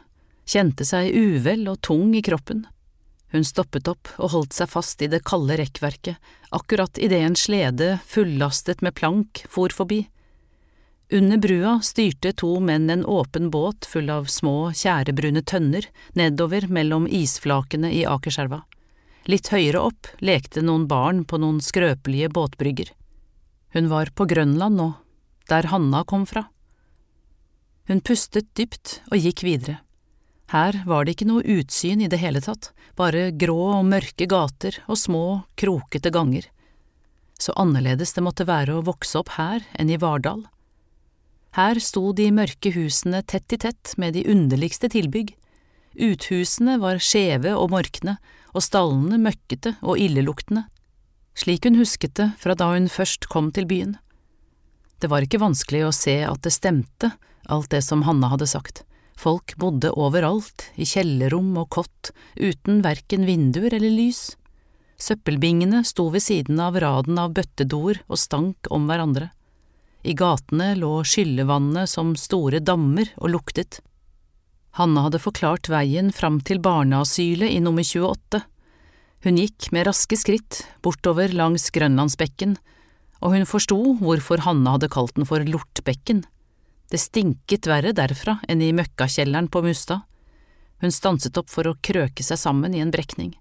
kjente 0.49 0.87
seg 0.89 1.13
uvel 1.13 1.67
og 1.69 1.83
tung 1.85 2.15
i 2.17 2.25
kroppen. 2.25 2.65
Hun 3.33 3.45
stoppet 3.45 3.89
opp 3.91 4.09
og 4.17 4.33
holdt 4.33 4.57
seg 4.57 4.71
fast 4.73 5.03
i 5.05 5.09
det 5.13 5.21
kalde 5.29 5.59
rekkverket, 5.61 6.17
akkurat 6.55 6.97
idet 6.99 7.21
en 7.27 7.37
slede 7.37 7.99
fullastet 8.09 8.81
med 8.85 8.97
plank 8.97 9.45
for 9.53 9.75
forbi. 9.75 10.07
Under 11.13 11.41
brua 11.41 11.79
styrte 11.85 12.35
to 12.37 12.55
menn 12.61 12.91
en 12.93 13.05
åpen 13.05 13.49
båt 13.51 13.89
full 13.89 14.11
av 14.13 14.29
små, 14.29 14.73
tjærebrune 14.77 15.41
tønner 15.41 15.89
nedover 16.17 16.67
mellom 16.69 17.07
isflakene 17.09 17.93
i 17.97 18.05
Akerselva. 18.09 18.63
Litt 19.29 19.49
høyere 19.53 19.81
opp 19.89 20.09
lekte 20.25 20.61
noen 20.65 20.87
barn 20.89 21.25
på 21.29 21.41
noen 21.41 21.61
skrøpelige 21.65 22.29
båtbrygger. 22.33 22.93
Hun 23.77 23.89
var 23.89 24.13
på 24.17 24.25
Grønland 24.29 24.81
nå, 24.81 24.93
der 25.49 25.69
Hanna 25.73 26.05
kom 26.09 26.25
fra. 26.29 26.47
Hun 27.89 28.01
pustet 28.05 28.49
dypt 28.57 28.99
og 29.09 29.21
gikk 29.21 29.45
videre. 29.45 29.81
Her 30.49 30.83
var 30.89 31.05
det 31.05 31.17
ikke 31.17 31.29
noe 31.29 31.45
utsyn 31.45 32.01
i 32.01 32.09
det 32.09 32.21
hele 32.23 32.41
tatt, 32.41 32.71
bare 32.97 33.29
grå 33.37 33.59
og 33.79 33.89
mørke 33.89 34.25
gater 34.31 34.79
og 34.89 34.97
små, 34.97 35.25
krokete 35.61 36.13
ganger. 36.15 36.47
Så 37.39 37.53
annerledes 37.61 38.15
det 38.17 38.25
måtte 38.25 38.49
være 38.49 38.79
å 38.79 38.87
vokse 38.87 39.21
opp 39.21 39.35
her 39.37 39.67
enn 39.79 39.93
i 39.93 40.01
Vardal. 40.01 40.47
Her 41.59 41.81
sto 41.83 42.13
de 42.17 42.31
mørke 42.33 42.73
husene 42.75 43.21
tett 43.23 43.53
i 43.53 43.61
tett 43.61 43.93
med 44.01 44.17
de 44.17 44.25
underligste 44.31 44.89
tilbygg. 44.93 45.35
Uthusene 45.99 46.79
var 46.81 47.01
skjeve 47.03 47.55
og 47.59 47.73
morkne, 47.73 48.19
og 48.57 48.65
stallene 48.65 49.21
møkkete 49.21 49.77
og 49.85 50.01
illeluktende, 50.01 50.65
slik 51.37 51.67
hun 51.69 51.77
husket 51.79 52.17
det 52.17 52.31
fra 52.41 52.57
da 52.59 52.73
hun 52.73 52.89
først 52.91 53.29
kom 53.31 53.53
til 53.55 53.69
byen. 53.69 53.99
Det 54.99 55.11
var 55.13 55.23
ikke 55.23 55.43
vanskelig 55.43 55.85
å 55.87 55.95
se 55.95 56.17
at 56.27 56.41
det 56.43 56.55
stemte, 56.57 57.13
alt 57.47 57.71
det 57.71 57.85
som 57.87 58.03
Hanna 58.09 58.33
hadde 58.33 58.49
sagt. 58.51 58.83
Folk 59.19 59.57
bodde 59.59 59.91
overalt, 59.99 60.69
i 60.79 60.87
kjellerrom 60.87 61.57
og 61.59 61.73
kott, 61.75 62.13
uten 62.39 62.85
verken 62.85 63.25
vinduer 63.27 63.75
eller 63.75 63.91
lys. 63.91 64.37
Søppelbingene 64.99 65.83
sto 65.87 66.07
ved 66.15 66.23
siden 66.23 66.61
av 66.63 66.79
raden 66.79 67.19
av 67.19 67.35
bøttedoer 67.35 68.05
og 68.07 68.19
stank 68.19 68.71
om 68.75 68.87
hverandre. 68.87 69.33
I 70.07 70.15
gatene 70.15 70.71
lå 70.79 70.93
skyllevannene 71.03 71.89
som 71.91 72.15
store 72.15 72.63
dammer 72.63 73.11
og 73.19 73.33
luktet. 73.35 73.81
Hanne 74.79 75.03
hadde 75.03 75.19
forklart 75.23 75.67
veien 75.73 76.13
fram 76.15 76.39
til 76.39 76.63
barneasylet 76.63 77.51
i 77.51 77.59
nummer 77.63 77.83
28. 77.83 78.45
Hun 79.27 79.43
gikk 79.43 79.73
med 79.75 79.89
raske 79.91 80.15
skritt 80.19 80.63
bortover 80.87 81.35
langs 81.35 81.73
Grønlandsbekken, 81.75 82.55
og 83.19 83.35
hun 83.35 83.49
forsto 83.51 83.79
hvorfor 83.99 84.47
Hanne 84.47 84.77
hadde 84.77 84.91
kalt 84.95 85.19
den 85.19 85.27
for 85.27 85.43
Lortbekken. 85.43 86.23
Det 86.89 87.01
stinket 87.01 87.69
verre 87.69 87.93
derfra 87.93 88.39
enn 88.49 88.63
i 88.65 88.73
møkkakjelleren 88.73 89.51
på 89.53 89.61
Mustad. 89.65 90.07
Hun 90.81 90.95
stanset 90.95 91.37
opp 91.37 91.51
for 91.53 91.69
å 91.69 91.77
krøke 91.85 92.25
seg 92.25 92.41
sammen 92.41 92.75
i 92.75 92.81
en 92.81 92.93
brekning. 92.95 93.35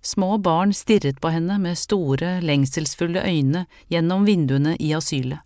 Små 0.00 0.36
barn 0.38 0.72
stirret 0.76 1.18
på 1.20 1.32
henne 1.34 1.58
med 1.58 1.78
store, 1.78 2.38
lengselsfulle 2.40 3.24
øyne 3.26 3.66
gjennom 3.92 4.24
vinduene 4.28 4.76
i 4.78 4.92
asylet. 4.94 5.42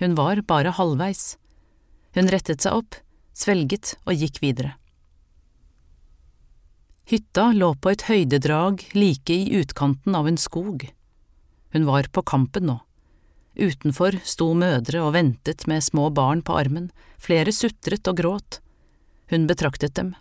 Hun 0.00 0.16
var 0.18 0.42
bare 0.42 0.74
halvveis. 0.74 1.36
Hun 2.16 2.28
rettet 2.32 2.64
seg 2.64 2.80
opp, 2.80 2.98
svelget 3.36 3.94
og 4.04 4.18
gikk 4.18 4.40
videre. 4.42 4.74
Hytta 7.10 7.50
lå 7.56 7.72
på 7.80 7.92
et 7.92 8.04
høydedrag 8.06 8.84
like 8.94 9.34
i 9.34 9.56
utkanten 9.60 10.14
av 10.14 10.28
en 10.30 10.38
skog. 10.38 10.84
Hun 11.72 11.86
var 11.86 12.10
på 12.12 12.22
kampen 12.26 12.68
nå. 12.68 12.76
Utenfor 13.60 14.16
sto 14.24 14.54
mødre 14.56 15.02
og 15.04 15.12
ventet 15.18 15.66
med 15.68 15.84
små 15.84 16.08
barn 16.16 16.40
på 16.42 16.56
armen, 16.56 16.88
flere 17.20 17.52
sutret 17.52 18.08
og 18.08 18.16
gråt. 18.16 18.60
Hun 19.30 19.44
betraktet 19.46 19.94
dem. 19.98 20.14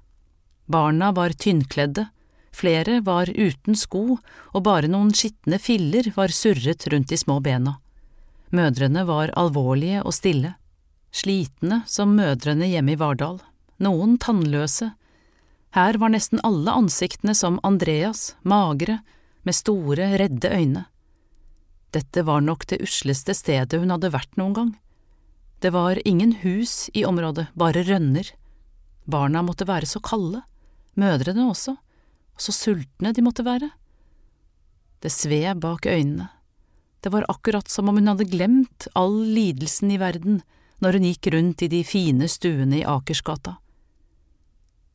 Barna 0.67 1.13
var 1.15 1.33
tynnkledde, 1.33 2.09
flere 2.51 2.99
var 3.01 3.31
uten 3.31 3.77
sko, 3.79 4.19
og 4.53 4.63
bare 4.65 4.91
noen 4.91 5.13
skitne 5.15 5.57
filler 5.61 6.11
var 6.17 6.35
surret 6.35 6.85
rundt 6.91 7.09
de 7.09 7.17
små 7.17 7.39
bena. 7.39 7.79
Mødrene 8.51 9.05
var 9.07 9.31
alvorlige 9.37 10.03
og 10.03 10.13
stille, 10.13 10.55
slitne 11.13 11.83
som 11.87 12.15
mødrene 12.17 12.67
hjemme 12.69 12.93
i 12.93 12.99
Vardal, 12.99 13.39
noen 13.79 14.17
tannløse. 14.21 14.91
Her 15.77 15.97
var 16.01 16.11
nesten 16.11 16.41
alle 16.43 16.73
ansiktene 16.73 17.35
som 17.37 17.59
Andreas, 17.63 18.33
magre, 18.43 18.99
med 19.45 19.55
store, 19.55 20.17
redde 20.19 20.49
øyne. 20.51 20.85
Dette 21.95 22.23
var 22.25 22.43
nok 22.45 22.67
det 22.69 22.81
usleste 22.85 23.33
stedet 23.33 23.79
hun 23.81 23.89
hadde 23.93 24.11
vært 24.13 24.37
noen 24.37 24.53
gang. 24.53 24.71
Det 25.59 25.73
var 25.75 25.99
ingen 26.07 26.35
hus 26.43 26.89
i 26.93 27.03
området, 27.05 27.49
bare 27.57 27.83
rønner. 27.83 28.29
Barna 29.09 29.41
måtte 29.43 29.67
være 29.67 29.89
så 29.89 29.99
kalde, 29.99 30.43
mødrene 30.95 31.49
også, 31.49 31.75
og 31.75 32.43
så 32.43 32.53
sultne 32.55 33.11
de 33.15 33.25
måtte 33.25 33.43
være. 33.47 33.71
Det 35.01 35.11
sved 35.11 35.59
bak 35.63 35.87
øynene. 35.89 36.29
Det 37.01 37.11
var 37.11 37.25
akkurat 37.31 37.69
som 37.71 37.89
om 37.89 37.95
hun 37.95 38.11
hadde 38.11 38.27
glemt 38.27 38.87
all 38.93 39.21
lidelsen 39.23 39.91
i 39.91 39.99
verden 39.99 40.41
når 40.83 40.97
hun 40.97 41.07
gikk 41.07 41.29
rundt 41.33 41.63
i 41.63 41.71
de 41.71 41.83
fine 41.87 42.27
stuene 42.27 42.81
i 42.81 42.87
Akersgata. 42.87 43.55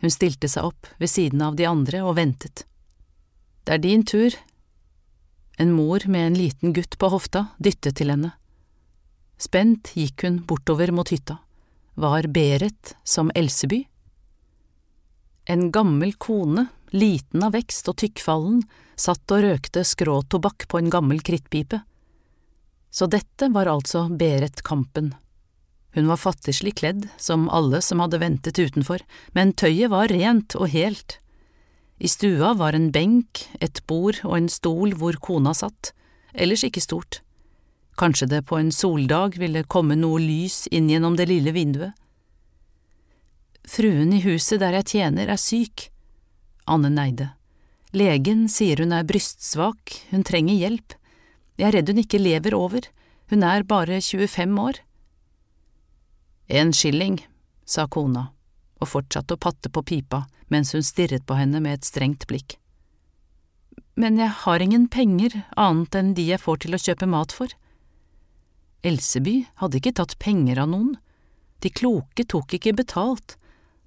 Hun 0.04 0.12
stilte 0.12 0.50
seg 0.52 0.68
opp 0.68 0.88
ved 1.00 1.08
siden 1.08 1.40
av 1.44 1.56
de 1.56 1.64
andre 1.68 2.02
og 2.04 2.18
ventet. 2.18 2.66
Det 3.64 3.78
er 3.78 3.80
din 3.80 4.04
tur. 4.04 4.36
En 5.56 5.72
mor 5.72 6.02
med 6.06 6.26
en 6.26 6.38
liten 6.38 6.72
gutt 6.72 6.98
på 6.98 7.08
hofta 7.12 7.46
dyttet 7.58 7.96
til 8.00 8.10
henne. 8.10 8.32
Spent 9.38 9.92
gikk 9.94 10.24
hun 10.26 10.40
bortover 10.48 10.90
mot 10.94 11.10
hytta. 11.10 11.38
Var 11.94 12.26
Beret 12.34 12.94
som 13.04 13.30
Elseby? 13.34 13.84
En 15.44 15.70
gammel 15.70 16.14
kone, 16.18 16.66
liten 16.90 17.42
av 17.44 17.52
vekst 17.54 17.88
og 17.90 17.98
tykkfallen, 18.02 18.62
satt 18.96 19.30
og 19.34 19.44
røkte 19.44 19.84
skråtobakk 19.86 20.66
på 20.70 20.80
en 20.80 20.90
gammel 20.90 21.20
krittpipe. 21.22 21.82
Så 22.90 23.06
dette 23.10 23.50
var 23.52 23.70
altså 23.70 24.06
Beret 24.08 24.62
Kampen. 24.62 25.12
Hun 25.94 26.08
var 26.10 26.18
fattigslig 26.18 26.74
kledd, 26.80 27.08
som 27.18 27.46
alle 27.50 27.82
som 27.82 28.00
hadde 28.02 28.18
ventet 28.22 28.58
utenfor, 28.58 29.02
men 29.34 29.52
tøyet 29.54 29.92
var 29.92 30.10
rent 30.10 30.56
og 30.58 30.72
helt. 30.72 31.20
I 32.04 32.08
stua 32.08 32.52
var 32.54 32.76
en 32.76 32.90
benk, 32.92 33.46
et 33.64 33.80
bord 33.88 34.18
og 34.28 34.34
en 34.36 34.48
stol 34.52 34.92
hvor 35.00 35.16
kona 35.24 35.54
satt, 35.56 35.94
ellers 36.36 36.64
ikke 36.66 36.82
stort. 36.84 37.22
Kanskje 37.96 38.28
det 38.28 38.42
på 38.50 38.58
en 38.60 38.72
soldag 38.74 39.38
ville 39.40 39.62
komme 39.64 39.96
noe 39.96 40.20
lys 40.20 40.66
inn 40.68 40.90
gjennom 40.92 41.16
det 41.16 41.30
lille 41.30 41.54
vinduet. 41.56 41.94
Fruen 43.64 44.12
i 44.12 44.20
huset 44.20 44.60
der 44.60 44.76
jeg 44.82 44.90
tjener, 44.92 45.32
er 45.32 45.40
syk. 45.40 45.86
Anne 46.68 46.92
neide. 46.92 47.30
Legen 47.96 48.50
sier 48.52 48.84
hun 48.84 48.92
er 48.92 49.08
brystsvak, 49.08 49.96
hun 50.10 50.28
trenger 50.28 50.60
hjelp. 50.60 50.98
Jeg 51.56 51.70
er 51.70 51.78
redd 51.78 51.94
hun 51.94 52.04
ikke 52.04 52.20
lever 52.20 52.58
over, 52.58 52.84
hun 53.32 53.48
er 53.48 53.64
bare 53.64 54.02
25 54.04 54.60
år. 54.60 54.84
En 56.52 56.76
skilling, 56.76 57.22
sa 57.64 57.88
kona 57.88 58.33
og 58.84 58.92
fortsatte 58.92 59.36
å 59.36 59.40
patte 59.40 59.72
på 59.72 59.82
pipa 59.82 60.26
mens 60.52 60.74
hun 60.76 60.84
stirret 60.84 61.24
på 61.26 61.38
henne 61.38 61.62
med 61.64 61.80
et 61.80 61.88
strengt 61.88 62.28
blikk. 62.30 62.58
Men 63.96 64.18
jeg 64.20 64.30
har 64.44 64.62
ingen 64.62 64.88
penger 64.92 65.40
annet 65.56 65.96
enn 65.96 66.12
de 66.18 66.26
jeg 66.28 66.42
får 66.42 66.64
til 66.64 66.76
å 66.76 66.82
kjøpe 66.82 67.08
mat 67.10 67.32
for. 67.32 67.48
Elseby 68.84 69.38
hadde 69.62 69.80
ikke 69.80 69.94
tatt 69.96 70.18
penger 70.20 70.60
av 70.60 70.68
noen, 70.74 70.96
de 71.64 71.70
kloke 71.72 72.26
tok 72.28 72.58
ikke 72.58 72.74
betalt, 72.76 73.38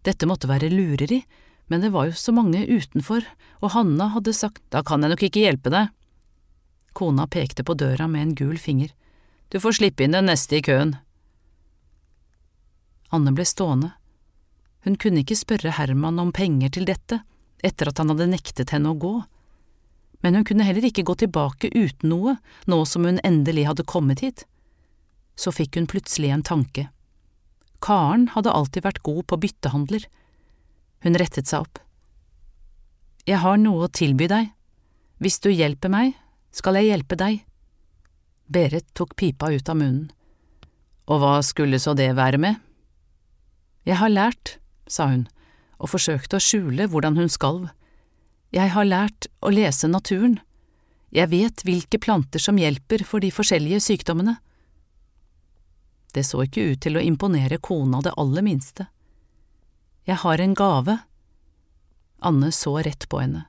dette 0.08 0.26
måtte 0.26 0.50
være 0.50 0.72
lureri, 0.72 1.22
men 1.68 1.84
det 1.84 1.92
var 1.94 2.08
jo 2.08 2.16
så 2.18 2.34
mange 2.34 2.64
utenfor, 2.66 3.26
og 3.62 3.74
Hanna 3.76 4.10
hadde 4.16 4.34
sagt 4.34 4.64
da 4.74 4.82
kan 4.88 5.04
jeg 5.04 5.14
nok 5.14 5.26
ikke 5.28 5.44
hjelpe 5.44 5.74
deg. 5.74 5.92
Kona 6.98 7.28
pekte 7.30 7.66
på 7.68 7.76
døra 7.78 8.08
med 8.10 8.24
en 8.24 8.36
gul 8.40 8.58
finger. 8.58 8.90
Du 9.54 9.60
får 9.62 9.78
slippe 9.78 10.06
inn 10.06 10.16
den 10.16 10.32
neste 10.32 10.58
i 10.58 10.64
køen. 10.66 10.96
Anne 13.14 13.36
ble 13.36 13.46
stående. 13.46 13.92
Hun 14.88 14.96
kunne 14.96 15.20
ikke 15.20 15.36
spørre 15.36 15.74
Herman 15.76 16.16
om 16.22 16.30
penger 16.32 16.72
til 16.72 16.86
dette, 16.88 17.18
etter 17.60 17.90
at 17.90 17.98
han 18.00 18.08
hadde 18.14 18.30
nektet 18.32 18.72
henne 18.72 18.94
å 18.94 18.96
gå. 18.96 19.16
Men 20.24 20.38
hun 20.38 20.46
kunne 20.48 20.64
heller 20.64 20.86
ikke 20.88 21.04
gå 21.04 21.18
tilbake 21.20 21.74
uten 21.76 22.14
noe, 22.14 22.38
nå 22.72 22.78
som 22.88 23.04
hun 23.04 23.18
endelig 23.28 23.66
hadde 23.68 23.84
kommet 23.84 24.22
hit. 24.24 24.46
Så 25.36 25.52
fikk 25.52 25.76
hun 25.76 25.90
plutselig 25.92 26.30
en 26.32 26.46
tanke. 26.48 26.86
Karen 27.84 28.30
hadde 28.32 28.54
alltid 28.56 28.86
vært 28.86 29.02
god 29.04 29.26
på 29.28 29.38
byttehandler. 29.44 30.06
Hun 31.04 31.20
rettet 31.20 31.52
seg 31.52 31.66
opp. 31.66 31.82
Jeg 33.28 33.42
har 33.44 33.60
noe 33.60 33.90
å 33.90 33.92
tilby 33.92 34.30
deg. 34.32 34.54
Hvis 35.20 35.42
du 35.44 35.50
hjelper 35.52 35.92
meg, 35.92 36.14
skal 36.56 36.80
jeg 36.80 36.94
hjelpe 36.94 37.18
deg. 37.20 37.42
Berit 38.48 38.88
tok 38.96 39.18
pipa 39.20 39.52
ut 39.52 39.68
av 39.68 39.76
munnen. 39.84 40.08
Og 41.12 41.20
hva 41.20 41.36
skulle 41.44 41.76
så 41.76 41.92
det 41.92 42.08
være 42.16 42.40
med? 42.40 42.64
Jeg 43.84 44.00
har 44.00 44.16
lært, 44.16 44.56
sa 44.92 45.10
hun, 45.12 45.28
og 45.78 45.92
forsøkte 45.94 46.40
å 46.40 46.44
skjule 46.44 46.88
hvordan 46.92 47.18
hun 47.20 47.30
skalv. 47.32 47.70
Jeg 48.56 48.72
har 48.74 48.88
lært 48.88 49.28
å 49.44 49.52
lese 49.54 49.90
naturen. 49.92 50.40
Jeg 51.14 51.32
vet 51.32 51.64
hvilke 51.68 52.00
planter 52.00 52.42
som 52.42 52.60
hjelper 52.60 53.04
for 53.08 53.24
de 53.24 53.32
forskjellige 53.32 53.82
sykdommene. 53.84 54.38
Det 56.16 56.24
så 56.26 56.42
ikke 56.46 56.72
ut 56.72 56.82
til 56.82 56.98
å 56.98 57.04
imponere 57.04 57.60
kona 57.64 58.02
det 58.02 58.16
aller 58.18 58.46
minste. 58.46 58.88
Jeg 60.08 60.24
har 60.24 60.42
en 60.42 60.56
gave. 60.58 60.98
Anne 62.24 62.52
så 62.56 62.78
rett 62.82 63.06
på 63.12 63.20
henne. 63.22 63.46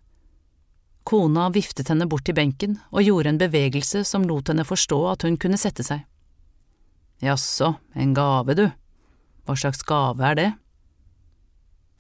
Kona 1.09 1.47
viftet 1.55 1.89
henne 1.89 2.05
bort 2.11 2.27
til 2.29 2.37
benken 2.37 2.75
og 2.91 3.07
gjorde 3.07 3.33
en 3.33 3.41
bevegelse 3.41 4.03
som 4.05 4.27
lot 4.29 4.51
henne 4.51 4.67
forstå 4.69 4.99
at 5.15 5.25
hun 5.25 5.39
kunne 5.41 5.57
sette 5.57 5.87
seg. 5.87 6.03
Jaså, 7.25 7.73
en 7.95 8.13
gave, 8.15 8.55
du. 8.55 8.67
Hva 9.49 9.57
slags 9.57 9.81
gave 9.89 10.27
er 10.29 10.37
det? 10.37 10.51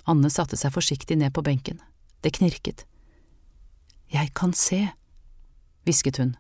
Anne 0.08 0.30
satte 0.32 0.56
seg 0.56 0.72
forsiktig 0.72 1.18
ned 1.20 1.34
på 1.36 1.44
benken. 1.44 1.82
Det 2.24 2.32
knirket. 2.38 2.84
Jeg 4.08 4.32
kan 4.36 4.54
se, 4.56 4.86
hvisket 5.84 6.20
hun. 6.20 6.34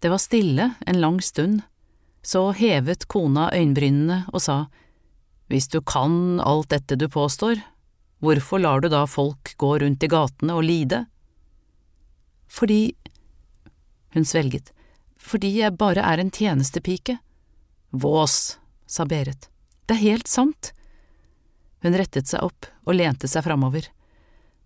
Det 0.00 0.10
var 0.12 0.20
stille 0.20 0.70
en 0.86 1.00
lang 1.00 1.20
stund, 1.24 1.62
så 2.24 2.50
hevet 2.56 3.06
kona 3.08 3.50
øyenbrynene 3.52 4.24
og 4.32 4.40
sa, 4.40 4.66
Hvis 5.48 5.68
du 5.68 5.80
kan 5.80 6.40
alt 6.40 6.70
dette 6.72 6.96
du 6.96 7.04
påstår, 7.08 7.60
hvorfor 8.24 8.58
lar 8.58 8.80
du 8.80 8.88
da 8.88 9.04
folk 9.06 9.52
gå 9.60 9.78
rundt 9.78 10.02
i 10.02 10.08
gatene 10.08 10.56
og 10.56 10.64
lide? 10.64 11.04
Fordi… 12.48 12.94
Hun 14.14 14.24
svelget. 14.24 14.72
Fordi 15.18 15.50
jeg 15.58 15.76
bare 15.76 16.00
er 16.00 16.20
en 16.20 16.30
tjenestepike. 16.30 17.18
Vås, 17.90 18.58
sa 18.86 19.04
Berit. 19.04 19.48
Det 19.86 19.96
er 19.96 20.04
helt 20.04 20.28
sant. 20.28 20.72
Hun 21.84 21.96
rettet 22.00 22.30
seg 22.30 22.40
opp 22.46 22.66
og 22.88 22.96
lente 22.96 23.28
seg 23.28 23.44
framover. 23.44 23.90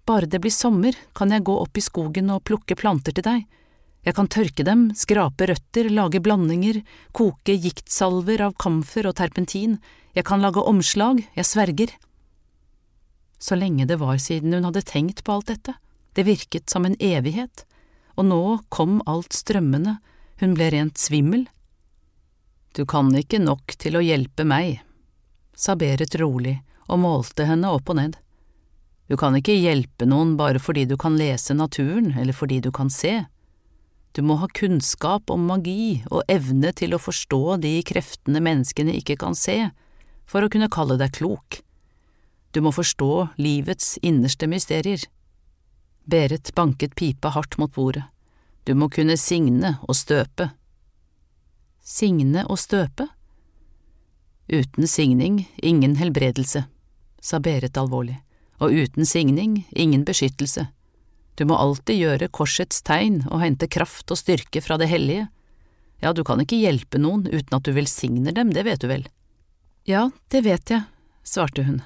Bare 0.07 0.29
det 0.31 0.39
blir 0.41 0.55
sommer, 0.55 0.95
kan 1.13 1.35
jeg 1.35 1.45
gå 1.45 1.55
opp 1.59 1.77
i 1.77 1.83
skogen 1.83 2.31
og 2.31 2.45
plukke 2.47 2.79
planter 2.79 3.13
til 3.13 3.27
deg. 3.27 3.47
Jeg 4.07 4.15
kan 4.15 4.31
tørke 4.31 4.65
dem, 4.65 4.87
skrape 4.95 5.49
røtter, 5.51 5.91
lage 5.91 6.21
blandinger, 6.23 6.79
koke 7.13 7.57
giktsalver 7.59 8.41
av 8.47 8.55
kamfer 8.63 9.09
og 9.11 9.17
terpentin, 9.19 9.81
jeg 10.15 10.25
kan 10.25 10.41
lage 10.41 10.63
omslag, 10.63 11.25
jeg 11.35 11.45
sverger. 11.45 11.91
Så 13.43 13.59
lenge 13.59 13.85
det 13.91 13.99
var 14.01 14.17
siden 14.23 14.55
hun 14.55 14.71
hadde 14.71 14.87
tenkt 14.87 15.25
på 15.27 15.35
alt 15.35 15.51
dette, 15.51 15.75
det 16.15 16.25
virket 16.25 16.71
som 16.71 16.87
en 16.87 16.97
evighet, 17.03 17.67
og 18.15 18.31
nå 18.31 18.43
kom 18.73 19.03
alt 19.11 19.35
strømmende, 19.35 19.99
hun 20.39 20.55
ble 20.55 20.71
rent 20.73 21.03
svimmel. 21.03 21.49
Du 22.79 22.87
kan 22.87 23.11
ikke 23.19 23.43
nok 23.43 23.75
til 23.77 23.99
å 23.99 24.05
hjelpe 24.07 24.47
meg, 24.47 24.81
sa 25.59 25.75
Berit 25.75 26.15
rolig 26.23 26.61
og 26.89 27.03
målte 27.05 27.47
henne 27.49 27.71
opp 27.71 27.93
og 27.93 28.01
ned. 28.01 28.17
Du 29.09 29.17
kan 29.17 29.37
ikke 29.37 29.57
hjelpe 29.57 30.09
noen 30.09 30.35
bare 30.37 30.61
fordi 30.61 30.85
du 30.89 30.97
kan 31.01 31.17
lese 31.17 31.57
naturen 31.57 32.13
eller 32.19 32.37
fordi 32.37 32.61
du 32.65 32.71
kan 32.75 32.91
se. 32.93 33.23
Du 34.13 34.23
må 34.25 34.37
ha 34.41 34.49
kunnskap 34.53 35.31
om 35.31 35.47
magi 35.49 36.03
og 36.11 36.25
evne 36.33 36.73
til 36.77 36.97
å 36.97 37.01
forstå 37.01 37.59
de 37.63 37.77
kreftene 37.87 38.43
menneskene 38.45 38.97
ikke 38.99 39.17
kan 39.21 39.37
se, 39.39 39.71
for 40.29 40.45
å 40.45 40.51
kunne 40.53 40.69
kalle 40.73 40.99
deg 41.01 41.15
klok. 41.21 41.61
Du 42.53 42.61
må 42.65 42.73
forstå 42.73 43.13
livets 43.41 43.97
innerste 44.03 44.49
mysterier. 44.49 45.05
Berit 46.09 46.53
banket 46.57 46.97
pipa 46.97 47.33
hardt 47.37 47.59
mot 47.61 47.73
bordet. 47.73 48.05
Du 48.65 48.75
må 48.77 48.89
kunne 48.93 49.17
signe 49.17 49.77
og 49.87 49.97
støpe. 49.97 50.51
Signe 51.81 52.45
og 52.49 52.59
støpe? 52.61 53.09
Uten 54.49 54.89
signing 54.89 55.43
ingen 55.63 55.97
helbredelse, 55.97 56.65
sa 57.21 57.41
Berit 57.43 57.77
alvorlig 57.77 58.19
og 58.59 58.75
uten 58.75 59.07
signing 59.07 59.65
ingen 59.71 60.05
beskyttelse. 60.05 60.69
Du 61.39 61.45
må 61.47 61.55
alltid 61.55 62.01
gjøre 62.01 62.31
korsets 62.35 62.83
tegn 62.83 63.23
og 63.31 63.43
hente 63.45 63.69
kraft 63.71 64.11
og 64.11 64.19
styrke 64.19 64.63
fra 64.63 64.79
det 64.81 64.91
hellige. 64.91 65.29
Ja, 66.03 66.13
du 66.13 66.25
kan 66.27 66.43
ikke 66.43 66.59
hjelpe 66.59 66.99
noen 66.99 67.27
uten 67.31 67.55
at 67.55 67.67
du 67.67 67.73
velsigner 67.75 68.35
dem, 68.35 68.51
det 68.55 68.65
vet 68.67 68.83
du 68.83 68.89
vel? 68.91 69.07
Ja, 69.87 70.09
det 70.35 70.43
vet 70.47 70.71
jeg, 70.75 70.87
svarte 71.23 71.65
hun. 71.67 71.81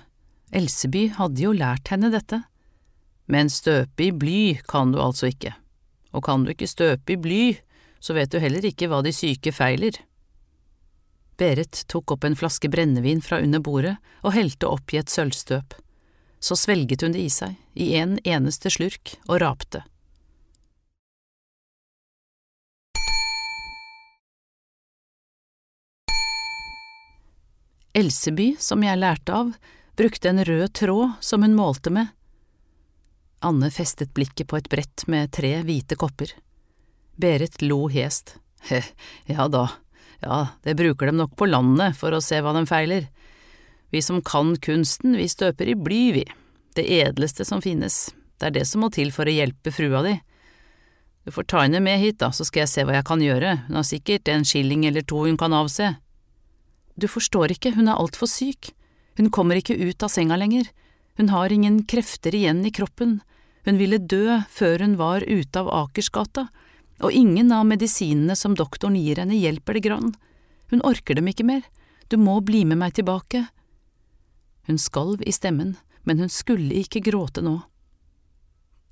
Elseby 0.52 1.10
hadde 1.16 1.44
jo 1.44 1.52
lært 1.56 1.92
henne 1.92 2.10
dette. 2.12 2.42
Men 3.28 3.52
støpe 3.52 4.08
i 4.08 4.10
bly 4.12 4.62
kan 4.68 4.92
du 4.92 5.00
altså 5.00 5.30
ikke, 5.30 5.54
og 6.12 6.24
kan 6.26 6.44
du 6.44 6.52
ikke 6.52 6.68
støpe 6.68 7.14
i 7.14 7.20
bly, 7.20 7.42
så 8.02 8.16
vet 8.16 8.32
du 8.32 8.40
heller 8.42 8.64
ikke 8.66 8.88
hva 8.90 9.00
de 9.04 9.12
syke 9.14 9.52
feiler. 9.54 10.00
Berit 11.40 11.84
tok 11.88 12.14
opp 12.14 12.24
en 12.24 12.36
flaske 12.36 12.68
brennevin 12.68 13.22
fra 13.24 13.40
under 13.42 13.60
bordet 13.60 13.96
og 14.22 14.36
helte 14.36 14.68
i 14.92 15.00
et 15.00 15.10
sølvstøp 15.10 15.78
så 16.42 16.56
svelget 16.56 17.02
hun 17.02 17.14
det 17.14 17.22
i 17.22 17.30
seg, 17.30 17.54
i 17.78 17.92
en 17.94 18.16
eneste 18.26 18.70
slurk, 18.74 19.14
og 19.30 19.38
rapte. 19.44 19.84
Elseby, 27.94 28.56
som 28.58 28.82
jeg 28.82 28.98
lærte 28.98 29.36
av, 29.36 29.52
brukte 30.00 30.32
en 30.32 30.42
rød 30.48 30.66
tråd 30.80 31.22
som 31.22 31.46
hun 31.46 31.54
målte 31.54 31.92
med. 31.94 32.10
Anne 33.44 33.70
festet 33.70 34.10
blikket 34.16 34.48
på 34.50 34.58
et 34.58 34.70
brett 34.72 35.06
med 35.06 35.30
tre 35.36 35.52
hvite 35.62 35.98
kopper. 36.00 36.32
Berit 37.14 37.62
lo 37.62 37.84
hest. 37.92 38.38
He, 38.66 38.82
ja 39.30 39.46
da, 39.52 39.68
ja, 40.22 40.38
det 40.62 40.76
bruker 40.78 41.10
dem 41.10 41.18
nok 41.18 41.36
på 41.38 41.48
landet 41.50 41.98
for 41.98 42.14
å 42.14 42.22
se 42.22 42.40
hva 42.42 42.54
de 42.56 42.64
feiler. 42.68 43.08
Vi 43.92 44.00
som 44.02 44.22
kan 44.24 44.54
kunsten, 44.56 45.16
vi 45.18 45.28
støper 45.28 45.68
i 45.68 45.76
bly, 45.76 46.02
vi. 46.16 46.26
Det 46.76 46.84
edleste 47.02 47.44
som 47.44 47.60
finnes. 47.60 48.12
Det 48.40 48.48
er 48.48 48.54
det 48.56 48.66
som 48.70 48.80
må 48.84 48.88
til 48.94 49.12
for 49.12 49.28
å 49.28 49.34
hjelpe 49.34 49.74
frua 49.74 50.00
di. 50.06 50.14
Du 51.26 51.30
får 51.30 51.46
ta 51.50 51.64
henne 51.66 51.82
med 51.82 52.00
hit, 52.00 52.18
da, 52.22 52.32
så 52.34 52.46
skal 52.46 52.64
jeg 52.64 52.72
se 52.72 52.84
hva 52.86 52.96
jeg 52.96 53.06
kan 53.06 53.20
gjøre, 53.22 53.50
hun 53.68 53.78
har 53.78 53.86
sikkert 53.86 54.30
en 54.32 54.46
skilling 54.48 54.86
eller 54.88 55.04
to 55.06 55.20
hun 55.26 55.36
kan 55.38 55.54
avse. 55.54 55.92
Du 56.98 57.06
forstår 57.08 57.54
ikke, 57.54 57.74
hun 57.76 57.90
er 57.90 58.00
altfor 58.00 58.30
syk. 58.30 58.72
Hun 59.18 59.30
kommer 59.30 59.60
ikke 59.60 59.76
ut 59.76 60.02
av 60.02 60.10
senga 60.10 60.38
lenger. 60.40 60.66
Hun 61.20 61.28
har 61.28 61.52
ingen 61.52 61.82
krefter 61.88 62.34
igjen 62.34 62.64
i 62.66 62.72
kroppen. 62.74 63.20
Hun 63.66 63.78
ville 63.78 64.00
dø 64.00 64.40
før 64.50 64.82
hun 64.82 64.96
var 64.98 65.22
ute 65.22 65.60
av 65.60 65.70
Akersgata, 65.84 66.48
og 67.02 67.12
ingen 67.12 67.50
av 67.52 67.66
medisinene 67.66 68.36
som 68.38 68.54
doktoren 68.58 68.96
gir 68.98 69.18
henne 69.18 69.36
hjelper 69.36 69.76
det 69.76 69.84
grann. 69.88 70.12
Hun 70.70 70.84
orker 70.86 71.18
dem 71.18 71.28
ikke 71.30 71.46
mer. 71.46 71.64
Du 72.08 72.16
må 72.16 72.38
bli 72.40 72.64
med 72.64 72.78
meg 72.78 72.94
tilbake. 72.98 73.46
Hun 74.68 74.78
skalv 74.78 75.22
i 75.26 75.34
stemmen, 75.34 75.74
men 76.06 76.22
hun 76.22 76.30
skulle 76.30 76.78
ikke 76.82 77.02
gråte 77.02 77.42
nå. 77.42 77.58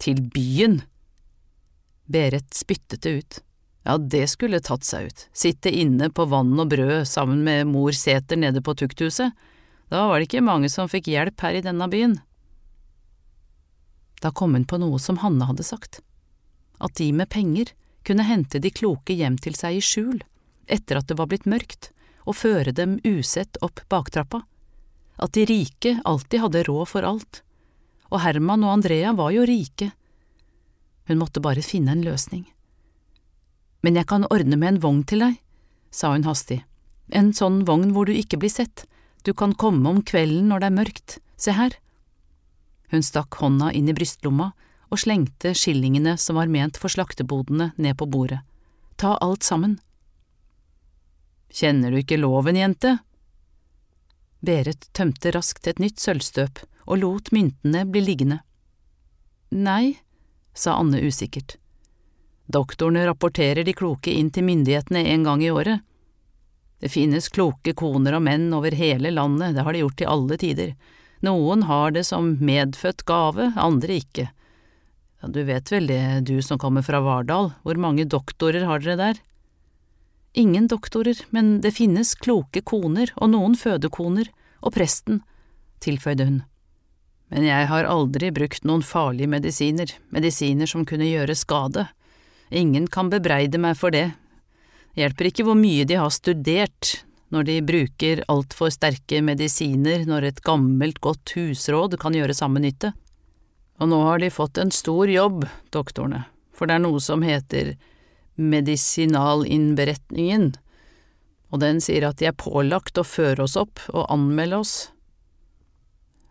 Til 0.03 0.23
byen! 0.35 0.81
Berit 2.11 2.51
spyttet 2.57 3.05
det 3.07 3.15
ut. 3.21 3.41
Ja, 3.87 3.97
det 3.97 4.27
skulle 4.29 4.61
tatt 4.61 4.85
seg 4.85 5.09
ut, 5.09 5.23
sitte 5.33 5.71
inne 5.73 6.11
på 6.13 6.27
vann 6.29 6.53
og 6.61 6.69
brød 6.73 7.07
sammen 7.09 7.45
med 7.47 7.71
mor 7.71 7.95
Sæter 7.97 8.37
nede 8.37 8.61
på 8.61 8.75
tukthuset, 8.77 9.33
da 9.91 10.05
var 10.07 10.21
det 10.21 10.29
ikke 10.29 10.45
mange 10.45 10.69
som 10.71 10.91
fikk 10.91 11.09
hjelp 11.11 11.41
her 11.43 11.57
i 11.59 11.63
denne 11.65 11.89
byen. 11.91 12.19
Da 14.21 14.31
kom 14.37 14.55
hun 14.55 14.69
på 14.69 14.79
noe 14.79 15.01
som 15.03 15.19
Hanne 15.25 15.49
hadde 15.49 15.65
sagt, 15.67 16.03
at 16.79 16.95
de 17.01 17.09
med 17.17 17.31
penger 17.33 17.73
kunne 18.07 18.27
hente 18.27 18.61
de 18.61 18.71
kloke 18.71 19.15
hjem 19.17 19.37
til 19.39 19.57
seg 19.59 19.79
i 19.79 19.85
skjul, 19.85 20.21
etter 20.67 21.01
at 21.01 21.09
det 21.11 21.19
var 21.19 21.31
blitt 21.31 21.49
mørkt, 21.49 21.91
og 22.29 22.39
føre 22.41 22.73
dem 22.77 22.99
usett 23.05 23.59
opp 23.65 23.83
baktrappa 23.91 24.45
at 25.21 25.37
de 25.37 25.45
rike 25.47 25.99
alltid 26.05 26.41
hadde 26.41 26.65
råd 26.69 26.89
for 26.89 27.07
alt, 27.07 27.43
og 28.11 28.23
Herman 28.25 28.65
og 28.65 28.79
Andrea 28.79 29.13
var 29.17 29.35
jo 29.35 29.45
rike. 29.47 29.91
Hun 31.07 31.21
måtte 31.21 31.43
bare 31.45 31.65
finne 31.65 31.93
en 31.95 32.05
løsning. 32.07 32.47
Men 33.85 33.97
jeg 33.97 34.09
kan 34.09 34.27
ordne 34.33 34.59
med 34.61 34.75
en 34.75 34.83
vogn 34.83 35.05
til 35.09 35.25
deg, 35.25 35.37
sa 35.93 36.13
hun 36.15 36.27
hastig, 36.27 36.63
en 37.13 37.33
sånn 37.37 37.63
vogn 37.69 37.93
hvor 37.95 38.09
du 38.09 38.15
ikke 38.17 38.41
blir 38.41 38.53
sett, 38.53 38.87
du 39.25 39.33
kan 39.37 39.53
komme 39.53 39.89
om 39.91 40.03
kvelden 40.07 40.49
når 40.49 40.63
det 40.63 40.69
er 40.71 40.79
mørkt, 40.79 41.19
se 41.37 41.55
her. 41.57 41.77
Hun 42.91 43.05
stakk 43.05 43.37
hånda 43.43 43.71
inn 43.77 43.91
i 43.91 43.97
brystlomma 43.97 44.51
og 44.91 44.99
slengte 44.99 45.55
skillingene 45.55 46.17
som 46.19 46.39
var 46.41 46.51
ment 46.51 46.79
for 46.81 46.93
slaktebodene, 46.93 47.71
ned 47.77 47.97
på 47.99 48.09
bordet. 48.11 48.41
Ta 49.01 49.15
alt 49.23 49.47
sammen. 49.47 49.79
Kjenner 51.51 51.91
du 51.91 52.01
ikke 52.03 52.19
loven, 52.21 52.59
jente? 52.59 52.99
Berit 54.41 54.89
tømte 54.97 55.33
raskt 55.35 55.67
et 55.71 55.81
nytt 55.83 56.01
sølvstøp 56.01 56.63
og 56.87 57.01
lot 57.03 57.31
myntene 57.35 57.85
bli 57.87 58.03
liggende. 58.05 58.41
Nei, 59.51 59.99
sa 60.55 60.77
Anne 60.79 61.01
usikkert. 61.03 61.57
Doktorene 62.51 63.05
rapporterer 63.07 63.65
de 63.67 63.75
kloke 63.77 64.11
inn 64.11 64.31
til 64.35 64.47
myndighetene 64.47 65.05
en 65.13 65.27
gang 65.27 65.43
i 65.45 65.51
året. 65.55 65.85
Det 66.81 66.89
finnes 66.91 67.29
kloke 67.29 67.75
koner 67.77 68.17
og 68.17 68.25
menn 68.27 68.49
over 68.57 68.75
hele 68.75 69.13
landet, 69.13 69.55
det 69.55 69.63
har 69.67 69.77
de 69.77 69.83
gjort 69.85 70.03
i 70.03 70.09
alle 70.09 70.39
tider. 70.41 70.75
Noen 71.21 71.67
har 71.69 71.93
det 71.93 72.07
som 72.09 72.33
medfødt 72.41 73.05
gave, 73.07 73.53
andre 73.61 74.01
ikke. 74.01 74.31
Ja, 75.21 75.29
du 75.29 75.43
vet 75.45 75.69
vel 75.73 75.87
det, 75.91 76.03
du 76.25 76.41
som 76.43 76.59
kommer 76.59 76.85
fra 76.85 77.03
Vardal, 77.05 77.51
hvor 77.63 77.77
mange 77.81 78.07
doktorer 78.09 78.65
har 78.65 78.81
dere 78.81 78.97
der? 78.97 79.19
Ingen 80.33 80.69
doktorer, 80.71 81.19
men 81.35 81.59
det 81.61 81.75
finnes 81.77 82.15
kloke 82.15 82.63
koner 82.63 83.11
og 83.17 83.33
noen 83.35 83.57
fødekoner, 83.59 84.31
og 84.65 84.77
presten, 84.77 85.21
tilføyde 85.85 86.29
hun. 86.29 86.41
Men 87.31 87.47
jeg 87.47 87.69
har 87.71 87.87
aldri 87.87 88.31
brukt 88.35 88.65
noen 88.67 88.83
farlige 88.83 89.31
medisiner, 89.31 89.93
medisiner 90.11 90.71
som 90.71 90.87
kunne 90.89 91.09
gjøre 91.09 91.37
skade. 91.39 91.87
Ingen 92.51 92.89
kan 92.91 93.11
bebreide 93.13 93.61
meg 93.63 93.77
for 93.79 93.95
det. 93.95 94.09
Det 94.95 95.05
hjelper 95.05 95.29
ikke 95.31 95.47
hvor 95.47 95.59
mye 95.59 95.85
de 95.87 96.01
har 96.01 96.11
studert, 96.15 97.05
når 97.31 97.47
de 97.47 97.61
bruker 97.63 98.25
altfor 98.33 98.73
sterke 98.75 99.21
medisiner 99.23 100.03
når 100.09 100.27
et 100.33 100.43
gammelt, 100.43 100.99
godt 100.99 101.37
husråd 101.37 101.95
kan 102.03 102.17
gjøre 102.17 102.35
samme 102.35 102.63
nytte. 102.63 102.91
Og 103.81 103.89
nå 103.89 104.03
har 104.05 104.21
de 104.21 104.29
fått 104.31 104.59
en 104.61 104.71
stor 104.75 105.09
jobb, 105.09 105.47
doktorene, 105.73 106.25
for 106.53 106.67
det 106.69 106.75
er 106.77 106.83
noe 106.85 107.01
som 107.01 107.23
heter 107.25 107.77
medisinalinnberetningen, 108.41 110.55
og 111.51 111.61
den 111.65 111.81
sier 111.83 112.07
at 112.09 112.19
de 112.21 112.27
er 112.29 112.37
pålagt 112.39 112.99
å 113.01 113.05
føre 113.05 113.43
oss 113.47 113.57
opp 113.59 113.81
og 113.91 114.07
anmelde 114.13 114.57
oss. 114.61 114.75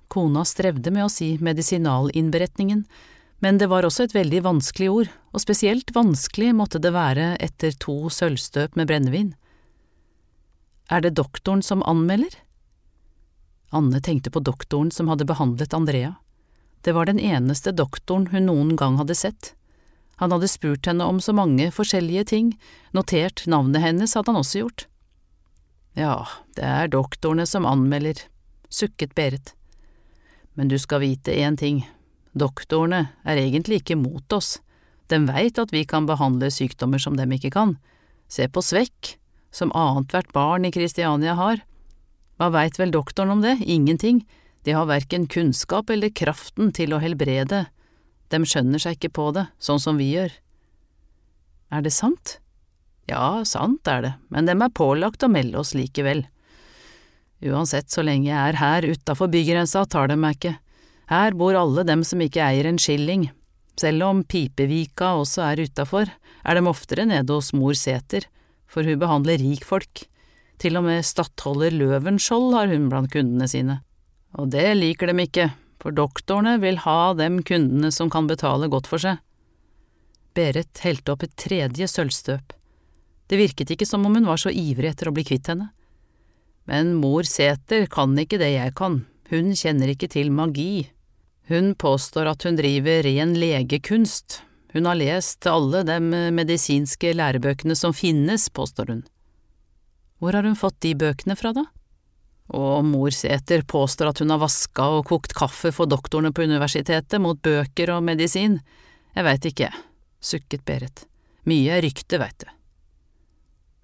Kona 0.10 0.46
strevde 0.46 0.92
med 0.94 1.06
å 1.06 1.14
si 1.14 1.38
medisinalinnberetningen, 1.42 2.86
men 3.40 3.58
det 3.58 3.68
var 3.72 3.84
også 3.88 4.04
et 4.08 4.16
veldig 4.16 4.42
vanskelig 4.46 4.90
ord, 4.92 5.10
og 5.34 5.44
spesielt 5.44 5.96
vanskelig 5.96 6.54
måtte 6.58 6.82
det 6.82 6.94
være 6.96 7.36
etter 7.40 7.72
to 7.80 8.10
sølvstøp 8.14 8.76
med 8.80 8.88
brennevin. 8.90 9.34
Er 10.90 11.02
det 11.06 11.18
doktoren 11.20 11.62
som 11.66 11.86
anmelder? 11.88 12.34
Anne 13.70 14.02
tenkte 14.02 14.34
på 14.34 14.42
doktoren 14.42 14.90
som 14.92 15.08
hadde 15.12 15.30
behandlet 15.30 15.76
Andrea. 15.78 16.16
Det 16.82 16.96
var 16.96 17.10
den 17.10 17.20
eneste 17.20 17.72
doktoren 17.76 18.30
hun 18.32 18.48
noen 18.48 18.76
gang 18.80 18.98
hadde 19.00 19.16
sett. 19.16 19.54
Han 20.20 20.32
hadde 20.36 20.52
spurt 20.52 20.88
henne 20.88 21.06
om 21.08 21.20
så 21.24 21.34
mange 21.36 21.70
forskjellige 21.72 22.26
ting, 22.32 22.54
notert 22.92 23.46
navnet 23.48 23.84
hennes 23.84 24.16
hadde 24.16 24.32
han 24.32 24.42
også 24.42 24.64
gjort. 24.64 24.88
Ja, 25.96 26.28
det 26.56 26.66
er 26.66 26.92
doktorene 26.92 27.46
som 27.48 27.68
anmelder, 27.68 28.20
sukket 28.70 29.16
Berit. 29.16 29.54
Men 30.54 30.68
du 30.68 30.78
skal 30.80 31.04
vite 31.04 31.36
én 31.36 31.56
ting, 31.60 31.86
doktorene 32.36 33.10
er 33.24 33.40
egentlig 33.40 33.82
ikke 33.82 34.00
mot 34.00 34.36
oss, 34.36 34.58
de 35.10 35.18
veit 35.26 35.58
at 35.58 35.72
vi 35.74 35.86
kan 35.90 36.06
behandle 36.06 36.52
sykdommer 36.54 37.02
som 37.02 37.16
dem 37.18 37.32
ikke 37.34 37.52
kan. 37.56 37.78
Se 38.30 38.46
på 38.48 38.62
Svekk, 38.62 39.16
som 39.52 39.74
annethvert 39.74 40.30
barn 40.36 40.68
i 40.68 40.72
Kristiania 40.72 41.34
har. 41.40 41.64
Hva 42.38 42.52
veit 42.54 42.78
vel 42.78 42.94
doktoren 42.94 43.34
om 43.34 43.42
det, 43.42 43.58
ingenting, 43.66 44.22
de 44.70 44.76
har 44.78 44.86
verken 44.86 45.26
kunnskap 45.26 45.90
eller 45.90 46.14
kraften 46.14 46.70
til 46.78 46.94
å 46.94 47.00
helbrede, 47.02 47.64
dem 48.30 48.44
skjønner 48.46 48.78
seg 48.78 49.00
ikke 49.00 49.16
på 49.18 49.32
det, 49.34 49.48
sånn 49.58 49.82
som 49.82 49.98
vi 49.98 50.12
gjør. 50.12 50.36
Er 51.74 51.82
det 51.82 51.94
sant? 51.96 52.36
Ja, 53.10 53.42
sant 53.50 53.90
er 53.90 54.04
det, 54.06 54.12
men 54.30 54.46
dem 54.46 54.62
er 54.62 54.70
pålagt 54.70 55.26
å 55.26 55.32
melde 55.32 55.58
oss 55.64 55.74
likevel. 55.74 56.28
Uansett, 57.42 57.90
så 57.90 58.06
lenge 58.06 58.30
jeg 58.30 58.38
er 58.38 58.62
her 58.62 58.86
utafor 58.92 59.34
bygrensa, 59.34 59.88
tar 59.90 60.12
de 60.14 60.20
meg 60.22 60.38
ikke. 60.38 60.54
Her 61.10 61.34
bor 61.34 61.58
alle 61.58 61.88
dem 61.90 62.06
som 62.06 62.22
ikke 62.22 62.46
eier 62.46 62.70
en 62.70 62.78
skilling. 62.78 63.32
Selv 63.80 64.06
om 64.06 64.22
Pipevika 64.22 65.16
også 65.18 65.48
er 65.50 65.66
utafor, 65.66 66.14
er 66.46 66.62
dem 66.62 66.70
oftere 66.70 67.10
nede 67.10 67.34
hos 67.34 67.56
mor 67.58 67.74
Sæter, 67.74 68.30
for 68.70 68.86
hun 68.86 69.02
behandler 69.02 69.42
rikfolk. 69.42 70.06
Til 70.62 70.78
og 70.78 70.86
med 70.92 71.08
stattholder 71.10 71.74
Løvenskiold 71.74 72.54
har 72.54 72.70
hun 72.70 72.92
blant 72.92 73.10
kundene 73.18 73.50
sine. 73.50 73.82
Og 74.38 74.52
det 74.54 74.68
liker 74.78 75.10
dem 75.10 75.24
ikke, 75.24 75.50
for 75.82 75.96
doktorene 75.96 76.58
vil 76.62 76.82
ha 76.84 77.14
dem 77.18 77.40
kundene 77.46 77.92
som 77.96 78.12
kan 78.12 78.28
betale 78.30 78.70
godt 78.70 78.90
for 78.92 79.02
seg. 79.02 79.22
Berit 80.38 80.84
helte 80.84 81.16
opp 81.16 81.26
et 81.26 81.36
tredje 81.40 81.88
sølvstøp. 81.90 82.54
Det 83.30 83.38
virket 83.40 83.74
ikke 83.74 83.88
som 83.88 84.06
om 84.06 84.16
hun 84.18 84.28
var 84.30 84.42
så 84.42 84.52
ivrig 84.54 84.92
etter 84.92 85.10
å 85.10 85.16
bli 85.16 85.26
kvitt 85.26 85.50
henne. 85.52 85.72
Men 86.70 86.94
mor 87.02 87.26
Sæter 87.26 87.88
kan 87.90 88.14
ikke 88.18 88.40
det 88.42 88.52
jeg 88.54 88.76
kan, 88.78 89.04
hun 89.30 89.54
kjenner 89.58 89.90
ikke 89.94 90.10
til 90.12 90.30
magi. 90.34 90.90
Hun 91.50 91.74
påstår 91.74 92.30
at 92.30 92.46
hun 92.46 92.60
driver 92.60 93.02
ren 93.06 93.34
legekunst, 93.38 94.44
hun 94.74 94.86
har 94.86 95.00
lest 95.00 95.48
alle 95.50 95.82
de 95.86 95.98
medisinske 96.34 97.16
lærebøkene 97.18 97.74
som 97.78 97.96
finnes, 97.96 98.50
påstår 98.54 98.94
hun. 98.94 99.02
Hvor 100.22 100.36
har 100.38 100.46
hun 100.46 100.58
fått 100.58 100.78
de 100.86 100.94
bøkene 101.00 101.38
fra, 101.40 101.56
da? 101.58 101.66
Og 102.50 102.86
Morsæter 102.86 103.62
påstår 103.62 104.10
at 104.12 104.22
hun 104.24 104.34
har 104.34 104.42
vaska 104.42 104.88
og 104.98 105.06
kokt 105.12 105.36
kaffe 105.38 105.72
for 105.76 105.90
doktorene 105.90 106.32
på 106.34 106.48
universitetet 106.50 107.22
mot 107.22 107.38
bøker 107.46 107.94
og 107.94 108.06
medisin. 108.08 108.58
Jeg 109.14 109.26
veit 109.28 109.46
ikke, 109.52 109.70
sukket 110.22 110.66
Berit. 110.66 111.06
Mye 111.50 111.78
er 111.78 111.86
rykte, 111.86 112.18
veit 112.22 112.42
du. 112.42 112.50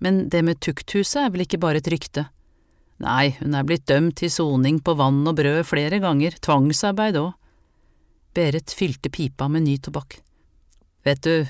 Men 0.02 0.26
det 0.30 0.42
med 0.46 0.60
tukthuset 0.62 1.22
er 1.22 1.32
vel 1.34 1.46
ikke 1.46 1.62
bare 1.62 1.80
et 1.82 1.92
rykte? 1.94 2.28
Nei, 3.04 3.36
hun 3.42 3.56
er 3.58 3.66
blitt 3.68 3.88
dømt 3.90 4.18
til 4.22 4.32
soning 4.32 4.80
på 4.84 4.96
vann 4.98 5.24
og 5.28 5.38
brød 5.38 5.66
flere 5.68 6.00
ganger, 6.04 6.36
tvangsarbeid 6.42 7.20
òg. 7.20 7.34
Berit 8.36 8.74
fylte 8.76 9.12
pipa 9.12 9.48
med 9.52 9.66
ny 9.68 9.78
tobakk. 9.80 10.18
Vet 11.06 11.22
du, 11.24 11.46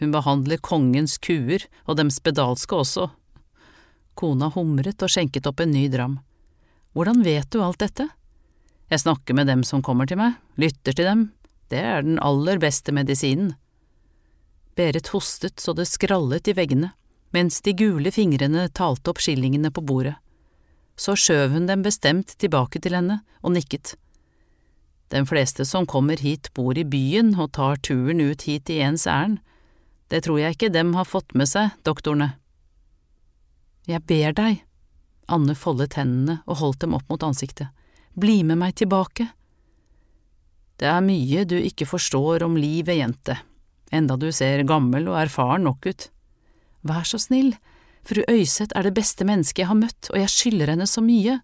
hun 0.00 0.14
behandler 0.14 0.62
kongens 0.64 1.18
kuer, 1.22 1.62
og 1.86 1.98
dem 1.98 2.10
spedalske 2.10 2.78
også. 2.78 3.08
Kona 4.18 4.48
humret 4.54 5.02
og 5.02 5.10
skjenket 5.10 5.46
opp 5.50 5.62
en 5.62 5.74
ny 5.74 5.86
dram. 5.92 6.18
Hvordan 6.94 7.24
vet 7.26 7.50
du 7.50 7.58
alt 7.62 7.80
dette? 7.82 8.06
Jeg 8.92 9.02
snakker 9.02 9.34
med 9.34 9.48
dem 9.50 9.64
som 9.66 9.82
kommer 9.82 10.06
til 10.06 10.20
meg, 10.20 10.36
lytter 10.54 10.94
til 10.94 11.08
dem, 11.08 11.24
det 11.72 11.80
er 11.82 12.04
den 12.06 12.20
aller 12.22 12.60
beste 12.62 12.94
medisinen. 12.94 13.56
Berit 14.78 15.10
hostet 15.14 15.58
så 15.62 15.74
det 15.74 15.88
skrallet 15.90 16.46
i 16.50 16.54
veggene, 16.54 16.92
mens 17.34 17.58
de 17.66 17.74
gule 17.74 18.12
fingrene 18.14 18.68
talte 18.70 19.10
opp 19.10 19.22
skillingene 19.22 19.72
på 19.74 19.82
bordet. 19.82 20.14
Så 20.94 21.16
skjøv 21.18 21.56
hun 21.56 21.66
dem 21.66 21.82
bestemt 21.82 22.36
tilbake 22.38 22.78
til 22.78 22.94
henne 22.94 23.20
og 23.42 23.56
nikket. 23.56 23.96
Den 25.10 25.26
fleste 25.26 25.66
som 25.66 25.86
kommer 25.90 26.20
hit 26.22 26.52
bor 26.54 26.78
i 26.78 26.86
byen 26.86 27.34
og 27.34 27.52
tar 27.58 27.82
turen 27.82 28.22
ut 28.22 28.46
hit 28.46 28.70
i 28.70 28.78
ens 28.86 29.08
ærend, 29.10 29.40
det 30.14 30.22
tror 30.26 30.38
jeg 30.38 30.54
ikke 30.54 30.70
dem 30.70 30.94
har 30.94 31.08
fått 31.08 31.34
med 31.34 31.50
seg, 31.50 31.74
doktorene. 31.82 32.36
Jeg 33.90 34.04
ber 34.06 34.34
deg, 34.36 34.62
Anne 35.32 35.54
foldet 35.56 35.96
hendene 35.98 36.40
og 36.44 36.60
holdt 36.60 36.84
dem 36.84 36.94
opp 36.96 37.08
mot 37.08 37.22
ansiktet. 37.24 37.70
Bli 38.14 38.42
med 38.46 38.60
meg 38.60 38.76
tilbake. 38.78 39.28
Det 40.78 40.88
er 40.90 41.04
mye 41.04 41.44
du 41.48 41.56
ikke 41.58 41.86
forstår 41.86 42.44
om 42.46 42.56
livet, 42.58 42.98
jente, 42.98 43.38
enda 43.94 44.16
du 44.18 44.30
ser 44.34 44.64
gammel 44.66 45.08
og 45.10 45.20
erfaren 45.22 45.66
nok 45.68 45.86
ut. 45.86 46.08
Vær 46.84 47.06
så 47.08 47.20
snill, 47.22 47.54
fru 48.04 48.20
Øyseth 48.28 48.74
er 48.76 48.86
det 48.86 48.96
beste 48.96 49.24
mennesket 49.26 49.64
jeg 49.64 49.70
har 49.70 49.78
møtt, 49.78 50.10
og 50.10 50.18
jeg 50.20 50.32
skylder 50.32 50.74
henne 50.74 50.88
så 50.90 51.02
mye. 51.04 51.38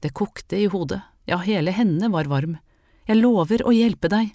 Det 0.00 0.14
kokte 0.16 0.62
i 0.62 0.70
hodet, 0.70 1.02
ja, 1.28 1.40
hele 1.42 1.74
henne 1.74 2.10
var 2.12 2.30
varm. 2.30 2.56
Jeg 3.08 3.20
lover 3.20 3.66
å 3.66 3.74
hjelpe 3.74 4.08
deg. 4.12 4.32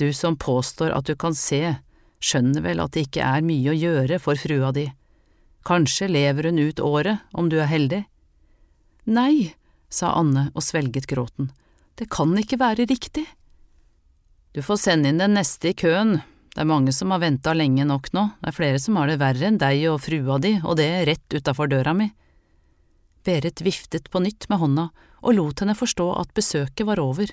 Du 0.00 0.08
som 0.16 0.38
påstår 0.40 0.94
at 0.96 1.10
du 1.10 1.14
kan 1.18 1.36
se, 1.36 1.76
skjønner 2.22 2.64
vel 2.64 2.80
at 2.80 2.94
det 2.94 3.08
ikke 3.08 3.26
er 3.26 3.44
mye 3.44 3.72
å 3.72 3.76
gjøre 3.76 4.18
for 4.22 4.40
frua 4.40 4.72
di. 4.72 4.86
Kanskje 5.66 6.08
lever 6.10 6.50
hun 6.50 6.58
ut 6.58 6.80
året, 6.80 7.22
om 7.32 7.48
du 7.48 7.60
er 7.60 7.70
heldig. 7.70 8.02
Nei, 9.04 9.54
sa 9.90 10.14
Anne 10.18 10.48
og 10.54 10.64
svelget 10.64 11.06
gråten, 11.10 11.52
det 11.98 12.08
kan 12.10 12.34
ikke 12.38 12.58
være 12.60 12.86
riktig. 12.90 13.26
Du 14.52 14.62
får 14.62 14.82
sende 14.82 15.10
inn 15.10 15.20
den 15.22 15.36
neste 15.38 15.70
i 15.70 15.76
køen, 15.76 16.20
det 16.52 16.60
er 16.60 16.68
mange 16.68 16.92
som 16.92 17.12
har 17.14 17.22
venta 17.22 17.54
lenge 17.56 17.86
nok 17.88 18.10
nå, 18.12 18.26
det 18.42 18.50
er 18.50 18.56
flere 18.56 18.80
som 18.82 18.98
har 19.00 19.08
det 19.08 19.20
verre 19.22 19.46
enn 19.48 19.60
deg 19.60 19.86
og 19.88 20.02
frua 20.04 20.36
di, 20.42 20.58
og 20.60 20.76
det 20.76 20.88
rett 21.08 21.36
utafor 21.38 21.70
døra 21.72 21.94
mi. 21.96 22.10
Berit 23.24 23.62
viftet 23.64 24.10
på 24.12 24.20
nytt 24.20 24.48
med 24.50 24.60
hånda 24.60 24.88
og 25.22 25.36
lot 25.38 25.62
henne 25.62 25.76
forstå 25.78 26.08
at 26.18 26.34
besøket 26.36 26.84
var 26.88 27.00
over. 27.00 27.30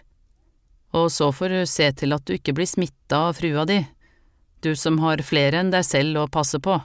Og 0.95 1.09
så 1.11 1.29
får 1.35 1.53
du 1.53 1.59
se 1.67 1.89
til 1.99 2.15
at 2.15 2.23
du 2.25 2.37
ikke 2.37 2.55
blir 2.55 2.69
smitta 2.69 3.25
av 3.29 3.41
frua 3.41 3.65
di, 3.67 3.81
du 4.63 4.71
som 4.75 5.01
har 5.03 5.21
flere 5.25 5.59
enn 5.59 5.73
deg 5.73 5.83
selv 5.87 6.23
å 6.23 6.29
passe 6.31 6.61
på. 6.63 6.77